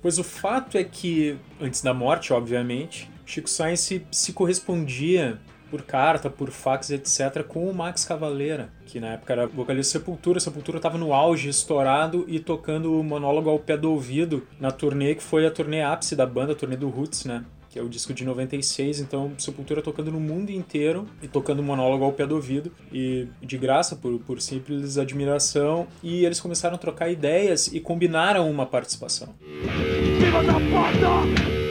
Pois 0.00 0.18
o 0.18 0.24
fato 0.24 0.78
é 0.78 0.84
que, 0.84 1.36
antes 1.60 1.82
da 1.82 1.92
morte, 1.92 2.32
obviamente, 2.32 3.11
Chico 3.32 3.48
Science 3.48 4.04
se 4.10 4.32
correspondia 4.34 5.40
por 5.70 5.80
carta, 5.80 6.28
por 6.28 6.50
fax, 6.50 6.90
etc., 6.90 7.42
com 7.42 7.66
o 7.66 7.74
Max 7.74 8.04
Cavaleira, 8.04 8.70
que 8.84 9.00
na 9.00 9.14
época 9.14 9.32
era 9.32 9.46
vocalista 9.46 9.98
Sepultura. 9.98 10.38
Sepultura 10.38 10.76
estava 10.76 10.98
no 10.98 11.14
auge, 11.14 11.48
estourado 11.48 12.26
e 12.28 12.38
tocando 12.38 13.00
o 13.00 13.02
monólogo 13.02 13.48
ao 13.48 13.58
pé 13.58 13.74
do 13.74 13.90
ouvido 13.90 14.46
na 14.60 14.70
turnê 14.70 15.14
que 15.14 15.22
foi 15.22 15.46
a 15.46 15.50
turnê 15.50 15.80
ápice 15.80 16.14
da 16.14 16.26
banda, 16.26 16.52
a 16.52 16.54
turnê 16.54 16.76
do 16.76 16.90
Roots, 16.90 17.24
né? 17.24 17.42
que 17.70 17.78
é 17.78 17.82
o 17.82 17.88
disco 17.88 18.12
de 18.12 18.22
96, 18.22 19.00
então 19.00 19.32
Sepultura 19.38 19.80
tocando 19.80 20.12
no 20.12 20.20
mundo 20.20 20.50
inteiro 20.50 21.06
e 21.22 21.26
tocando 21.26 21.62
monólogo 21.62 22.04
ao 22.04 22.12
pé 22.12 22.26
do 22.26 22.34
ouvido 22.34 22.70
e 22.92 23.26
de 23.40 23.56
graça, 23.56 23.96
por, 23.96 24.18
por 24.18 24.42
simples 24.42 24.98
admiração, 24.98 25.86
e 26.02 26.22
eles 26.26 26.38
começaram 26.38 26.74
a 26.74 26.78
trocar 26.78 27.10
ideias 27.10 27.68
e 27.68 27.80
combinaram 27.80 28.50
uma 28.50 28.66
participação. 28.66 29.34
Viva 30.20 30.42
da 30.42 30.52
porta! 30.52 31.61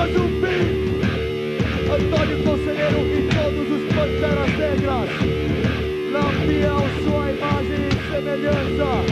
Viva 0.00 0.12
Zumbi! 0.12 1.60
Antônio 1.92 2.42
Conselheiro 2.42 3.00
e 3.06 3.28
todos 3.34 3.70
os 3.70 3.82
Panteras 3.94 4.52
Negras! 4.56 5.10
Lampião, 6.12 6.82
sua 7.04 7.30
imagem 7.30 7.88
e 7.88 7.94
semelhança! 8.10 9.09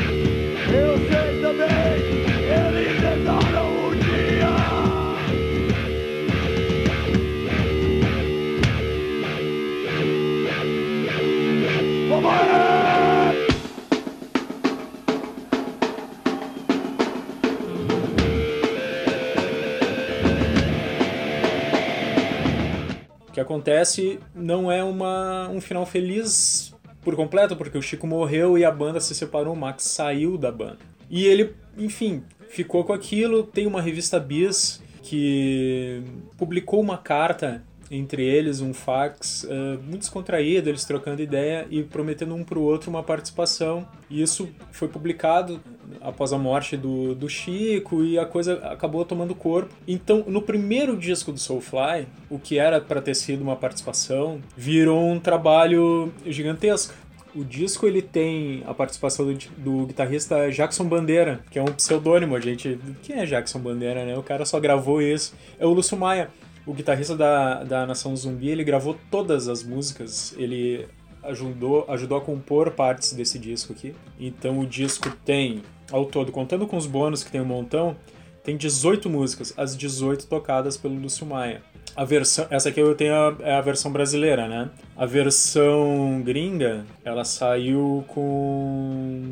Acontece 23.49 24.21
não 24.35 24.71
é 24.71 24.85
uma, 24.85 25.49
um 25.49 25.61
final 25.61 25.87
feliz 25.87 26.75
por 27.01 27.17
completo, 27.17 27.57
porque 27.57 27.79
o 27.79 27.83
Chico 27.83 28.07
morreu 28.07 28.59
e 28.59 28.65
a 28.65 28.71
banda 28.71 29.01
se 29.01 29.15
separou, 29.15 29.55
o 29.55 29.57
Max 29.57 29.85
saiu 29.85 30.37
da 30.37 30.53
banda. 30.53 30.79
E 31.09 31.25
ele, 31.25 31.55
enfim, 31.79 32.23
ficou 32.51 32.85
com 32.85 32.93
aquilo. 32.93 33.43
Tem 33.43 33.67
uma 33.67 33.81
revista 33.81 34.21
Bis 34.21 34.83
que 35.03 36.03
publicou 36.37 36.81
uma 36.83 36.99
carta 36.99 37.65
entre 37.91 38.25
eles 38.25 38.61
um 38.61 38.75
fax 38.75 39.45
uh, 39.45 39.79
muito 39.83 40.01
descontraído, 40.01 40.69
eles 40.69 40.85
trocando 40.85 41.23
ideia 41.23 41.67
e 41.71 41.83
prometendo 41.83 42.35
um 42.35 42.45
para 42.45 42.59
o 42.59 42.63
outro 42.63 42.91
uma 42.91 43.03
participação. 43.03 43.87
E 44.11 44.23
isso 44.23 44.49
foi 44.73 44.89
publicado 44.89 45.61
após 46.01 46.33
a 46.33 46.39
morte 46.39 46.77
do, 46.77 47.15
do 47.15 47.29
Chico 47.29 48.05
e 48.05 48.19
a 48.19 48.27
coisa 48.27 48.55
acabou 48.67 49.05
tomando 49.05 49.35
corpo. 49.35 49.75
Então, 49.87 50.25
no 50.27 50.43
primeiro 50.43 50.97
disco 50.97 51.33
do 51.33 51.39
Soulfly, 51.39 52.07
o 52.29 52.39
que 52.39 52.59
era 52.59 52.81
para 52.81 53.01
ter 53.01 53.15
sido 53.15 53.43
uma 53.43 53.57
participação 53.57 54.41
virou 54.57 55.11
um 55.11 55.19
trabalho 55.19 56.13
gigantesco. 56.27 56.95
O 57.35 57.45
disco 57.45 57.87
ele 57.87 58.01
tem 58.01 58.63
a 58.67 58.73
participação 58.73 59.27
do, 59.27 59.39
do, 59.59 59.87
guitarrista 59.87 60.51
Jackson 60.51 60.85
Bandeira, 60.85 61.41
que 61.51 61.59
é 61.59 61.63
um 61.63 61.67
pseudônimo. 61.67 62.35
A 62.35 62.41
gente. 62.41 62.79
Quem 63.03 63.17
é 63.17 63.27
Jackson 63.27 63.59
Bandeira, 63.59 64.05
né? 64.05 64.17
O 64.17 64.23
cara 64.23 64.45
só 64.47 64.59
gravou 64.59 65.01
isso. 65.03 65.35
É 65.59 65.67
o 65.67 65.73
Lúcio 65.73 65.97
Maia 65.97 66.31
o 66.69 66.75
guitarrista 66.75 67.17
da, 67.17 67.65
da 67.65 67.87
Nação 67.87 68.15
Zumbi, 68.15 68.51
ele 68.51 68.63
gravou 68.63 68.95
todas 69.11 69.49
as 69.49 69.63
músicas, 69.63 70.35
ele 70.37 70.87
ajudou, 71.23 71.87
ajudou 71.89 72.19
a 72.19 72.21
compor 72.21 72.73
partes 72.73 73.15
desse 73.15 73.39
disco 73.39 73.73
aqui. 73.73 73.95
Então 74.21 74.61
o 74.61 74.67
disco 74.67 75.11
tem, 75.25 75.63
ao 75.91 76.05
todo, 76.05 76.31
contando 76.31 76.67
com 76.67 76.77
os 76.77 76.85
bônus 76.85 77.25
que 77.25 77.33
tem 77.33 77.41
um 77.41 77.47
montão, 77.47 77.97
tem 78.45 78.55
18 78.55 79.09
músicas, 79.09 79.55
as 79.57 79.75
18 79.75 80.27
tocadas 80.27 80.77
pelo 80.77 80.95
Lúcio 80.95 81.25
Maia. 81.25 81.63
A 81.97 82.05
versão, 82.05 82.47
essa 82.51 82.69
aqui 82.69 82.81
eu 82.81 82.95
tenho 82.95 83.15
a, 83.15 83.37
é 83.41 83.55
a 83.55 83.63
versão 83.63 83.91
brasileira, 83.91 84.47
né? 84.47 84.69
A 84.95 85.07
versão 85.07 86.21
gringa, 86.23 86.85
ela 87.03 87.25
saiu 87.25 88.05
com, 88.09 89.23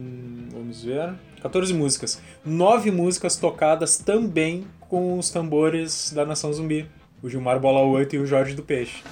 vamos 0.50 0.82
ver, 0.82 1.12
14 1.42 1.74
músicas. 1.74 2.18
9 2.46 2.90
músicas 2.90 3.36
tocadas 3.36 3.98
também 3.98 4.66
com 4.80 5.18
os 5.18 5.28
tambores 5.28 6.12
da 6.14 6.24
Nação 6.24 6.50
Zumbi 6.50 6.88
o 7.22 7.28
Gilmar 7.28 7.58
Bola 7.58 7.80
8 7.80 8.16
e 8.16 8.18
o 8.18 8.26
Jorge 8.26 8.54
do 8.54 8.62
Peixe. 8.62 9.02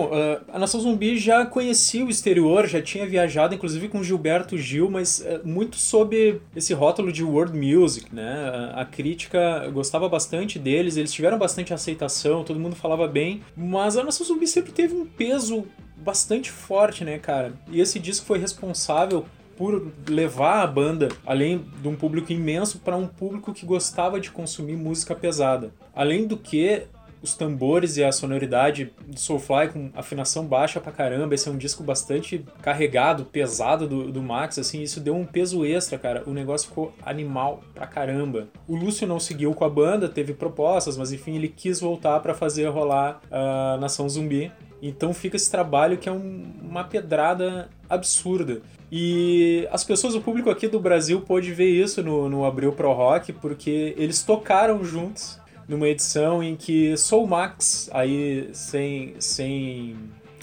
Bom, 0.00 0.06
uh, 0.06 0.40
a 0.50 0.58
Nação 0.58 0.80
Zumbi 0.80 1.18
já 1.18 1.44
conhecia 1.44 2.02
o 2.02 2.08
exterior, 2.08 2.66
já 2.66 2.80
tinha 2.80 3.06
viajado, 3.06 3.54
inclusive 3.54 3.86
com 3.86 4.02
Gilberto 4.02 4.56
Gil, 4.56 4.90
mas 4.90 5.20
uh, 5.20 5.46
muito 5.46 5.76
sob 5.76 6.40
esse 6.56 6.72
rótulo 6.72 7.12
de 7.12 7.22
world 7.22 7.54
music, 7.54 8.14
né? 8.14 8.72
A 8.74 8.86
crítica 8.86 9.68
gostava 9.70 10.08
bastante 10.08 10.58
deles, 10.58 10.96
eles 10.96 11.12
tiveram 11.12 11.38
bastante 11.38 11.74
aceitação, 11.74 12.44
todo 12.44 12.58
mundo 12.58 12.74
falava 12.74 13.06
bem, 13.06 13.42
mas 13.54 13.98
a 13.98 14.02
Nação 14.02 14.24
Zumbi 14.24 14.46
sempre 14.46 14.72
teve 14.72 14.94
um 14.94 15.04
peso 15.04 15.66
bastante 15.98 16.50
forte, 16.50 17.04
né, 17.04 17.18
cara? 17.18 17.52
E 17.70 17.78
esse 17.78 17.98
disco 17.98 18.24
foi 18.24 18.38
responsável 18.38 19.26
por 19.60 19.92
levar 20.08 20.62
a 20.62 20.66
banda, 20.66 21.10
além 21.26 21.66
de 21.82 21.86
um 21.86 21.94
público 21.94 22.32
imenso, 22.32 22.78
para 22.78 22.96
um 22.96 23.06
público 23.06 23.52
que 23.52 23.66
gostava 23.66 24.18
de 24.18 24.30
consumir 24.30 24.74
música 24.74 25.14
pesada. 25.14 25.70
Além 25.94 26.26
do 26.26 26.38
que, 26.38 26.84
os 27.22 27.34
tambores 27.34 27.96
e 27.96 28.04
a 28.04 28.12
sonoridade 28.12 28.92
do 29.06 29.18
Soulfly 29.18 29.68
com 29.68 29.90
afinação 29.94 30.46
baixa 30.46 30.80
pra 30.80 30.92
caramba. 30.92 31.34
Esse 31.34 31.48
é 31.48 31.52
um 31.52 31.58
disco 31.58 31.82
bastante 31.82 32.44
carregado, 32.62 33.24
pesado 33.24 33.86
do, 33.86 34.10
do 34.10 34.22
Max, 34.22 34.58
assim, 34.58 34.82
isso 34.82 35.00
deu 35.00 35.14
um 35.14 35.24
peso 35.24 35.64
extra, 35.64 35.98
cara. 35.98 36.22
O 36.26 36.32
negócio 36.32 36.68
ficou 36.68 36.92
animal 37.04 37.62
pra 37.74 37.86
caramba. 37.86 38.48
O 38.66 38.74
Lúcio 38.74 39.06
não 39.06 39.20
seguiu 39.20 39.52
com 39.54 39.64
a 39.64 39.70
banda, 39.70 40.08
teve 40.08 40.32
propostas, 40.32 40.96
mas 40.96 41.12
enfim, 41.12 41.36
ele 41.36 41.48
quis 41.48 41.80
voltar 41.80 42.20
para 42.20 42.34
fazer 42.34 42.66
rolar 42.68 43.20
a 43.30 43.76
Nação 43.80 44.08
Zumbi. 44.08 44.50
Então 44.82 45.12
fica 45.12 45.36
esse 45.36 45.50
trabalho 45.50 45.98
que 45.98 46.08
é 46.08 46.12
um, 46.12 46.52
uma 46.62 46.84
pedrada 46.84 47.68
absurda. 47.88 48.62
E 48.90 49.68
as 49.70 49.84
pessoas, 49.84 50.14
o 50.14 50.20
público 50.20 50.50
aqui 50.50 50.66
do 50.66 50.80
Brasil 50.80 51.20
pôde 51.20 51.52
ver 51.52 51.68
isso 51.68 52.02
no, 52.02 52.28
no 52.28 52.44
Abril 52.44 52.72
Pro 52.72 52.92
Rock, 52.92 53.32
porque 53.32 53.94
eles 53.96 54.22
tocaram 54.22 54.82
juntos 54.82 55.39
numa 55.70 55.88
edição 55.88 56.42
em 56.42 56.56
que 56.56 56.96
Soul 56.96 57.28
Max, 57.28 57.88
aí 57.92 58.50
sem, 58.52 59.14
sem 59.20 59.96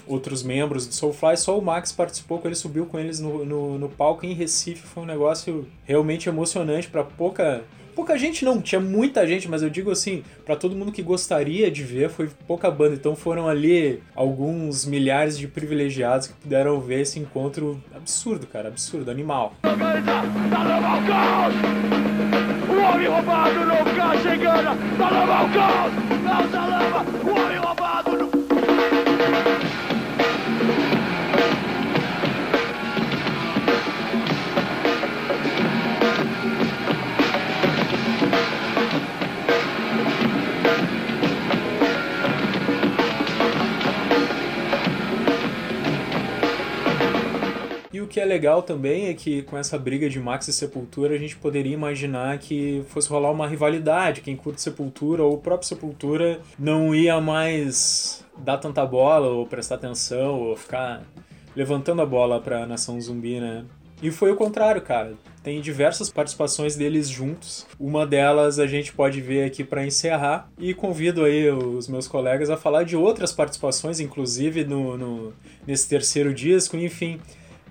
outros 0.06 0.42
membros 0.42 0.86
do 0.86 0.94
Soulfly, 0.94 1.36
só 1.36 1.58
o 1.58 1.60
Max 1.60 1.92
participou, 1.92 2.40
ele 2.42 2.54
subiu 2.54 2.86
com 2.86 2.98
eles 2.98 3.20
no, 3.20 3.44
no, 3.44 3.78
no 3.78 3.88
palco 3.90 4.24
em 4.24 4.32
Recife, 4.32 4.86
foi 4.86 5.02
um 5.02 5.06
negócio 5.06 5.68
realmente 5.84 6.30
emocionante 6.30 6.88
para 6.88 7.04
pouca 7.04 7.62
pouca 7.94 8.16
gente 8.16 8.44
não, 8.44 8.62
tinha 8.62 8.80
muita 8.80 9.26
gente, 9.26 9.48
mas 9.48 9.60
eu 9.60 9.68
digo 9.68 9.90
assim, 9.90 10.22
para 10.46 10.54
todo 10.54 10.76
mundo 10.76 10.92
que 10.92 11.02
gostaria 11.02 11.68
de 11.68 11.82
ver, 11.82 12.08
foi 12.08 12.30
pouca 12.46 12.70
banda, 12.70 12.94
então 12.94 13.16
foram 13.16 13.48
ali 13.48 14.00
alguns 14.14 14.86
milhares 14.86 15.36
de 15.36 15.48
privilegiados 15.48 16.28
que 16.28 16.34
puderam 16.34 16.80
ver 16.80 17.00
esse 17.00 17.18
encontro 17.18 17.82
absurdo, 17.92 18.46
cara, 18.46 18.68
absurdo, 18.68 19.10
animal. 19.10 19.52
O 22.88 22.90
homem 22.90 23.06
roubado 23.06 23.66
nunca 23.66 24.16
chegando, 24.16 24.96
tá 24.96 25.10
no 25.10 25.26
balcão, 25.26 25.90
não 26.24 26.48
se 26.48 26.56
leva, 26.56 27.47
que 48.18 48.22
é 48.22 48.24
legal 48.24 48.64
também 48.64 49.06
é 49.06 49.14
que 49.14 49.42
com 49.42 49.56
essa 49.56 49.78
briga 49.78 50.10
de 50.10 50.18
Max 50.18 50.48
e 50.48 50.52
Sepultura 50.52 51.14
a 51.14 51.18
gente 51.18 51.36
poderia 51.36 51.72
imaginar 51.72 52.36
que 52.38 52.82
fosse 52.88 53.08
rolar 53.08 53.30
uma 53.30 53.46
rivalidade, 53.46 54.22
quem 54.22 54.34
curte 54.34 54.60
Sepultura 54.60 55.22
ou 55.22 55.34
o 55.34 55.38
próprio 55.38 55.68
Sepultura 55.68 56.40
não 56.58 56.92
ia 56.92 57.20
mais 57.20 58.24
dar 58.36 58.58
tanta 58.58 58.84
bola 58.84 59.28
ou 59.28 59.46
prestar 59.46 59.76
atenção 59.76 60.34
ou 60.40 60.56
ficar 60.56 61.04
levantando 61.54 62.02
a 62.02 62.06
bola 62.06 62.40
pra 62.40 62.66
Nação 62.66 63.00
Zumbi, 63.00 63.38
né? 63.38 63.64
E 64.02 64.10
foi 64.10 64.32
o 64.32 64.36
contrário, 64.36 64.82
cara. 64.82 65.14
Tem 65.42 65.60
diversas 65.60 66.10
participações 66.10 66.74
deles 66.76 67.08
juntos. 67.08 67.66
Uma 67.78 68.04
delas 68.04 68.58
a 68.58 68.66
gente 68.66 68.92
pode 68.92 69.20
ver 69.20 69.44
aqui 69.44 69.62
para 69.62 69.86
encerrar. 69.86 70.48
E 70.58 70.74
convido 70.74 71.24
aí 71.24 71.48
os 71.50 71.88
meus 71.88 72.06
colegas 72.06 72.50
a 72.50 72.56
falar 72.56 72.84
de 72.84 72.96
outras 72.96 73.32
participações, 73.32 73.98
inclusive 73.98 74.64
no, 74.64 74.96
no 74.96 75.32
nesse 75.66 75.88
terceiro 75.88 76.32
disco. 76.32 76.76
Enfim, 76.76 77.20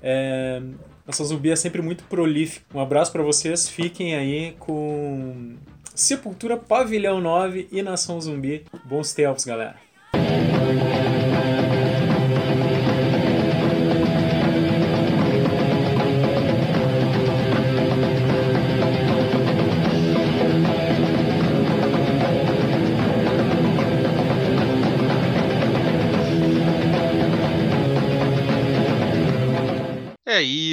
é, 0.02 0.62
nossa 1.06 1.24
Zumbi 1.24 1.52
é 1.52 1.56
sempre 1.56 1.82
muito 1.82 2.04
prolífico. 2.06 2.66
Um 2.78 2.82
abraço 2.82 3.12
para 3.12 3.24
vocês, 3.24 3.68
fiquem 3.68 4.16
aí 4.16 4.56
com 4.60 5.56
Sepultura 5.96 6.58
Pavilhão 6.58 7.20
9 7.20 7.68
e 7.72 7.82
Nação 7.82 8.20
Zumbi. 8.20 8.66
Bons 8.86 9.14
tempos, 9.14 9.46
galera. 9.46 9.76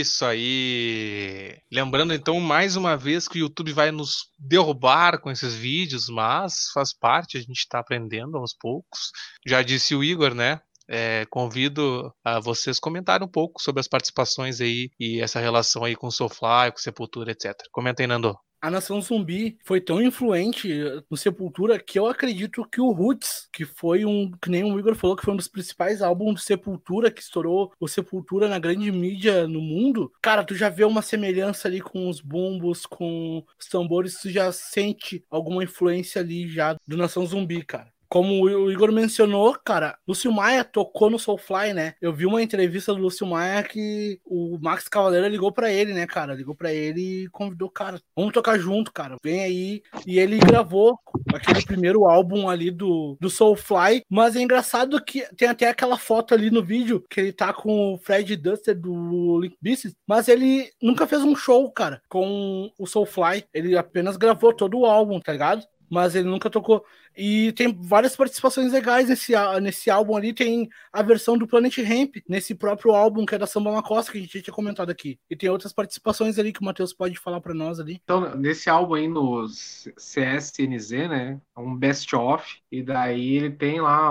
Isso 0.05 0.25
aí. 0.25 1.59
Lembrando 1.73 2.15
então 2.15 2.39
mais 2.39 2.77
uma 2.77 2.97
vez 2.97 3.27
que 3.27 3.39
o 3.39 3.41
YouTube 3.41 3.73
vai 3.73 3.91
nos 3.91 4.29
derrubar 4.39 5.21
com 5.21 5.31
esses 5.31 5.55
vídeos, 5.55 6.09
mas 6.09 6.71
faz 6.73 6.95
parte, 6.97 7.37
a 7.37 7.41
gente 7.41 7.59
está 7.59 7.81
aprendendo 7.81 8.37
aos 8.37 8.55
poucos. 8.55 9.11
Já 9.45 9.63
disse 9.63 9.95
o 9.95 10.05
Igor, 10.05 10.35
né? 10.35 10.61
É, 10.87 11.25
convido 11.31 12.15
a 12.23 12.39
vocês 12.39 12.79
comentarem 12.79 13.27
um 13.27 13.31
pouco 13.31 13.61
sobre 13.61 13.81
as 13.81 13.89
participações 13.89 14.61
aí 14.61 14.91
e 15.01 15.21
essa 15.21 15.41
relação 15.41 15.83
aí 15.83 15.97
com 15.97 16.09
o 16.09 16.13
Soulfly, 16.13 16.71
com 16.71 16.79
Sepultura, 16.79 17.33
etc. 17.33 17.55
Comenta 17.73 18.03
aí, 18.03 18.07
Nando 18.07 18.39
a 18.65 18.71
Nação 18.71 18.99
Zumbi 18.99 19.59
foi 19.62 19.79
tão 19.79 20.01
influente 20.01 20.71
no 21.11 21.19
Sepultura 21.19 21.79
que 21.79 21.99
eu 21.99 22.07
acredito 22.07 22.67
que 22.67 22.81
o 22.81 22.93
Roots, 22.93 23.47
que 23.53 23.67
foi 23.67 24.07
um, 24.07 24.31
que 24.41 24.49
nem 24.49 24.65
o 24.65 24.79
Igor 24.79 24.95
falou, 24.95 25.15
que 25.15 25.23
foi 25.23 25.35
um 25.35 25.37
dos 25.37 25.49
principais 25.49 26.01
álbuns 26.01 26.37
do 26.37 26.41
Sepultura, 26.41 27.11
que 27.11 27.21
estourou 27.21 27.75
o 27.79 27.87
Sepultura 27.87 28.49
na 28.49 28.59
grande 28.59 28.91
mídia 28.91 29.47
no 29.47 29.61
mundo, 29.61 30.11
cara, 30.23 30.43
tu 30.43 30.55
já 30.55 30.71
vê 30.71 30.83
uma 30.83 31.03
semelhança 31.03 31.69
ali 31.69 31.79
com 31.79 32.09
os 32.09 32.23
bumbos, 32.23 32.87
com 32.87 33.45
os 33.61 33.69
tambores, 33.69 34.19
tu 34.23 34.31
já 34.31 34.51
sente 34.51 35.23
alguma 35.31 35.62
influência 35.62 36.23
ali 36.23 36.49
já 36.49 36.75
do 36.87 36.97
Nação 36.97 37.27
Zumbi, 37.27 37.62
cara 37.62 37.94
como 38.15 38.45
o 38.45 38.71
Igor 38.71 38.93
mencionou, 38.93 39.59
cara, 39.65 39.99
Lúcio 40.07 40.31
Maia 40.31 40.62
tocou 40.62 41.11
no 41.11 41.19
Soulfly, 41.19 41.73
né? 41.73 41.95
Eu 42.01 42.12
vi 42.12 42.27
uma 42.27 42.41
entrevista 42.41 42.95
do 42.95 43.01
Lúcio 43.01 43.27
Maia 43.27 43.61
que 43.65 44.21
o 44.25 44.57
Max 44.62 44.87
Cavaleira 44.87 45.27
ligou 45.27 45.51
para 45.51 45.73
ele, 45.73 45.93
né, 45.93 46.07
cara? 46.07 46.33
Ligou 46.33 46.55
para 46.55 46.73
ele 46.73 47.25
e 47.25 47.29
convidou, 47.31 47.69
cara, 47.69 48.01
vamos 48.15 48.33
tocar 48.33 48.57
junto, 48.57 48.93
cara, 48.93 49.17
vem 49.21 49.43
aí. 49.43 49.83
E 50.07 50.21
ele 50.21 50.39
gravou 50.39 50.97
aquele 51.35 51.61
primeiro 51.67 52.05
álbum 52.05 52.49
ali 52.49 52.71
do, 52.71 53.17
do 53.21 53.29
Soulfly, 53.29 54.05
mas 54.09 54.37
é 54.37 54.43
engraçado 54.43 55.05
que 55.05 55.27
tem 55.35 55.49
até 55.49 55.69
aquela 55.69 55.99
foto 55.99 56.35
ali 56.35 56.53
no 56.53 56.62
vídeo 56.62 57.05
que 57.11 57.19
ele 57.19 57.33
tá 57.33 57.53
com 57.53 57.95
o 57.95 57.99
Fred 57.99 58.37
Duster 58.37 58.79
do 58.79 59.41
Link 59.41 59.57
Beasts, 59.61 59.93
mas 60.07 60.29
ele 60.29 60.71
nunca 60.81 61.05
fez 61.05 61.25
um 61.25 61.35
show, 61.35 61.69
cara, 61.73 62.01
com 62.09 62.71
o 62.79 62.87
Soulfly. 62.87 63.45
Ele 63.53 63.77
apenas 63.77 64.17
gravou 64.17 64.53
todo 64.53 64.79
o 64.79 64.87
álbum, 64.87 65.19
tá 65.19 65.33
ligado? 65.33 65.67
Mas 65.89 66.14
ele 66.14 66.28
nunca 66.28 66.51
tocou. 66.51 66.85
E 67.16 67.53
tem 67.53 67.72
várias 67.72 68.16
participações 68.16 68.72
legais 68.72 69.09
nesse, 69.09 69.32
nesse 69.62 69.91
álbum 69.91 70.16
ali. 70.16 70.32
Tem 70.32 70.68
a 70.93 71.03
versão 71.03 71.39
do 71.39 71.47
Planet 71.47 71.76
Ramp, 71.78 72.16
nesse 72.28 72.55
próprio 72.55 72.93
álbum 72.93 73.24
que 73.24 73.35
é 73.35 73.39
da 73.39 73.47
Samba 73.47 73.72
Macosta, 73.72 74.12
que 74.12 74.18
a 74.18 74.20
gente 74.20 74.43
tinha 74.43 74.55
comentado 74.55 74.91
aqui. 74.91 75.18
E 75.30 75.37
tem 75.37 75.49
outras 75.49 75.72
participações 75.72 76.39
ali 76.39 76.53
que 76.53 76.61
o 76.61 76.64
Matheus 76.64 76.93
pode 76.93 77.18
falar 77.18 77.41
para 77.41 77.55
nós 77.55 77.78
ali. 77.78 78.01
Então, 78.03 78.35
nesse 78.35 78.68
álbum 78.68 78.95
aí 78.95 79.09
no 79.09 79.47
CSNZ, 79.47 80.91
né? 81.09 81.41
É 81.57 81.61
um 81.61 81.76
best-of. 81.76 82.59
E 82.70 82.82
daí 82.82 83.37
ele 83.37 83.51
tem 83.51 83.80
lá 83.80 84.11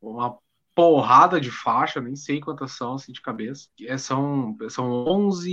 uma 0.00 0.38
porrada 0.74 1.40
de 1.40 1.50
faixa, 1.50 2.00
nem 2.00 2.16
sei 2.16 2.40
quantas 2.40 2.72
são 2.72 2.94
assim 2.94 3.12
de 3.12 3.22
cabeça. 3.22 3.68
É, 3.82 3.96
são, 3.96 4.56
são 4.68 4.90
11, 5.06 5.50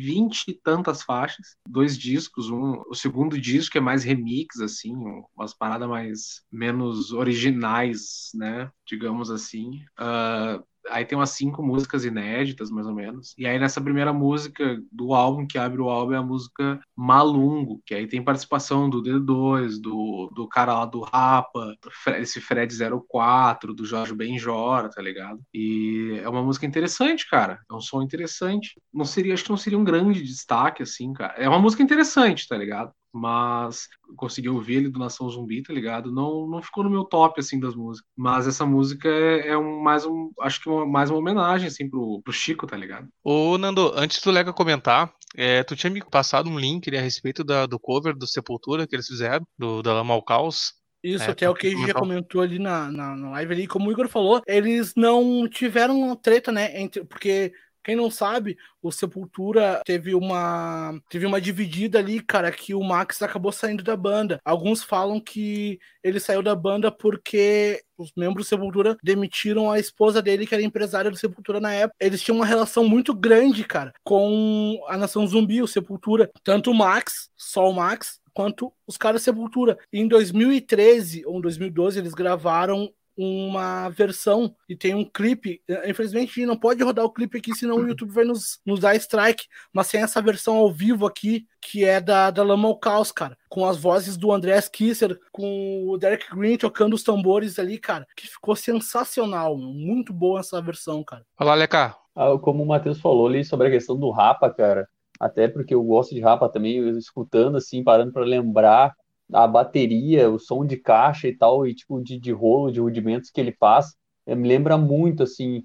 20 0.00 0.48
e 0.48 0.54
tantas 0.54 1.02
faixas, 1.02 1.56
dois 1.68 1.96
discos, 1.96 2.50
um, 2.50 2.82
o 2.88 2.94
segundo 2.94 3.40
disco 3.40 3.78
é 3.78 3.80
mais 3.80 4.02
remix 4.04 4.60
assim, 4.60 4.94
umas 5.36 5.54
paradas 5.54 5.88
mais 5.88 6.42
menos 6.50 7.12
originais, 7.12 8.30
né, 8.34 8.70
digamos 8.86 9.30
assim. 9.30 9.82
Uh, 9.98 10.64
Aí 10.90 11.04
tem 11.04 11.16
umas 11.16 11.30
cinco 11.30 11.62
músicas 11.62 12.04
inéditas, 12.04 12.70
mais 12.70 12.86
ou 12.86 12.94
menos. 12.94 13.34
E 13.38 13.46
aí 13.46 13.58
nessa 13.58 13.80
primeira 13.80 14.12
música 14.12 14.80
do 14.90 15.14
álbum, 15.14 15.46
que 15.46 15.58
abre 15.58 15.80
o 15.80 15.88
álbum, 15.88 16.12
é 16.12 16.16
a 16.16 16.22
música 16.22 16.80
Malungo, 16.96 17.80
que 17.84 17.94
aí 17.94 18.06
tem 18.06 18.22
participação 18.22 18.88
do 18.88 19.02
D2, 19.02 19.80
do, 19.80 20.30
do 20.34 20.48
cara 20.48 20.74
lá 20.74 20.86
do 20.86 21.00
Rapa, 21.00 21.74
esse 22.18 22.40
Fred 22.40 22.74
04, 23.08 23.74
do 23.74 23.84
Jorge 23.84 24.14
Benjora, 24.14 24.90
tá 24.90 25.02
ligado? 25.02 25.40
E 25.52 26.20
é 26.22 26.28
uma 26.28 26.42
música 26.42 26.66
interessante, 26.66 27.28
cara. 27.28 27.60
É 27.70 27.74
um 27.74 27.80
som 27.80 28.02
interessante. 28.02 28.80
Não 28.92 29.04
seria, 29.04 29.34
acho 29.34 29.44
que 29.44 29.50
não 29.50 29.56
seria 29.56 29.78
um 29.78 29.84
grande 29.84 30.22
destaque, 30.22 30.82
assim, 30.82 31.12
cara. 31.12 31.34
É 31.34 31.48
uma 31.48 31.58
música 31.58 31.82
interessante, 31.82 32.48
tá 32.48 32.56
ligado? 32.56 32.92
Mas 33.14 33.88
consegui 34.16 34.48
ouvir 34.48 34.74
ele 34.74 34.88
do 34.88 34.98
Nação 34.98 35.28
Zumbi, 35.30 35.62
tá 35.62 35.72
ligado? 35.72 36.10
Não, 36.12 36.48
não 36.48 36.60
ficou 36.60 36.82
no 36.82 36.90
meu 36.90 37.04
top, 37.04 37.40
assim, 37.40 37.60
das 37.60 37.74
músicas. 37.76 38.10
Mas 38.16 38.48
essa 38.48 38.66
música 38.66 39.08
é, 39.08 39.48
é 39.50 39.58
um, 39.58 39.80
mais 39.80 40.04
um, 40.04 40.30
acho 40.40 40.60
que 40.60 40.68
uma, 40.68 40.84
mais 40.84 41.10
uma 41.10 41.18
homenagem, 41.20 41.68
assim, 41.68 41.88
pro, 41.88 42.20
pro 42.22 42.32
Chico, 42.32 42.66
tá 42.66 42.76
ligado? 42.76 43.08
Ô, 43.22 43.56
Nando, 43.56 43.92
antes 43.94 44.20
do 44.20 44.30
Lega 44.32 44.52
comentar, 44.52 45.14
é, 45.36 45.62
tu 45.62 45.76
tinha 45.76 45.90
me 45.90 46.04
passado 46.04 46.50
um 46.50 46.58
link 46.58 46.88
ali 46.88 46.98
a 46.98 47.02
respeito 47.02 47.44
da, 47.44 47.66
do 47.66 47.78
cover 47.78 48.16
do 48.16 48.26
Sepultura 48.26 48.86
que 48.86 48.96
eles 48.96 49.06
fizeram, 49.06 49.46
do, 49.56 49.80
da 49.80 49.92
Lama 49.94 50.14
ao 50.14 50.22
Caos. 50.22 50.74
Isso, 51.02 51.24
É, 51.24 51.30
até 51.30 51.48
o 51.48 51.54
que 51.54 51.70
já 51.86 51.92
comentou. 51.92 52.40
ali 52.40 52.58
na, 52.58 52.90
na, 52.90 53.14
na 53.14 53.30
live 53.32 53.52
ali, 53.52 53.66
como 53.66 53.88
o 53.88 53.92
Igor 53.92 54.08
falou, 54.08 54.40
eles 54.46 54.94
não 54.96 55.46
tiveram 55.46 56.16
treta, 56.16 56.50
né? 56.50 56.80
Entre, 56.80 57.04
porque, 57.04 57.52
quem 57.84 57.94
não 57.94 58.10
sabe, 58.10 58.56
o 58.82 58.90
Sepultura 58.90 59.82
teve 59.84 60.14
uma 60.14 60.98
teve 61.08 61.26
uma 61.26 61.40
dividida 61.40 61.98
ali, 61.98 62.20
cara, 62.20 62.50
que 62.50 62.74
o 62.74 62.82
Max 62.82 63.22
acabou 63.22 63.52
saindo 63.52 63.84
da 63.84 63.96
banda. 63.96 64.40
Alguns 64.44 64.82
falam 64.82 65.20
que 65.20 65.78
ele 66.02 66.18
saiu 66.18 66.42
da 66.42 66.54
banda 66.54 66.90
porque 66.90 67.82
os 67.96 68.12
membros 68.16 68.46
do 68.46 68.48
Sepultura 68.48 68.96
demitiram 69.02 69.70
a 69.70 69.78
esposa 69.78 70.20
dele, 70.20 70.46
que 70.46 70.54
era 70.54 70.62
empresária 70.62 71.10
do 71.10 71.16
Sepultura 71.16 71.60
na 71.60 71.72
época. 71.72 71.96
Eles 72.00 72.22
tinham 72.22 72.36
uma 72.36 72.46
relação 72.46 72.84
muito 72.84 73.14
grande, 73.14 73.64
cara, 73.64 73.92
com 74.02 74.82
a 74.88 74.96
Nação 74.96 75.26
Zumbi, 75.26 75.62
o 75.62 75.68
Sepultura. 75.68 76.30
Tanto 76.42 76.70
o 76.70 76.74
Max, 76.74 77.30
só 77.36 77.68
o 77.68 77.74
Max, 77.74 78.20
quanto 78.32 78.72
os 78.86 78.96
caras 78.96 79.22
Sepultura. 79.22 79.78
E 79.92 80.00
em 80.00 80.08
2013 80.08 81.24
ou 81.24 81.38
em 81.38 81.40
2012 81.40 81.98
eles 81.98 82.14
gravaram 82.14 82.90
uma 83.16 83.88
versão 83.88 84.54
e 84.68 84.76
tem 84.76 84.94
um 84.94 85.04
clipe. 85.04 85.62
Eh, 85.68 85.90
Infelizmente 85.90 86.30
a 86.30 86.34
gente 86.34 86.46
não 86.46 86.56
pode 86.56 86.82
rodar 86.82 87.04
o 87.04 87.12
clipe 87.12 87.38
aqui, 87.38 87.54
senão 87.54 87.76
o 87.76 87.88
YouTube 87.88 88.12
vai 88.12 88.24
nos, 88.24 88.60
nos 88.64 88.80
dar 88.80 88.96
strike. 88.96 89.46
Mas 89.72 89.90
tem 89.90 90.02
essa 90.02 90.20
versão 90.20 90.56
ao 90.56 90.72
vivo 90.72 91.06
aqui, 91.06 91.46
que 91.60 91.84
é 91.84 92.00
da, 92.00 92.30
da 92.30 92.42
Lama 92.42 92.68
ao 92.68 92.78
Caos, 92.78 93.12
cara. 93.12 93.36
Com 93.48 93.66
as 93.66 93.76
vozes 93.76 94.16
do 94.16 94.32
Andreas 94.32 94.68
Kisser, 94.68 95.18
com 95.32 95.88
o 95.88 95.96
Derek 95.96 96.34
Green 96.34 96.56
tocando 96.56 96.94
os 96.94 97.02
tambores 97.02 97.58
ali, 97.58 97.78
cara. 97.78 98.06
Que 98.16 98.26
ficou 98.26 98.56
sensacional. 98.56 99.56
Muito 99.56 100.12
boa 100.12 100.40
essa 100.40 100.60
versão, 100.60 101.04
cara. 101.04 101.24
Fala, 101.36 101.54
Leca. 101.54 101.96
Ah, 102.14 102.38
como 102.38 102.62
o 102.62 102.66
Matheus 102.66 103.00
falou 103.00 103.26
ali 103.26 103.44
sobre 103.44 103.68
a 103.68 103.70
questão 103.70 103.98
do 103.98 104.10
Rapa, 104.10 104.48
cara, 104.48 104.88
até 105.18 105.48
porque 105.48 105.74
eu 105.74 105.82
gosto 105.82 106.14
de 106.14 106.20
Rapa 106.20 106.48
também, 106.48 106.76
eu 106.76 106.96
escutando 106.96 107.56
assim, 107.56 107.82
parando 107.82 108.12
para 108.12 108.24
lembrar 108.24 108.94
a 109.34 109.46
bateria, 109.46 110.30
o 110.30 110.38
som 110.38 110.64
de 110.64 110.76
caixa 110.76 111.28
e 111.28 111.36
tal, 111.36 111.66
e 111.66 111.74
tipo 111.74 112.00
de, 112.02 112.18
de 112.18 112.32
rolo, 112.32 112.72
de 112.72 112.80
rudimentos 112.80 113.30
que 113.30 113.40
ele 113.40 113.52
faz, 113.52 113.94
eh, 114.26 114.34
me 114.34 114.48
lembra 114.48 114.78
muito 114.78 115.22
assim 115.24 115.64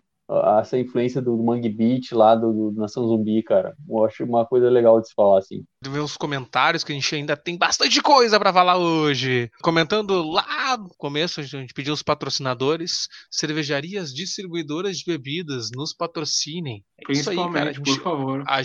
essa 0.59 0.77
influência 0.77 1.21
do 1.21 1.35
Mangue 1.37 1.69
Beat 1.69 2.11
lá 2.11 2.35
do, 2.35 2.71
do 2.71 2.79
Nação 2.79 3.07
Zumbi, 3.07 3.41
cara. 3.41 3.75
Eu 3.89 4.05
acho 4.05 4.23
uma 4.23 4.45
coisa 4.45 4.69
legal 4.69 5.01
de 5.01 5.07
se 5.07 5.13
falar 5.13 5.39
assim. 5.39 5.63
ver 5.87 5.99
os 5.99 6.15
comentários 6.15 6.83
que 6.83 6.91
a 6.91 6.95
gente 6.95 7.15
ainda 7.15 7.35
tem 7.35 7.57
bastante 7.57 8.01
coisa 8.01 8.39
pra 8.39 8.53
falar 8.53 8.77
hoje. 8.77 9.49
Comentando 9.61 10.21
lá 10.21 10.77
no 10.77 10.89
começo, 10.97 11.39
a 11.39 11.43
gente 11.43 11.73
pediu 11.73 11.93
os 11.93 12.03
patrocinadores, 12.03 13.07
cervejarias 13.31 14.13
distribuidoras 14.13 14.97
de 14.97 15.05
bebidas, 15.05 15.69
nos 15.75 15.93
patrocinem. 15.93 16.83
É 17.07 17.11
isso 17.11 17.29
aí, 17.29 17.35
Principalmente, 17.35 17.53
cara. 17.53 17.69
A 17.69 17.73
gente, 17.73 17.85
por 17.85 18.03
favor. 18.03 18.43
a 18.47 18.59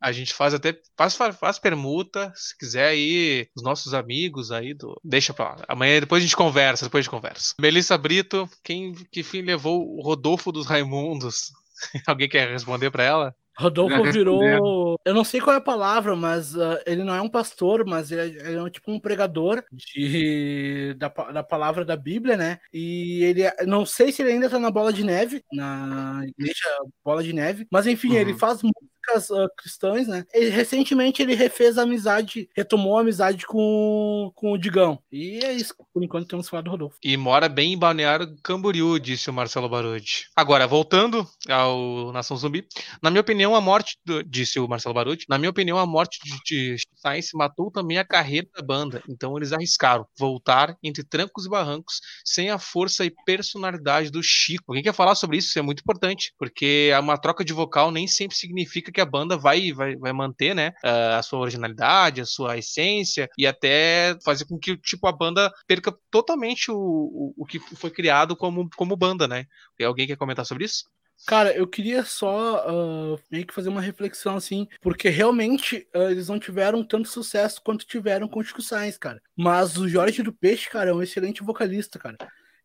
a 0.00 0.12
gente 0.12 0.32
faz 0.32 0.54
até 0.54 0.74
faz, 0.96 1.14
faz, 1.14 1.36
faz 1.36 1.58
permuta, 1.58 2.32
se 2.34 2.56
quiser 2.56 2.88
aí 2.88 3.46
os 3.56 3.62
nossos 3.62 3.92
amigos 3.92 4.50
aí 4.50 4.72
do 4.72 4.98
deixa 5.04 5.34
pra 5.34 5.50
lá. 5.50 5.56
Amanhã 5.68 6.00
depois 6.00 6.22
a 6.22 6.26
gente 6.26 6.36
conversa, 6.36 6.86
depois 6.86 7.00
a 7.00 7.02
gente 7.02 7.10
conversa. 7.10 7.54
Melissa 7.60 7.98
Brito, 7.98 8.48
quem 8.64 8.94
que 9.12 9.22
fim 9.22 9.42
levou 9.42 9.86
o 9.86 10.02
Rodolfo 10.02 10.50
dos 10.50 10.66
Raimundos? 10.66 11.09
Alguém 12.06 12.28
quer 12.28 12.48
responder 12.50 12.90
pra 12.90 13.02
ela? 13.04 13.34
Rodolfo 13.56 14.02
virou. 14.04 14.98
Eu 15.04 15.12
não 15.14 15.22
sei 15.24 15.40
qual 15.40 15.54
é 15.54 15.58
a 15.58 15.62
palavra, 15.62 16.16
mas 16.16 16.56
ah, 16.58 16.80
ele 16.86 17.04
não 17.04 17.14
é 17.14 17.20
um 17.20 17.28
pastor, 17.28 17.84
mas 17.86 18.10
ele 18.10 18.38
é, 18.38 18.48
ele 18.48 18.56
é 18.56 18.62
um, 18.62 18.70
tipo 18.70 18.90
um 18.90 18.98
pregador 18.98 19.62
de, 19.70 20.94
da, 20.94 21.08
da 21.08 21.42
palavra 21.42 21.84
da 21.84 21.96
Bíblia, 21.96 22.36
né? 22.36 22.58
E 22.72 23.22
ele. 23.24 23.42
é- 23.42 23.66
Não 23.66 23.84
sei 23.84 24.12
se 24.12 24.22
ele 24.22 24.32
ainda 24.32 24.48
tá 24.48 24.58
na 24.58 24.70
bola 24.70 24.92
de 24.92 25.04
neve, 25.04 25.44
na 25.52 26.22
igreja 26.26 26.64
Bola 27.04 27.22
de 27.22 27.32
Neve, 27.34 27.66
mas 27.70 27.86
enfim, 27.86 28.14
ele 28.14 28.32
Uhum. 28.32 28.38
faz 28.38 28.60
músicas 29.00 29.30
ah, 29.30 29.48
cristãs, 29.56 30.06
né? 30.08 30.24
Ele, 30.32 30.50
recentemente 30.50 31.22
ele 31.22 31.34
refez 31.34 31.78
a 31.78 31.82
amizade, 31.82 32.48
retomou 32.54 32.98
a 32.98 33.00
amizade 33.00 33.46
com, 33.46 34.30
com 34.34 34.52
o 34.52 34.58
Digão. 34.58 34.98
E 35.10 35.38
é 35.44 35.52
isso, 35.52 35.74
por 35.92 36.02
enquanto 36.02 36.28
temos 36.28 36.48
falado 36.48 36.66
do 36.66 36.70
Rodolfo. 36.70 36.96
E 37.02 37.16
mora 37.16 37.48
bem 37.48 37.72
em 37.72 37.78
Balneário 37.78 38.36
Camboriú, 38.42 38.98
disse 38.98 39.30
o 39.30 39.32
Marcelo 39.32 39.68
Barudi. 39.68 40.26
Agora, 40.36 40.66
voltando 40.66 41.26
ao 41.48 42.12
Nação 42.12 42.36
Zumbi, 42.36 42.66
na 43.02 43.10
minha 43.10 43.20
opinião, 43.20 43.54
a 43.54 43.60
morte, 43.60 43.96
do- 44.04 44.22
disse 44.22 44.58
o 44.60 44.68
Marcelo 44.68 44.94
Barudi, 44.94 45.24
na 45.28 45.38
minha 45.38 45.50
opinião, 45.50 45.78
a 45.78 45.86
morte 45.86 46.18
de, 46.24 46.74
de 46.76 46.76
Science 46.96 47.36
matou 47.36 47.70
também 47.70 47.98
a 47.98 48.04
carreira 48.04 48.46
da 48.54 48.62
banda. 48.62 49.02
Então 49.08 49.36
eles 49.36 49.52
arriscaram 49.52 50.06
voltar 50.18 50.76
entre 50.82 51.02
trancos 51.02 51.46
e 51.46 51.48
barrancos 51.48 52.00
sem 52.24 52.50
a 52.50 52.58
força 52.58 53.04
e 53.04 53.12
personalidade 53.24 54.10
do 54.10 54.22
Chico. 54.22 54.64
Alguém 54.68 54.82
quer 54.82 54.94
falar 54.94 55.14
sobre 55.14 55.38
isso? 55.38 55.48
Isso 55.48 55.58
é 55.58 55.62
muito 55.62 55.80
importante, 55.80 56.32
porque 56.38 56.90
uma 57.00 57.16
troca 57.16 57.44
de 57.44 57.52
vocal 57.52 57.90
nem 57.90 58.06
sempre 58.06 58.36
significa 58.36 58.92
que 58.92 58.99
a 59.00 59.06
banda 59.06 59.36
vai, 59.36 59.72
vai, 59.72 59.96
vai 59.96 60.12
manter, 60.12 60.54
né, 60.54 60.72
a 60.82 61.22
sua 61.22 61.40
originalidade, 61.40 62.20
a 62.20 62.26
sua 62.26 62.58
essência 62.58 63.28
e 63.36 63.46
até 63.46 64.16
fazer 64.24 64.44
com 64.44 64.58
que 64.58 64.76
tipo 64.76 65.06
a 65.06 65.12
banda 65.12 65.52
perca 65.66 65.94
totalmente 66.10 66.70
o, 66.70 66.76
o, 66.76 67.34
o 67.36 67.46
que 67.46 67.58
foi 67.58 67.90
criado 67.90 68.36
como, 68.36 68.68
como 68.76 68.96
banda, 68.96 69.26
né? 69.26 69.46
Alguém 69.82 70.06
quer 70.06 70.16
comentar 70.16 70.44
sobre 70.44 70.64
isso? 70.64 70.84
Cara, 71.26 71.54
eu 71.54 71.66
queria 71.66 72.02
só 72.04 72.64
ah, 72.66 73.20
meio 73.30 73.46
que 73.46 73.54
fazer 73.54 73.68
uma 73.68 73.80
reflexão 73.80 74.36
assim, 74.36 74.66
porque 74.80 75.08
realmente 75.08 75.86
ah, 75.94 76.10
eles 76.10 76.28
não 76.28 76.38
tiveram 76.38 76.82
tanto 76.82 77.08
sucesso 77.08 77.60
quanto 77.62 77.86
tiveram 77.86 78.26
com 78.26 78.40
o 78.40 78.44
Chico 78.44 78.62
Sainz, 78.62 78.96
cara. 78.96 79.20
Mas 79.36 79.76
o 79.76 79.88
Jorge 79.88 80.22
do 80.22 80.32
Peixe, 80.32 80.68
cara, 80.70 80.90
é 80.90 80.94
um 80.94 81.02
excelente 81.02 81.42
vocalista, 81.42 81.98
cara. 81.98 82.16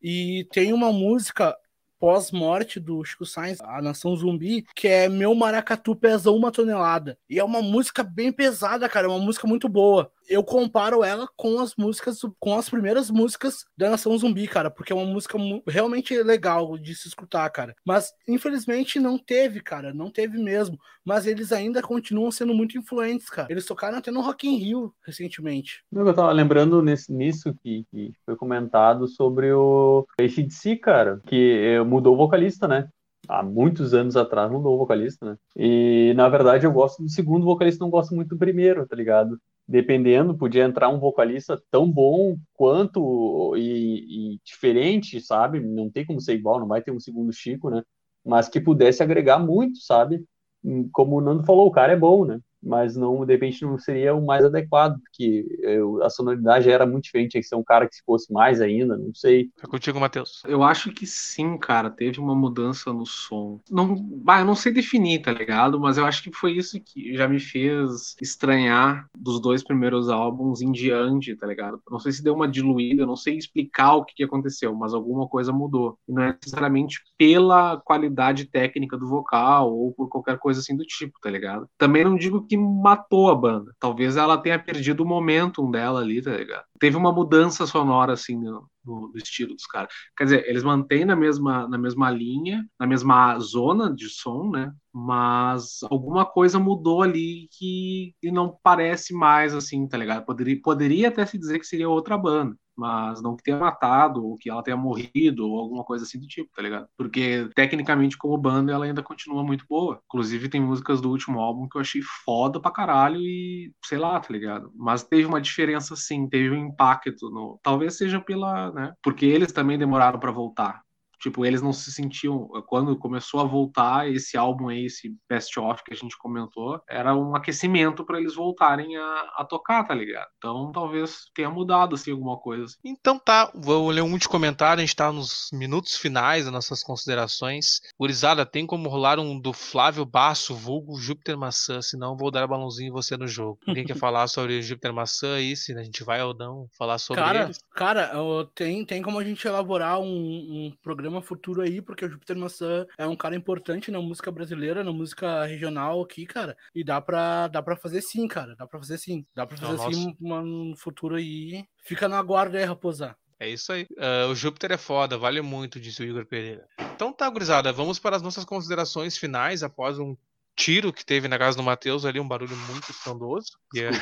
E 0.02 0.48
tem 0.52 0.72
uma 0.72 0.92
música 0.92 1.56
pós-morte 2.00 2.80
do 2.80 3.04
Chico 3.04 3.26
Sainz, 3.26 3.60
A 3.62 3.82
Nação 3.82 4.16
Zumbi, 4.16 4.66
que 4.76 4.88
é 4.88 5.10
Meu 5.10 5.34
Maracatu 5.34 5.96
Pesa 5.96 6.32
Uma 6.32 6.52
Tonelada. 6.52 7.18
E 7.30 7.40
é 7.40 7.44
uma 7.44 7.62
música 7.62 8.04
bem 8.04 8.32
pesada, 8.32 8.88
cara, 8.90 9.08
é 9.08 9.10
uma 9.10 9.20
música 9.20 9.48
muito 9.48 9.68
boa. 9.70 10.12
Eu 10.28 10.44
comparo 10.44 11.04
ela 11.04 11.28
com 11.36 11.60
as 11.60 11.76
músicas, 11.78 12.20
com 12.40 12.58
as 12.58 12.70
primeiras 12.70 13.10
músicas 13.10 13.66
da 13.78 13.90
Nação 13.90 14.18
Zumbi, 14.18 14.48
cara, 14.48 14.72
porque 14.72 14.92
é 14.92 14.96
uma 14.96 15.06
música 15.06 15.38
realmente 15.68 16.22
legal 16.24 16.78
de 16.78 16.96
se 16.96 17.08
escutar, 17.08 17.50
cara. 17.50 17.76
Mas, 17.86 18.12
infelizmente, 18.28 19.00
não 19.00 19.18
teve, 19.18 19.62
cara, 19.62 19.94
não 19.94 20.10
teve 20.10 20.38
mesmo. 20.38 20.78
Mas 21.04 21.28
eles 21.28 21.52
ainda 21.52 21.82
continuam 21.82 22.32
sendo 22.32 22.54
muito 22.54 22.78
influentes, 22.78 23.30
cara. 23.30 23.48
Eles 23.52 23.66
tocaram 23.66 23.98
até 23.98 24.10
no 24.10 24.22
Rock 24.22 24.48
in 24.48 24.58
Rio 24.58 24.94
recentemente. 25.06 25.84
Eu 25.94 26.14
tava 26.14 26.32
lembrando 26.32 26.82
nesse, 26.82 27.14
nisso 27.14 27.54
que, 27.62 27.86
que 27.92 28.14
foi 28.26 28.36
comentado 28.36 29.08
sobre 29.08 29.52
o 29.54 30.08
ACDC, 30.20 30.78
cara, 30.78 31.22
que 31.28 31.58
eh, 31.58 31.84
mudou 31.84 32.16
o 32.16 32.18
vocalista, 32.18 32.68
né? 32.68 32.88
Há 33.28 33.42
muitos 33.42 33.94
anos 33.94 34.16
atrás 34.16 34.52
mudou 34.52 34.76
o 34.76 34.78
vocalista, 34.78 35.26
né? 35.26 35.38
E 35.56 36.14
na 36.16 36.30
verdade 36.30 36.66
eu 36.66 36.72
gosto 36.72 37.02
do 37.02 37.10
segundo 37.10 37.46
vocalista, 37.46 37.84
não 37.84 37.90
gosto 37.90 38.14
muito 38.14 38.30
do 38.30 38.38
primeiro, 38.38 38.86
tá 38.86 38.96
ligado? 38.96 39.40
Dependendo, 39.68 40.38
podia 40.38 40.64
entrar 40.64 40.90
um 40.90 41.00
vocalista 41.00 41.60
tão 41.72 41.92
bom 41.92 42.38
quanto 42.54 43.56
e, 43.58 44.36
e 44.36 44.40
diferente, 44.44 45.20
sabe? 45.20 45.60
Não 45.60 45.90
tem 45.90 46.06
como 46.06 46.22
ser 46.22 46.36
igual, 46.36 46.60
não 46.60 46.68
vai 46.68 46.82
ter 46.84 46.92
um 46.92 47.00
segundo 47.00 47.34
Chico, 47.34 47.70
né? 47.72 47.82
Mas 48.24 48.48
que 48.48 48.62
pudesse 48.62 49.02
agregar 49.02 49.40
muito, 49.40 49.80
sabe? 49.82 50.24
Hum, 50.64 50.88
Como 50.92 51.18
o 51.18 51.22
Nando 51.22 51.44
falou, 51.46 51.68
o 51.68 51.72
cara 51.72 51.94
é 51.94 51.98
bom, 51.98 52.26
né? 52.26 52.40
Mas 52.66 52.96
não, 52.96 53.26
de 53.26 53.34
repente 53.34 53.64
não 53.64 53.78
seria 53.78 54.16
o 54.16 54.26
mais 54.26 54.44
adequado, 54.44 55.00
porque 55.02 55.46
eu- 55.62 56.04
a 56.04 56.10
sonoridade 56.10 56.70
era 56.70 56.86
muito 56.86 57.06
diferente, 57.06 57.32
tinha 57.32 57.42
que 57.42 57.48
ser 57.48 57.56
um 57.56 57.64
cara 57.64 57.88
que 57.88 57.96
se 57.96 58.04
fosse 58.04 58.32
mais 58.34 58.60
ainda, 58.62 58.98
não 58.98 59.14
sei. 59.14 59.52
É 59.64 59.68
contigo, 59.68 60.00
Matheus. 60.00 60.42
Eu 60.48 60.64
acho 60.64 60.92
que 60.92 61.06
sim, 61.06 61.58
cara, 61.58 61.90
teve 61.90 62.20
uma 62.20 62.36
mudança 62.36 62.92
no 62.92 63.06
som. 63.06 63.60
Não, 63.70 63.96
bah, 63.96 64.40
eu 64.40 64.46
não 64.46 64.56
sei 64.56 64.72
definir, 64.72 65.22
tá 65.22 65.32
ligado? 65.32 65.80
Mas 65.80 65.98
eu 65.98 66.06
acho 66.06 66.24
que 66.24 66.32
foi 66.32 66.54
isso 66.54 66.80
que 66.82 67.16
já 67.16 67.28
me 67.28 67.40
fez 67.40 68.16
estranhar 68.22 69.08
dos 69.18 69.40
dois 69.40 69.64
primeiros 69.64 70.10
álbuns 70.10 70.62
em 70.62 70.72
diante, 70.72 71.36
tá 71.36 71.46
ligado? 71.48 71.82
Não 71.90 72.00
sei 72.00 72.12
se 72.12 72.24
deu 72.24 72.34
uma 72.34 72.48
diluída, 72.48 73.04
eu 73.04 73.08
não 73.08 73.16
sei 73.16 73.38
explicar 73.38 73.96
o 73.96 74.06
que, 74.06 74.16
que 74.16 74.24
aconteceu, 74.24 74.74
mas 74.76 74.94
alguma 74.94 75.28
coisa 75.28 75.52
mudou. 75.52 75.98
E 76.08 76.12
não 76.14 76.24
é 76.24 76.34
necessariamente 76.34 77.00
pela 77.18 77.78
qualidade 77.78 78.46
técnica 78.46 78.98
do 78.98 79.08
vocal 79.08 79.74
ou 79.74 79.94
por 79.94 80.10
qualquer 80.10 80.38
coisa 80.38 80.60
assim 80.60 80.76
do 80.76 80.84
tipo, 80.84 81.20
tá 81.22 81.30
ligado? 81.30 81.68
Também 81.78 82.04
não 82.04 82.16
digo 82.16 82.46
que 82.46 82.55
matou 82.58 83.30
a 83.30 83.36
banda. 83.36 83.74
Talvez 83.80 84.18
ela 84.18 84.38
tenha 84.38 84.60
perdido 84.60 85.04
o 85.04 85.08
momentum 85.08 85.70
dela 85.72 86.02
ali, 86.02 86.22
tá 86.22 86.36
ligado? 86.38 86.66
Teve 86.80 86.98
uma 86.98 87.12
mudança 87.12 87.66
sonora, 87.68 88.14
assim, 88.14 88.38
no, 88.38 88.70
no- 88.84 89.10
no 89.12 89.18
estilo 89.18 89.56
dos 89.56 89.66
caras. 89.68 89.94
Quer 90.18 90.24
dizer, 90.26 90.50
eles 90.50 90.64
mantêm 90.64 91.06
na 91.06 91.16
mesma, 91.16 91.68
na 91.68 91.78
mesma 91.78 92.10
linha, 92.12 92.66
na 92.80 92.88
mesma 92.88 93.38
zona 93.40 93.94
de 93.94 94.10
som, 94.10 94.50
né? 94.52 94.72
Mas 94.98 95.80
alguma 95.92 96.26
coisa 96.26 96.58
mudou 96.58 97.02
ali 97.02 97.50
que, 97.52 98.16
que 98.22 98.32
não 98.32 98.58
parece 98.64 99.14
mais 99.14 99.54
assim, 99.54 99.86
tá 99.86 99.98
ligado? 99.98 100.26
Poderia, 100.26 100.58
poderia 100.62 101.10
até 101.10 101.26
se 101.26 101.38
dizer 101.38 101.60
que 101.60 101.66
seria 101.68 101.90
outra 101.90 102.18
banda. 102.18 102.56
Mas 102.78 103.22
não 103.22 103.36
que 103.36 103.44
tenha 103.44 103.58
matado, 103.58 104.26
ou 104.26 104.38
que 104.38 104.50
ela 104.50 104.64
tenha 104.64 104.78
morrido, 104.78 105.48
ou 105.50 105.60
alguma 105.60 105.84
coisa 105.84 106.06
assim 106.06 106.18
do 106.20 106.28
tipo, 106.28 106.50
tá 106.56 106.62
ligado? 106.62 106.88
Porque, 106.98 107.50
tecnicamente, 107.56 108.18
como 108.18 108.38
banda, 108.38 108.72
ela 108.72 108.86
ainda 108.86 109.04
continua 109.04 109.44
muito 109.44 109.66
boa. 109.70 110.00
Inclusive, 110.06 110.48
tem 110.50 110.62
músicas 110.62 111.02
do 111.02 111.10
último 111.10 111.40
álbum 111.42 111.68
que 111.68 111.78
eu 111.78 111.82
achei 111.82 112.02
foda 112.26 112.60
pra 112.60 112.72
caralho 112.72 113.20
e, 113.20 113.74
sei 113.86 113.98
lá, 113.98 114.18
tá 114.20 114.32
ligado? 114.32 114.72
Mas 114.76 115.04
teve 115.04 115.26
uma 115.26 115.42
diferença, 115.42 115.96
sim, 115.98 116.28
teve 116.30 116.50
um 116.52 116.68
impacto 116.68 117.30
no... 117.30 117.60
Talvez 117.64 117.98
seja 117.98 118.20
pela, 118.22 118.72
né? 118.72 118.94
Porque 119.04 119.26
eles 119.26 119.52
também 119.52 119.78
demoraram 119.78 120.20
para 120.20 120.32
voltar. 120.32 120.85
Tipo, 121.26 121.44
eles 121.44 121.60
não 121.60 121.74
se 121.74 121.92
sentiam. 121.92 122.48
Quando 122.68 122.96
começou 122.96 123.40
a 123.40 123.46
voltar 123.46 124.08
esse 124.08 124.38
álbum 124.38 124.70
aí, 124.70 124.86
esse 124.86 125.12
Best 125.28 125.60
Of 125.60 125.84
que 125.84 125.92
a 125.92 125.96
gente 125.96 126.16
comentou, 126.20 126.80
era 126.88 127.16
um 127.16 127.36
aquecimento 127.36 128.06
para 128.06 128.20
eles 128.20 128.36
voltarem 128.36 128.96
a, 128.96 129.34
a, 129.38 129.44
tocar, 129.44 129.84
tá 129.84 129.96
ligado? 129.96 130.28
Então 130.38 130.72
talvez 130.72 131.24
tenha 131.34 131.50
mudado 131.50 131.96
assim 131.96 132.12
alguma 132.12 132.38
coisa. 132.38 132.66
Assim. 132.66 132.78
Então 132.86 133.18
tá, 133.18 133.52
vou 133.56 133.90
ler 133.90 134.04
um 134.04 134.10
monte 134.10 134.22
de 134.22 134.30
comentário, 134.30 134.84
a 134.84 134.86
gente 134.86 134.96
tá 134.96 135.12
nos 135.12 135.50
minutos 135.52 135.98
finais 135.98 136.46
das 136.46 136.54
nossas 136.54 136.84
considerações. 136.84 137.80
Gurizada, 138.00 138.46
tem 138.46 138.68
como 138.68 138.88
rolar 138.88 139.18
um 139.18 139.40
do 139.40 139.52
Flávio 139.52 140.06
Basso, 140.06 140.54
vulgo 140.54 140.96
Júpiter 141.00 141.36
Maçã, 141.36 141.82
senão 141.82 142.16
vou 142.16 142.30
dar 142.30 142.46
balãozinho 142.46 142.90
em 142.90 142.94
você 142.94 143.18
no 143.18 143.28
jogo. 143.28 143.58
Alguém 143.68 143.84
quer 143.84 143.98
falar 143.98 144.28
sobre 144.28 144.62
Júpiter 144.62 144.94
Maçã 144.94 145.38
aí, 145.38 145.56
se 145.56 145.76
a 145.76 145.84
gente 145.84 146.04
vai 146.04 146.22
ou 146.22 146.36
não 146.36 146.68
falar 146.78 147.00
sobre 147.00 147.24
cara, 147.24 147.46
eles? 147.46 147.58
Cara, 147.74 148.12
tem, 148.54 148.86
tem 148.86 149.02
como 149.02 149.18
a 149.18 149.24
gente 149.24 149.48
elaborar 149.48 150.00
um, 150.00 150.06
um 150.06 150.74
programa 150.84 151.15
programa 151.16 151.22
futuro 151.22 151.62
aí, 151.62 151.82
porque 151.82 152.06
o 152.06 152.10
Júpiter 152.10 152.38
Maçã 152.38 152.86
é 152.98 153.06
um 153.08 153.16
cara 153.16 153.36
importante 153.36 153.92
na 153.92 154.02
música 154.02 154.32
brasileira, 154.32 154.84
na 154.84 154.92
música 154.92 155.46
regional 155.46 156.02
aqui, 156.02 156.26
cara. 156.26 156.58
E 156.74 156.84
dá 156.84 157.00
pra, 157.00 157.48
dá 157.48 157.62
pra 157.62 157.76
fazer 157.76 158.02
sim, 158.02 158.28
cara. 158.28 158.56
Dá 158.56 158.68
pra 158.68 158.80
fazer 158.80 158.98
sim. 158.98 159.26
Dá 159.34 159.46
pra 159.46 159.58
fazer 159.58 159.94
sim 159.94 160.16
um 160.22 160.76
futuro 160.76 161.16
aí. 161.16 161.66
Fica 161.84 162.08
na 162.08 162.22
guarda 162.22 162.58
aí, 162.58 162.64
raposar. 162.64 163.18
É 163.40 163.50
isso 163.50 163.72
aí. 163.72 163.88
Uh, 163.92 164.32
o 164.32 164.36
Júpiter 164.36 164.72
é 164.72 164.78
foda, 164.78 165.18
vale 165.18 165.42
muito, 165.42 165.80
disse 165.80 166.02
o 166.02 166.06
Igor 166.06 166.26
Pereira. 166.26 166.68
Então 166.96 167.12
tá, 167.12 167.30
gurizada, 167.30 167.72
vamos 167.72 168.00
para 168.00 168.16
as 168.16 168.22
nossas 168.22 168.46
considerações 168.46 169.18
finais 169.18 169.62
após 169.62 170.00
um 170.00 170.16
tiro 170.56 170.94
que 170.94 171.06
teve 171.06 171.28
na 171.28 171.38
casa 171.38 171.58
do 171.58 171.64
Matheus 171.64 172.06
ali, 172.06 172.20
um 172.20 172.28
barulho 172.28 172.56
muito 172.56 172.90
estrondoso. 172.92 173.58
Yeah. 173.76 173.98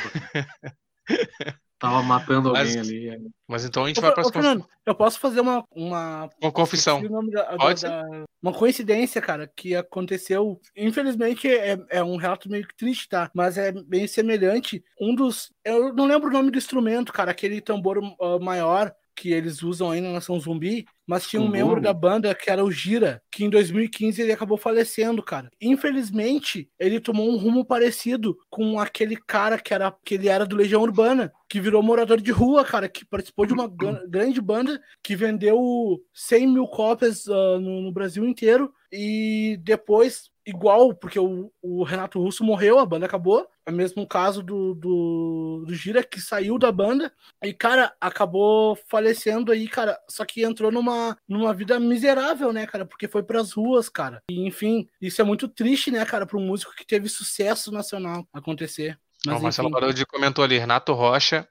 Tava 1.84 2.02
matando 2.02 2.48
alguém 2.48 2.78
mas, 2.78 2.78
ali. 2.78 3.10
É. 3.10 3.20
Mas 3.46 3.66
então 3.66 3.84
a 3.84 3.88
gente 3.90 4.00
ô, 4.00 4.02
vai 4.02 4.14
para 4.14 4.22
as 4.22 4.30
Fernando, 4.30 4.66
eu 4.86 4.96
posso 4.96 5.20
fazer 5.20 5.42
uma. 5.42 5.66
Uma, 5.70 6.30
uma 6.42 6.50
confissão. 6.50 7.02
Da, 7.30 7.58
Pode 7.58 7.82
da, 7.82 8.04
da, 8.04 8.24
uma 8.42 8.54
coincidência, 8.54 9.22
cara, 9.22 9.52
que 9.54 9.76
aconteceu. 9.76 10.62
Infelizmente 10.78 11.50
é, 11.50 11.78
é 11.90 12.02
um 12.02 12.16
relato 12.16 12.50
meio 12.50 12.66
que 12.66 12.74
triste, 12.74 13.10
tá? 13.10 13.30
Mas 13.34 13.58
é 13.58 13.74
bem 13.74 14.08
semelhante. 14.08 14.82
Um 14.98 15.14
dos. 15.14 15.52
Eu 15.62 15.94
não 15.94 16.06
lembro 16.06 16.30
o 16.30 16.32
nome 16.32 16.52
do 16.52 16.58
instrumento, 16.58 17.12
cara, 17.12 17.32
aquele 17.32 17.60
tambor 17.60 17.98
uh, 17.98 18.40
maior 18.40 18.96
que 19.16 19.32
eles 19.32 19.62
usam 19.62 19.92
aí 19.92 20.02
na 20.02 20.12
Nação 20.12 20.40
Zumbi, 20.40 20.86
mas 21.06 21.28
tinha 21.28 21.42
um 21.42 21.46
uhum. 21.46 21.52
membro 21.52 21.82
da 21.82 21.94
banda 21.94 22.34
que 22.34 22.50
era 22.50 22.64
o 22.64 22.72
Gira, 22.72 23.22
que 23.32 23.44
em 23.44 23.50
2015 23.50 24.22
ele 24.22 24.32
acabou 24.32 24.58
falecendo, 24.58 25.22
cara. 25.22 25.50
Infelizmente, 25.62 26.70
ele 26.80 27.00
tomou 27.00 27.30
um 27.30 27.38
rumo 27.38 27.66
parecido 27.66 28.38
com 28.50 28.80
aquele 28.80 29.16
cara 29.16 29.58
que 29.60 29.74
era 29.74 29.94
que 30.04 30.16
ele 30.16 30.30
era 30.30 30.46
do 30.46 30.56
Legião 30.56 30.82
Urbana, 30.82 31.32
que 31.50 31.60
virou 31.60 31.84
morador 31.84 32.20
de 32.20 32.32
rua, 32.32 32.64
cara, 32.64 32.90
que 32.90 33.06
participou 33.06 33.46
de 33.46 33.54
uma 33.54 33.68
grande 34.08 34.42
banda 34.42 34.82
que 35.04 35.16
vendeu 35.16 36.02
100 36.14 36.48
mil 36.48 36.68
cópias 36.68 37.28
uh, 37.28 37.60
no, 37.60 37.82
no 37.82 37.92
Brasil 37.92 38.26
inteiro 38.26 38.74
e 38.92 39.60
depois 39.62 40.33
igual, 40.46 40.94
porque 40.94 41.20
o, 41.20 41.52
o, 41.62 41.84
Renato 41.84 42.20
Russo 42.20 42.44
morreu, 42.44 42.80
a 42.80 42.86
banda 42.86 43.06
acabou. 43.06 43.48
É 43.66 43.72
o 43.72 43.74
mesmo 43.74 44.06
caso 44.06 44.44
do, 44.44 44.74
do, 44.74 45.64
do, 45.66 45.74
Gira, 45.74 46.04
que 46.04 46.20
saiu 46.20 46.60
da 46.60 46.72
banda 46.72 47.14
e, 47.42 47.54
cara, 47.54 47.94
acabou 48.00 48.78
falecendo 48.90 49.52
aí, 49.52 49.68
cara. 49.68 49.98
Só 50.10 50.26
que 50.26 50.44
entrou 50.44 50.72
numa, 50.72 51.18
numa 51.28 51.54
vida 51.54 51.80
miserável, 51.80 52.52
né, 52.52 52.68
cara? 52.68 52.86
Porque 52.86 53.08
foi 53.08 53.24
pras 53.24 53.54
ruas, 53.54 53.88
cara. 53.88 54.22
E, 54.30 54.46
enfim, 54.46 54.88
isso 55.02 55.22
é 55.22 55.24
muito 55.24 55.48
triste, 55.48 55.92
né, 55.92 56.04
cara, 56.06 56.26
para 56.26 56.38
um 56.38 56.46
músico 56.46 56.76
que 56.76 56.86
teve 56.86 57.08
sucesso 57.08 57.72
nacional 57.72 58.28
acontecer. 58.34 58.98
Mas, 59.26 59.40
o 59.40 59.44
Marcelo 59.44 59.70
Barodi 59.70 60.06
comentou 60.06 60.44
ali, 60.44 60.58
Renato 60.58 60.92
Rocha, 60.94 61.48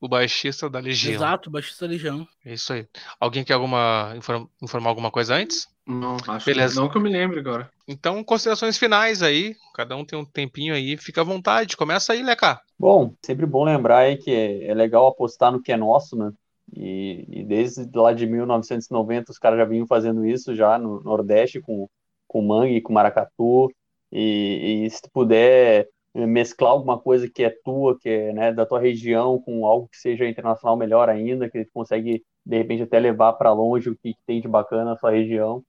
o 0.00 0.08
baixista 0.08 0.68
da 0.68 0.78
Legião. 0.78 1.14
Exato, 1.14 1.48
o 1.48 1.52
baixista 1.52 1.86
da 1.86 1.92
Legião. 1.92 2.26
É 2.44 2.54
isso 2.54 2.72
aí. 2.72 2.86
Alguém 3.18 3.44
quer 3.44 3.54
alguma, 3.54 4.12
inform, 4.16 4.46
informar 4.62 4.90
alguma 4.90 5.10
coisa 5.10 5.34
antes? 5.34 5.68
Não, 5.86 6.16
acho 6.28 6.46
Beleza. 6.46 6.74
Que 6.74 6.80
não 6.80 6.90
que 6.90 6.96
eu 6.96 7.02
me 7.02 7.10
lembre 7.10 7.40
agora. 7.40 7.70
Então, 7.86 8.24
considerações 8.24 8.78
finais 8.78 9.22
aí. 9.22 9.54
Cada 9.74 9.96
um 9.96 10.04
tem 10.04 10.18
um 10.18 10.24
tempinho 10.24 10.74
aí. 10.74 10.96
Fica 10.96 11.20
à 11.20 11.24
vontade. 11.24 11.76
Começa 11.76 12.12
aí, 12.12 12.22
Leca. 12.22 12.60
Bom, 12.78 13.14
sempre 13.22 13.46
bom 13.46 13.64
lembrar 13.64 13.98
aí 13.98 14.16
que 14.16 14.30
é, 14.30 14.68
é 14.68 14.74
legal 14.74 15.06
apostar 15.06 15.52
no 15.52 15.62
que 15.62 15.72
é 15.72 15.76
nosso, 15.76 16.16
né? 16.16 16.32
E, 16.74 17.24
e, 17.28 17.44
desde 17.44 17.88
lá 17.94 18.12
de 18.12 18.26
1990 18.26 19.30
os 19.30 19.38
caras 19.38 19.58
já 19.58 19.64
vinham 19.64 19.86
fazendo 19.86 20.24
isso 20.24 20.54
já 20.54 20.78
no 20.78 21.00
Nordeste 21.02 21.60
com, 21.60 21.88
com 22.26 22.42
mangue, 22.42 22.80
com 22.80 22.92
maracatu. 22.92 23.70
E, 24.10 24.84
e 24.86 24.90
se 24.90 25.02
puder 25.12 25.88
mesclar 26.14 26.70
alguma 26.70 26.98
coisa 26.98 27.28
que 27.28 27.42
é 27.42 27.50
tua, 27.50 27.98
que 27.98 28.08
é 28.08 28.32
né, 28.32 28.52
da 28.52 28.64
tua 28.64 28.80
região, 28.80 29.40
com 29.40 29.66
algo 29.66 29.88
que 29.88 29.96
seja 29.96 30.28
internacional 30.28 30.76
melhor 30.76 31.08
ainda, 31.08 31.50
que 31.50 31.64
consegue 31.66 32.24
de 32.46 32.56
repente 32.56 32.82
até 32.82 32.98
levar 32.98 33.32
para 33.34 33.52
longe 33.52 33.90
o 33.90 33.96
que 33.96 34.14
tem 34.26 34.40
de 34.40 34.46
bacana 34.46 34.84
na 34.84 34.96
sua 34.96 35.10
região. 35.10 35.64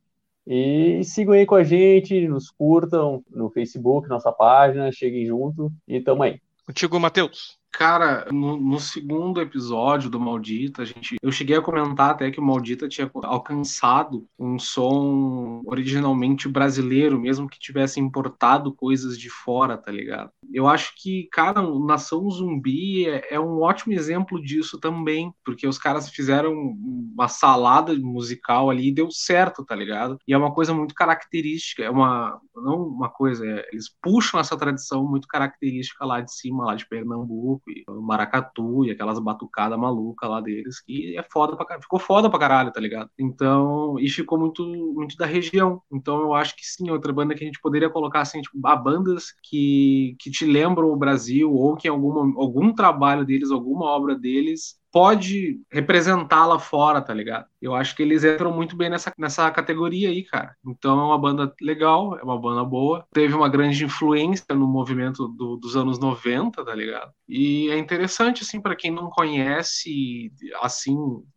E 0.45 1.03
sigam 1.03 1.33
aí 1.33 1.45
com 1.45 1.55
a 1.55 1.63
gente, 1.63 2.27
nos 2.27 2.51
curtam 2.51 3.23
no 3.31 3.49
Facebook, 3.49 4.07
nossa 4.07 4.31
página, 4.31 4.91
cheguem 4.91 5.25
junto 5.25 5.71
e 5.87 5.99
tamo 5.99 6.21
aí. 6.21 6.39
Contigo, 6.65 6.99
Matheus. 6.99 7.57
Cara, 7.77 8.25
no, 8.31 8.55
no, 8.55 8.79
segundo 8.79 9.41
episódio 9.41 10.09
do 10.09 10.17
Maldita, 10.17 10.81
a 10.81 10.85
gente, 10.85 11.17
eu 11.21 11.29
cheguei 11.29 11.57
a 11.57 11.61
comentar 11.61 12.11
até 12.11 12.31
que 12.31 12.39
o 12.39 12.43
Maldita 12.43 12.87
tinha 12.87 13.11
alcançado 13.23 14.25
um 14.39 14.57
som 14.57 15.61
originalmente 15.65 16.47
brasileiro, 16.47 17.19
mesmo 17.19 17.49
que 17.49 17.59
tivesse 17.59 17.99
importado 17.99 18.73
coisas 18.73 19.19
de 19.19 19.29
fora, 19.29 19.77
tá 19.77 19.91
ligado? 19.91 20.31
Eu 20.53 20.67
acho 20.67 20.93
que, 20.95 21.27
cara, 21.29 21.61
Nação 21.61 22.29
Zumbi 22.31 23.09
é, 23.09 23.33
é 23.35 23.39
um 23.41 23.61
ótimo 23.61 23.91
exemplo 23.91 24.41
disso 24.41 24.79
também, 24.79 25.33
porque 25.43 25.67
os 25.67 25.77
caras 25.77 26.09
fizeram 26.09 26.53
uma 26.53 27.27
salada 27.27 27.93
musical 27.93 28.69
ali 28.69 28.87
e 28.87 28.93
deu 28.93 29.11
certo, 29.11 29.65
tá 29.65 29.75
ligado? 29.75 30.17
E 30.25 30.33
é 30.33 30.37
uma 30.37 30.53
coisa 30.53 30.73
muito 30.73 30.95
característica, 30.95 31.83
é 31.83 31.89
uma, 31.89 32.39
não 32.55 32.87
uma 32.87 33.09
coisa, 33.09 33.45
é, 33.45 33.67
eles 33.73 33.93
puxam 34.01 34.39
essa 34.39 34.55
tradição 34.55 35.05
muito 35.05 35.27
característica 35.27 36.05
lá 36.05 36.21
de 36.21 36.33
cima, 36.33 36.63
lá 36.63 36.75
de 36.75 36.87
Pernambuco 36.87 37.64
maracatu 37.87 38.85
e 38.85 38.91
aquelas 38.91 39.19
batucadas 39.19 39.77
malucas 39.77 40.29
lá 40.29 40.41
deles, 40.41 40.79
que 40.81 41.17
é 41.17 41.23
foda 41.23 41.55
pra. 41.55 41.81
Ficou 41.81 41.99
foda 41.99 42.29
pra 42.29 42.39
caralho, 42.39 42.71
tá 42.71 42.79
ligado? 42.79 43.09
Então, 43.19 43.99
e 43.99 44.09
ficou 44.09 44.39
muito, 44.39 44.65
muito 44.65 45.15
da 45.17 45.25
região. 45.25 45.81
Então 45.91 46.21
eu 46.21 46.33
acho 46.33 46.55
que 46.55 46.65
sim, 46.65 46.89
outra 46.89 47.13
banda 47.13 47.35
que 47.35 47.43
a 47.43 47.47
gente 47.47 47.59
poderia 47.61 47.89
colocar 47.89 48.21
assim, 48.21 48.41
tipo, 48.41 48.65
a 48.65 48.75
bandas 48.75 49.33
que, 49.43 50.15
que 50.19 50.31
te 50.31 50.45
lembram 50.45 50.91
o 50.91 50.97
Brasil, 50.97 51.51
ou 51.51 51.75
que 51.75 51.87
em 51.87 51.91
alguma, 51.91 52.21
algum 52.41 52.73
trabalho 52.73 53.25
deles, 53.25 53.51
alguma 53.51 53.85
obra 53.85 54.15
deles 54.15 54.75
pode 54.95 55.59
representar 55.69 56.45
lá 56.45 56.57
fora, 56.57 57.01
tá 57.01 57.13
ligado? 57.13 57.47
Eu 57.61 57.75
acho 57.75 57.93
que 57.93 58.01
eles 58.01 58.23
entram 58.23 58.49
muito 58.53 58.77
bem 58.77 58.89
nessa, 58.89 59.11
nessa 59.17 59.51
categoria 59.51 60.07
aí, 60.07 60.23
cara. 60.23 60.55
Então 60.65 60.97
é 60.97 61.03
uma 61.03 61.19
banda 61.19 61.53
legal, 61.61 62.17
é 62.17 62.23
uma 62.23 62.39
banda 62.39 62.63
boa. 62.63 63.05
Teve 63.11 63.33
uma 63.33 63.49
grande 63.49 63.83
influência 63.83 64.55
no 64.55 64.65
movimento 64.65 65.27
do, 65.27 65.57
dos 65.57 65.75
anos 65.75 65.99
90, 65.99 66.63
tá 66.63 66.73
ligado? 66.73 67.11
E 67.27 67.67
é 67.71 67.77
interessante, 67.77 68.43
assim, 68.43 68.61
para 68.61 68.73
quem 68.73 68.89
não 68.89 69.09
conhece, 69.09 70.31
assim, 70.61 70.95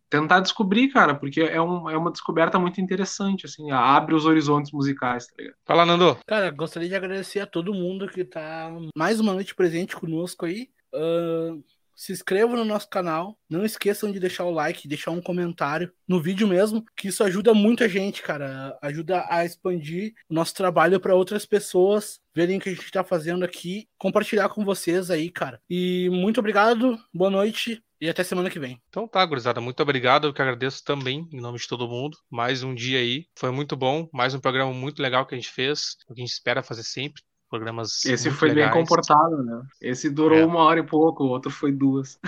tentar 0.09 0.39
descobrir, 0.39 0.87
cara, 0.87 1.13
porque 1.13 1.41
é, 1.41 1.61
um, 1.61 1.89
é 1.89 1.97
uma 1.97 2.11
descoberta 2.13 2.57
muito 2.57 2.79
interessante, 2.79 3.45
assim, 3.45 3.71
abre 3.71 4.15
os 4.15 4.23
horizontes 4.23 4.71
musicais, 4.71 5.27
tá 5.27 5.33
ligado? 5.37 5.55
Fala, 5.65 5.85
Nando. 5.85 6.17
Cara, 6.25 6.49
gostaria 6.49 6.87
de 6.87 6.95
agradecer 6.95 7.41
a 7.41 7.45
todo 7.45 7.73
mundo 7.73 8.07
que 8.07 8.23
tá 8.23 8.71
mais 8.95 9.19
uma 9.19 9.33
noite 9.33 9.53
presente 9.53 9.97
conosco 9.97 10.45
aí. 10.45 10.69
Uh 10.93 11.61
se 11.99 12.13
inscrevam 12.13 12.55
no 12.55 12.63
nosso 12.63 12.87
canal. 12.87 13.37
Não 13.49 13.65
esqueçam 13.65 14.09
de 14.09 14.21
deixar 14.21 14.45
o 14.45 14.51
like, 14.51 14.87
deixar 14.87 15.11
um 15.11 15.21
comentário 15.21 15.91
no 16.07 16.21
vídeo 16.21 16.47
mesmo, 16.47 16.85
que 16.95 17.09
isso 17.09 17.21
ajuda 17.25 17.53
muito 17.53 17.83
a 17.83 17.89
gente, 17.89 18.23
cara. 18.23 18.77
Ajuda 18.81 19.25
a 19.29 19.43
expandir 19.43 20.13
o 20.29 20.33
nosso 20.33 20.55
trabalho 20.55 20.97
para 20.97 21.13
outras 21.13 21.45
pessoas 21.45 22.21
verem 22.33 22.57
o 22.57 22.61
que 22.61 22.69
a 22.69 22.71
gente 22.71 22.85
está 22.85 23.03
fazendo 23.03 23.43
aqui, 23.43 23.89
compartilhar 23.97 24.47
com 24.47 24.63
vocês 24.63 25.11
aí, 25.11 25.29
cara. 25.29 25.61
E 25.69 26.09
muito 26.09 26.39
obrigado, 26.39 26.97
boa 27.13 27.29
noite 27.29 27.83
e 27.99 28.07
até 28.07 28.23
semana 28.23 28.49
que 28.49 28.59
vem. 28.59 28.81
Então 28.87 29.05
tá, 29.05 29.25
gurizada, 29.25 29.59
muito 29.59 29.83
obrigado. 29.83 30.27
Eu 30.27 30.33
que 30.33 30.41
agradeço 30.41 30.81
também, 30.85 31.27
em 31.33 31.41
nome 31.41 31.59
de 31.59 31.67
todo 31.67 31.85
mundo. 31.85 32.17
Mais 32.29 32.63
um 32.63 32.73
dia 32.73 32.99
aí. 32.99 33.25
Foi 33.37 33.51
muito 33.51 33.75
bom. 33.75 34.07
Mais 34.13 34.33
um 34.33 34.39
programa 34.39 34.71
muito 34.71 35.01
legal 35.01 35.25
que 35.25 35.35
a 35.35 35.37
gente 35.37 35.51
fez. 35.51 35.97
O 36.07 36.13
que 36.13 36.21
a 36.21 36.25
gente 36.25 36.31
espera 36.31 36.63
fazer 36.63 36.83
sempre 36.83 37.21
programas. 37.49 38.05
Esse 38.05 38.29
foi 38.31 38.49
legais. 38.49 38.71
bem 38.71 38.81
comportado, 38.81 39.43
né? 39.43 39.61
Esse 39.81 40.09
durou 40.09 40.39
é. 40.39 40.45
uma 40.45 40.59
hora 40.59 40.79
e 40.79 40.83
pouco, 40.83 41.23
o 41.23 41.29
outro 41.29 41.49
foi 41.49 41.71
duas. 41.71 42.19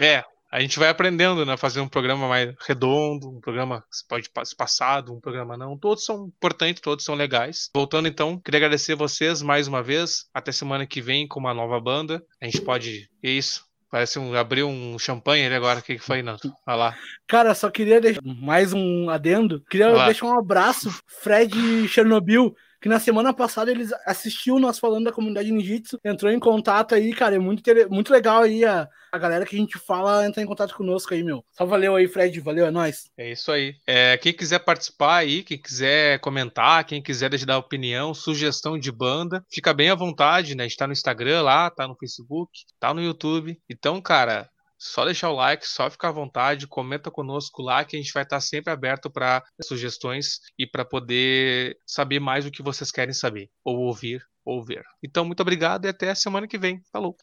é, 0.00 0.24
a 0.50 0.60
gente 0.60 0.78
vai 0.78 0.88
aprendendo, 0.88 1.46
né? 1.46 1.56
Fazer 1.56 1.80
um 1.80 1.88
programa 1.88 2.28
mais 2.28 2.54
redondo, 2.66 3.30
um 3.30 3.40
programa 3.40 3.82
que 3.82 4.28
pode 4.32 4.48
ser 4.48 4.56
passado, 4.56 5.14
um 5.14 5.20
programa 5.20 5.56
não. 5.56 5.76
Todos 5.78 6.04
são 6.04 6.26
importantes, 6.26 6.82
todos 6.82 7.04
são 7.04 7.14
legais. 7.14 7.70
Voltando 7.74 8.08
então, 8.08 8.38
queria 8.38 8.58
agradecer 8.58 8.94
vocês 8.94 9.42
mais 9.42 9.66
uma 9.66 9.82
vez. 9.82 10.26
Até 10.34 10.52
semana 10.52 10.86
que 10.86 11.00
vem 11.00 11.26
com 11.26 11.40
uma 11.40 11.54
nova 11.54 11.80
banda. 11.80 12.22
A 12.40 12.44
gente 12.44 12.60
pode. 12.60 13.08
É 13.22 13.30
isso 13.30 13.64
Parece 13.92 14.18
um. 14.18 14.34
Abriu 14.34 14.66
um 14.66 14.98
champanhe 14.98 15.44
ali 15.44 15.54
agora. 15.54 15.80
O 15.80 15.82
que, 15.82 15.96
que 15.96 16.02
foi, 16.02 16.22
Nando? 16.22 16.50
Olha 16.66 16.76
lá. 16.76 16.96
Cara, 17.28 17.54
só 17.54 17.68
queria 17.70 18.00
deixar 18.00 18.22
mais 18.24 18.72
um 18.72 19.10
adendo. 19.10 19.62
Queria 19.68 20.06
deixar 20.06 20.28
um 20.28 20.38
abraço, 20.38 20.90
Fred 21.06 21.86
Chernobyl, 21.88 22.56
que 22.82 22.88
na 22.88 22.98
semana 22.98 23.32
passada 23.32 23.70
eles 23.70 23.92
assistiu 24.04 24.58
nós 24.58 24.76
falando 24.76 25.04
da 25.04 25.12
comunidade 25.12 25.52
ninjitsu, 25.52 26.00
entrou 26.04 26.32
em 26.32 26.40
contato 26.40 26.96
aí, 26.96 27.14
cara, 27.14 27.36
é 27.36 27.38
muito, 27.38 27.62
muito 27.88 28.12
legal 28.12 28.42
aí 28.42 28.64
a, 28.64 28.88
a 29.12 29.18
galera 29.18 29.46
que 29.46 29.54
a 29.54 29.58
gente 29.58 29.78
fala 29.78 30.26
entrar 30.26 30.42
em 30.42 30.46
contato 30.46 30.74
conosco 30.74 31.14
aí, 31.14 31.22
meu. 31.22 31.44
Só 31.52 31.64
valeu 31.64 31.94
aí, 31.94 32.08
Fred, 32.08 32.40
valeu, 32.40 32.66
é 32.66 32.72
nóis. 32.72 33.08
É 33.16 33.30
isso 33.30 33.52
aí. 33.52 33.76
É, 33.86 34.18
quem 34.18 34.32
quiser 34.32 34.58
participar 34.58 35.18
aí, 35.18 35.44
quem 35.44 35.56
quiser 35.56 36.18
comentar, 36.18 36.84
quem 36.84 37.00
quiser 37.00 37.30
dar 37.46 37.58
opinião, 37.58 38.12
sugestão 38.12 38.76
de 38.76 38.90
banda, 38.90 39.44
fica 39.48 39.72
bem 39.72 39.88
à 39.88 39.94
vontade, 39.94 40.56
né? 40.56 40.64
A 40.64 40.66
gente 40.66 40.76
tá 40.76 40.86
no 40.88 40.92
Instagram 40.92 41.42
lá, 41.42 41.70
tá 41.70 41.86
no 41.86 41.96
Facebook, 41.96 42.50
tá 42.80 42.92
no 42.92 43.00
YouTube. 43.00 43.56
Então, 43.70 44.00
cara, 44.00 44.50
só 44.82 45.04
deixar 45.04 45.30
o 45.30 45.34
like, 45.34 45.66
só 45.66 45.88
ficar 45.88 46.08
à 46.08 46.12
vontade, 46.12 46.66
comenta 46.66 47.10
conosco 47.10 47.62
lá 47.62 47.84
que 47.84 47.96
a 47.96 48.00
gente 48.00 48.12
vai 48.12 48.24
estar 48.24 48.40
sempre 48.40 48.72
aberto 48.72 49.08
para 49.08 49.42
sugestões 49.62 50.40
e 50.58 50.66
para 50.66 50.84
poder 50.84 51.78
saber 51.86 52.18
mais 52.18 52.44
o 52.44 52.50
que 52.50 52.62
vocês 52.62 52.90
querem 52.90 53.14
saber, 53.14 53.48
ou 53.64 53.78
ouvir, 53.78 54.26
ou 54.44 54.64
ver. 54.64 54.82
Então, 55.02 55.24
muito 55.24 55.40
obrigado 55.40 55.84
e 55.84 55.88
até 55.88 56.10
a 56.10 56.14
semana 56.16 56.48
que 56.48 56.58
vem. 56.58 56.82
Falou! 56.92 57.16